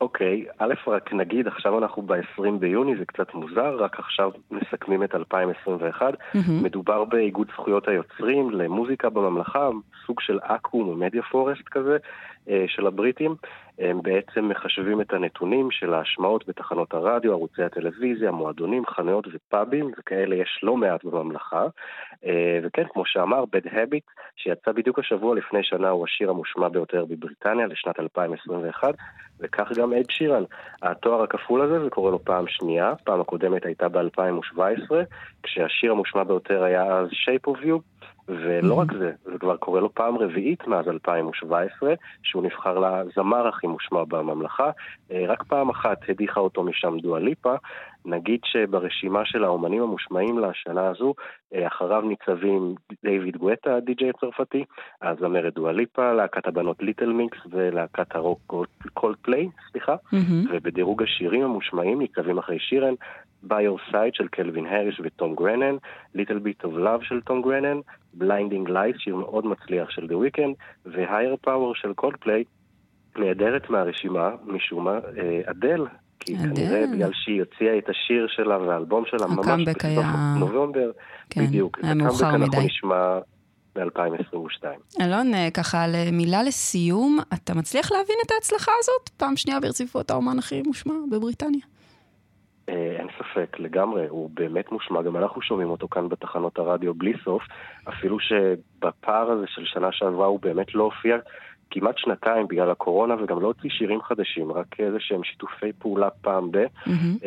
אוקיי, 0.00 0.44
א', 0.58 0.74
רק 0.86 1.12
נגיד, 1.12 1.46
עכשיו 1.46 1.78
אנחנו 1.78 2.02
ב-20 2.02 2.50
ביוני, 2.58 2.96
זה 2.96 3.04
קצת 3.04 3.34
מוזר, 3.34 3.76
רק 3.76 3.98
עכשיו 3.98 4.30
מסכמים 4.50 5.02
את 5.02 5.14
2021. 5.14 6.14
Mm-hmm. 6.14 6.38
מדובר 6.62 7.04
באיגוד 7.04 7.48
זכויות 7.52 7.88
היוצרים 7.88 8.50
למוזיקה 8.50 9.10
בממלכה, 9.10 9.70
סוג 10.06 10.20
של 10.20 10.38
אקו"ם 10.42 10.88
או 10.88 10.94
מדיה 10.94 11.22
פורסט 11.22 11.68
כזה, 11.70 11.96
אה, 12.48 12.64
של 12.68 12.86
הבריטים. 12.86 13.34
הם 13.78 14.02
בעצם 14.02 14.48
מחשבים 14.48 15.00
את 15.00 15.12
הנתונים 15.12 15.70
של 15.70 15.94
ההשמעות 15.94 16.48
בתחנות 16.48 16.94
הרדיו, 16.94 17.32
ערוצי 17.32 17.62
הטלוויזיה, 17.62 18.30
מועדונים, 18.30 18.86
חנויות 18.86 19.26
ופאבים, 19.32 19.90
וכאלה 19.98 20.36
יש 20.36 20.60
לא 20.62 20.76
מעט 20.76 21.04
בממלכה. 21.04 21.66
אה, 22.26 22.58
וכן, 22.62 22.84
כמו 22.92 23.02
שאמר, 23.06 23.44
Bad 23.44 23.66
Habit, 23.66 24.22
שיצא 24.36 24.72
בדיוק 24.72 24.98
השבוע 24.98 25.34
לפני 25.34 25.60
שנה, 25.62 25.88
הוא 25.88 26.04
השיר 26.04 26.30
המושמע 26.30 26.68
ביותר 26.68 27.04
בבריטניה 27.04 27.66
לשנת 27.66 28.00
2021, 28.00 28.94
וכך 29.40 29.72
גם 29.78 29.92
אד 29.92 30.10
שירן. 30.10 30.44
התואר 30.82 31.22
הכפול 31.22 31.62
הזה, 31.62 31.84
זה 31.84 31.90
קורה 31.90 32.10
לו 32.10 32.24
פעם 32.24 32.44
שנייה, 32.48 32.94
פעם 33.04 33.20
הקודמת 33.20 33.64
הייתה 33.66 33.88
ב-2017, 33.88 34.94
כשהשיר 35.42 35.90
המושמע 35.90 36.24
ביותר 36.24 36.62
היה 36.62 36.84
אז 36.84 37.08
Shape 37.08 37.50
of 37.50 37.64
You. 37.64 37.95
ולא 38.28 38.74
רק 38.74 38.92
זה, 38.92 39.12
זה 39.24 39.38
כבר 39.38 39.56
קורה 39.56 39.80
לו 39.80 39.94
פעם 39.94 40.18
רביעית 40.18 40.66
מאז 40.66 40.88
2017, 40.88 41.94
שהוא 42.22 42.42
נבחר 42.42 42.78
לזמר 42.78 43.48
הכי 43.48 43.66
מושמע 43.66 44.04
בממלכה. 44.04 44.70
אה, 45.10 45.24
רק 45.28 45.42
פעם 45.42 45.68
אחת 45.68 45.98
הדיחה 46.08 46.40
אותו 46.40 46.62
משם 46.62 46.98
דואליפה. 46.98 47.54
נגיד 48.06 48.40
שברשימה 48.44 49.24
של 49.24 49.44
האומנים 49.44 49.82
המושמעים 49.82 50.38
לשנה 50.38 50.88
הזו, 50.88 51.14
אה, 51.54 51.66
אחריו 51.66 52.00
ניצבים 52.00 52.74
דיוויד 53.04 53.36
גואטה, 53.36 53.76
הדי-ג'יי 53.76 54.10
הצרפתי, 54.10 54.64
הזמרת 55.02 55.54
דואה 55.54 55.80
ליפה, 55.80 56.12
להקת 56.12 56.46
הבנות 56.46 56.82
ליטל 56.82 57.12
מיקס 57.12 57.38
ולהקת 57.50 58.16
הרוק 58.16 58.54
קולדפליי, 58.94 59.48
סליחה, 59.70 59.94
mm-hmm. 59.94 60.48
ובדירוג 60.50 61.02
השירים 61.02 61.42
המושמעים 61.42 61.98
ניצבים 61.98 62.38
אחרי 62.38 62.58
שירן, 62.58 62.94
Your 63.44 63.92
Side 63.92 64.12
של 64.14 64.28
קלווין 64.28 64.66
האריס 64.66 64.94
וטום 65.02 65.34
גרנן, 65.34 65.76
Little 66.16 66.40
Bit 66.44 66.64
of 66.64 66.78
Love 66.78 67.02
של 67.02 67.20
טום 67.20 67.42
גרנן, 67.42 67.80
Blinding 68.20 68.68
Lights, 68.68 68.98
שיר 68.98 69.16
מאוד 69.16 69.46
מצליח 69.46 69.90
של 69.90 70.04
The 70.04 70.14
Weeknd, 70.14 70.54
ו-Higher 70.86 71.46
Power 71.46 71.74
של 71.74 71.92
קולדפליי, 71.94 72.44
נעדרת 73.16 73.70
מהרשימה, 73.70 74.30
משום 74.46 74.84
מה, 74.84 74.98
אה, 75.18 75.40
אדל, 75.44 75.84
כי 76.26 76.36
כנראה 76.38 76.84
בגלל 76.92 77.10
שהיא 77.12 77.40
הוציאה 77.40 77.78
את 77.78 77.88
השיר 77.88 78.26
שלה 78.28 78.58
והאלבום 78.58 79.04
שלה 79.06 79.26
ממש 79.26 79.68
בסוף 79.68 79.84
היה... 79.84 80.34
נובמבר, 80.38 80.90
כן, 81.30 81.46
בדיוק. 81.46 81.78
היה 81.82 81.94
מאוחר 81.94 82.36
מדי. 82.36 82.44
אנחנו 82.44 82.60
נשמע 82.60 83.18
ב-2022. 83.76 84.64
אלון, 85.02 85.34
אה, 85.34 85.48
ככה 85.54 85.86
מילה 86.12 86.42
לסיום, 86.42 87.18
אתה 87.34 87.54
מצליח 87.54 87.92
להבין 87.92 88.16
את 88.26 88.30
ההצלחה 88.30 88.72
הזאת? 88.78 89.08
פעם 89.16 89.36
שנייה 89.36 89.60
ברציפות 89.60 90.10
האומן 90.10 90.38
הכי 90.38 90.62
מושמע 90.62 90.94
בבריטניה. 91.10 91.60
אה, 92.68 92.96
אין 92.98 93.06
ספק, 93.18 93.56
לגמרי, 93.58 94.06
הוא 94.08 94.30
באמת 94.34 94.72
מושמע, 94.72 95.02
גם 95.02 95.16
אנחנו 95.16 95.42
שומעים 95.42 95.70
אותו 95.70 95.88
כאן 95.88 96.08
בתחנות 96.08 96.58
הרדיו 96.58 96.94
בלי 96.94 97.12
סוף, 97.24 97.42
אפילו 97.88 98.16
שבפער 98.20 99.30
הזה 99.30 99.44
של 99.48 99.62
שנה 99.64 99.88
שעברה 99.92 100.26
הוא 100.26 100.40
באמת 100.40 100.74
לא 100.74 100.84
הופיע 100.84 101.16
כמעט 101.70 101.98
שנתיים 101.98 102.48
בגלל 102.48 102.70
הקורונה, 102.70 103.14
וגם 103.22 103.40
לא 103.40 103.46
הוציא 103.46 103.70
שירים 103.70 104.02
חדשים, 104.02 104.52
רק 104.52 104.80
איזה 104.80 104.96
שהם 105.00 105.24
שיתופי 105.24 105.72
פעולה 105.78 106.10
פעם 106.10 106.50
ב, 106.50 106.56
mm-hmm. 106.56 107.26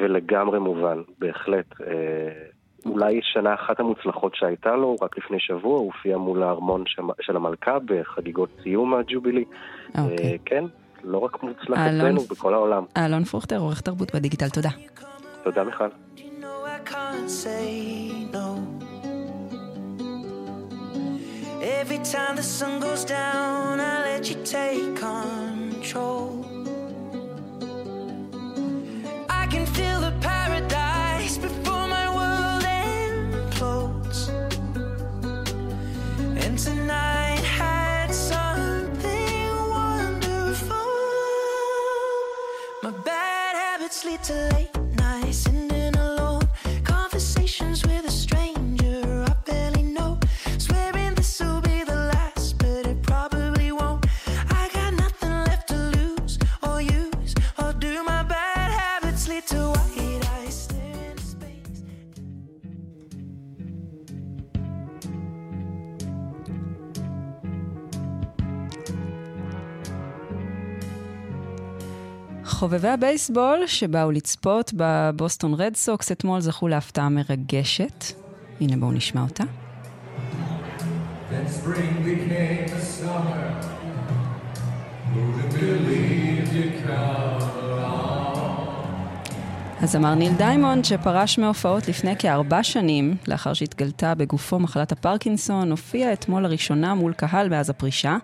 ולגמרי 0.00 0.58
מובן, 0.58 0.98
בהחלט. 1.18 1.80
אה, 1.80 2.50
אולי 2.86 3.20
שנה 3.22 3.54
אחת 3.54 3.80
המוצלחות 3.80 4.34
שהייתה 4.34 4.76
לו, 4.76 4.96
רק 5.02 5.18
לפני 5.18 5.40
שבוע 5.40 5.78
הוא 5.78 5.86
הופיע 5.86 6.16
מול 6.16 6.42
הארמון 6.42 6.84
של 7.20 7.36
המלכה 7.36 7.78
בחגיגות 7.84 8.50
סיום 8.62 8.94
הג'ובילי. 8.94 9.44
Okay. 9.44 10.00
אוקיי. 10.00 10.38
כן, 10.44 10.64
לא 11.04 11.18
רק 11.18 11.42
מוצלח 11.42 11.78
אצלנו, 11.78 12.20
בכל 12.20 12.54
העולם. 12.54 12.84
אלון 12.96 13.24
פרוכטר, 13.24 13.58
עורך 13.58 13.80
תרבות 13.80 14.14
בדיגיטל, 14.14 14.48
תודה. 14.48 14.70
תודה 15.42 15.64
מיכל. 15.64 15.88
Every 21.92 22.04
time 22.04 22.36
the 22.36 22.42
sun 22.44 22.78
goes 22.78 23.04
down, 23.04 23.80
I 23.80 24.02
let 24.04 24.30
you 24.30 24.36
take 24.44 24.94
control. 24.94 26.46
I 29.28 29.48
can 29.50 29.66
feel 29.66 30.00
the 30.00 30.14
paradise 30.20 31.36
before 31.36 31.88
my 31.88 32.06
world 32.14 32.62
implodes. 32.62 34.28
And 36.44 36.56
tonight 36.56 37.42
had 37.42 38.14
something 38.14 39.50
wonderful. 39.68 40.76
My 42.84 42.92
bad 43.04 43.56
habits 43.56 44.04
lead 44.04 44.22
to 44.22 44.34
late 44.54 44.69
חובבי 72.60 72.88
הבייסבול 72.88 73.66
שבאו 73.66 74.10
לצפות 74.10 74.72
בבוסטון 74.76 75.54
רד 75.54 75.76
סוקס 75.76 76.12
אתמול 76.12 76.40
זכו 76.40 76.68
להפתעה 76.68 77.08
מרגשת. 77.08 78.04
הנה 78.60 78.76
בואו 78.76 78.92
נשמע 78.92 79.22
אותה. 79.22 79.44
הזמר 89.80 90.14
ניל 90.14 90.32
דיימונד, 90.32 90.84
שפרש 90.84 91.38
מהופעות 91.38 91.88
לפני 91.88 92.16
כארבע 92.18 92.62
שנים, 92.62 93.16
לאחר 93.28 93.52
שהתגלתה 93.52 94.14
בגופו 94.14 94.58
מחלת 94.58 94.92
הפרקינסון, 94.92 95.70
הופיע 95.70 96.12
אתמול 96.12 96.42
לראשונה 96.42 96.94
מול 96.94 97.12
קהל 97.12 97.48
מאז 97.48 97.70
הפרישה. 97.70 98.16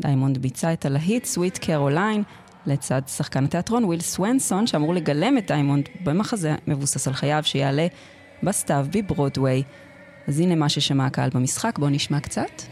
דיימונד 0.00 0.38
ביצע 0.38 0.72
את 0.72 0.86
הלהיט 0.86 1.24
Sweet 1.24 1.58
Caroline, 1.58 2.22
לצד 2.66 3.02
שחקן 3.06 3.44
התיאטרון 3.44 3.84
וויל 3.84 4.00
סוונסון, 4.00 4.66
שאמור 4.66 4.94
לגלם 4.94 5.38
את 5.38 5.46
דיימונד 5.46 5.88
במחזה 6.04 6.54
מבוסס 6.66 7.08
על 7.08 7.14
חייו 7.14 7.42
שיעלה 7.44 7.86
בסתיו 8.42 8.86
בברודוויי. 8.90 9.62
אז 10.28 10.40
הנה 10.40 10.54
מה 10.54 10.68
ששמע 10.68 11.06
הקהל 11.06 11.30
במשחק, 11.34 11.78
בואו 11.78 11.90
נשמע 11.90 12.20
קצת. 12.20 12.62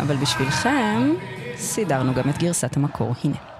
אבל 0.00 0.16
בשבילכם 0.16 1.12
סידרנו 1.56 2.14
גם 2.14 2.30
את 2.30 2.38
גרסת 2.38 2.76
המקור, 2.76 3.14
הנה. 3.24 3.51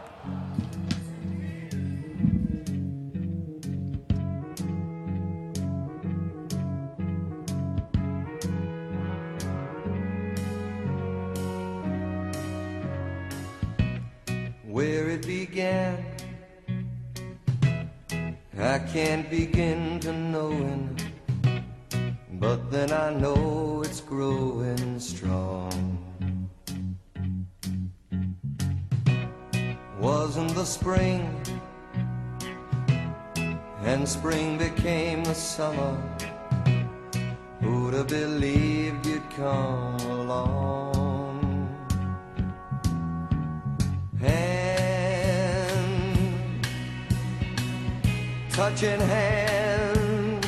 And 33.85 34.09
spring 34.09 34.59
became 34.59 35.25
the 35.25 35.35
summer. 35.35 35.97
Who'd 37.61 37.95
have 37.95 38.09
believed 38.09 39.07
you'd 39.07 39.29
come 39.31 40.01
along? 40.11 40.93
touching 48.53 49.01
hands, 49.01 50.47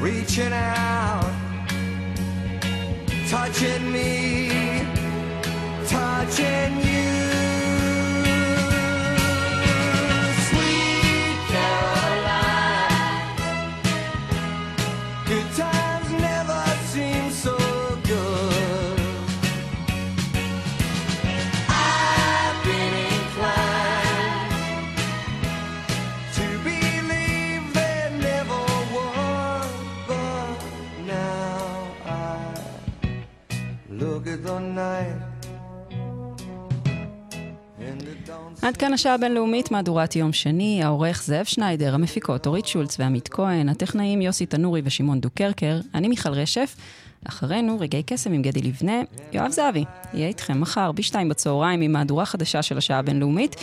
reaching 0.00 0.52
out, 0.52 1.30
touching 3.28 3.92
me, 3.92 4.50
touching 5.86 6.76
you. 6.80 7.29
עד 38.62 38.76
כאן 38.76 38.92
השעה 38.92 39.14
הבינלאומית, 39.14 39.70
מהדורת 39.70 40.16
יום 40.16 40.32
שני, 40.32 40.84
העורך 40.84 41.22
זאב 41.24 41.44
שניידר, 41.44 41.94
המפיקות 41.94 42.46
אורית 42.46 42.66
שולץ 42.66 43.00
ועמית 43.00 43.28
כהן, 43.28 43.68
הטכנאים 43.68 44.22
יוסי 44.22 44.46
תנורי 44.46 44.82
ושמעון 44.84 45.20
דוקרקר, 45.20 45.80
אני 45.94 46.08
מיכל 46.08 46.32
רשף, 46.32 46.76
אחרינו 47.28 47.80
רגעי 47.80 48.02
קסם 48.02 48.32
עם 48.32 48.42
גדי 48.42 48.60
לבנה, 48.62 49.02
יואב 49.32 49.50
זהבי, 49.50 49.84
יהיה 50.14 50.28
איתכם 50.28 50.60
מחר 50.60 50.92
בשתיים 50.92 51.28
בצהריים 51.28 51.80
עם 51.80 51.92
מהדורה 51.92 52.26
חדשה 52.26 52.62
של 52.62 52.78
השעה 52.78 52.98
הבינלאומית. 52.98 53.56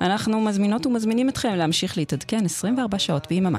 אנחנו 0.00 0.40
מזמינות 0.40 0.86
ומזמינים 0.86 1.28
אתכם 1.28 1.54
להמשיך 1.54 1.98
להתעדכן 1.98 2.44
24 2.44 2.98
שעות 2.98 3.26
ביממה. 3.28 3.58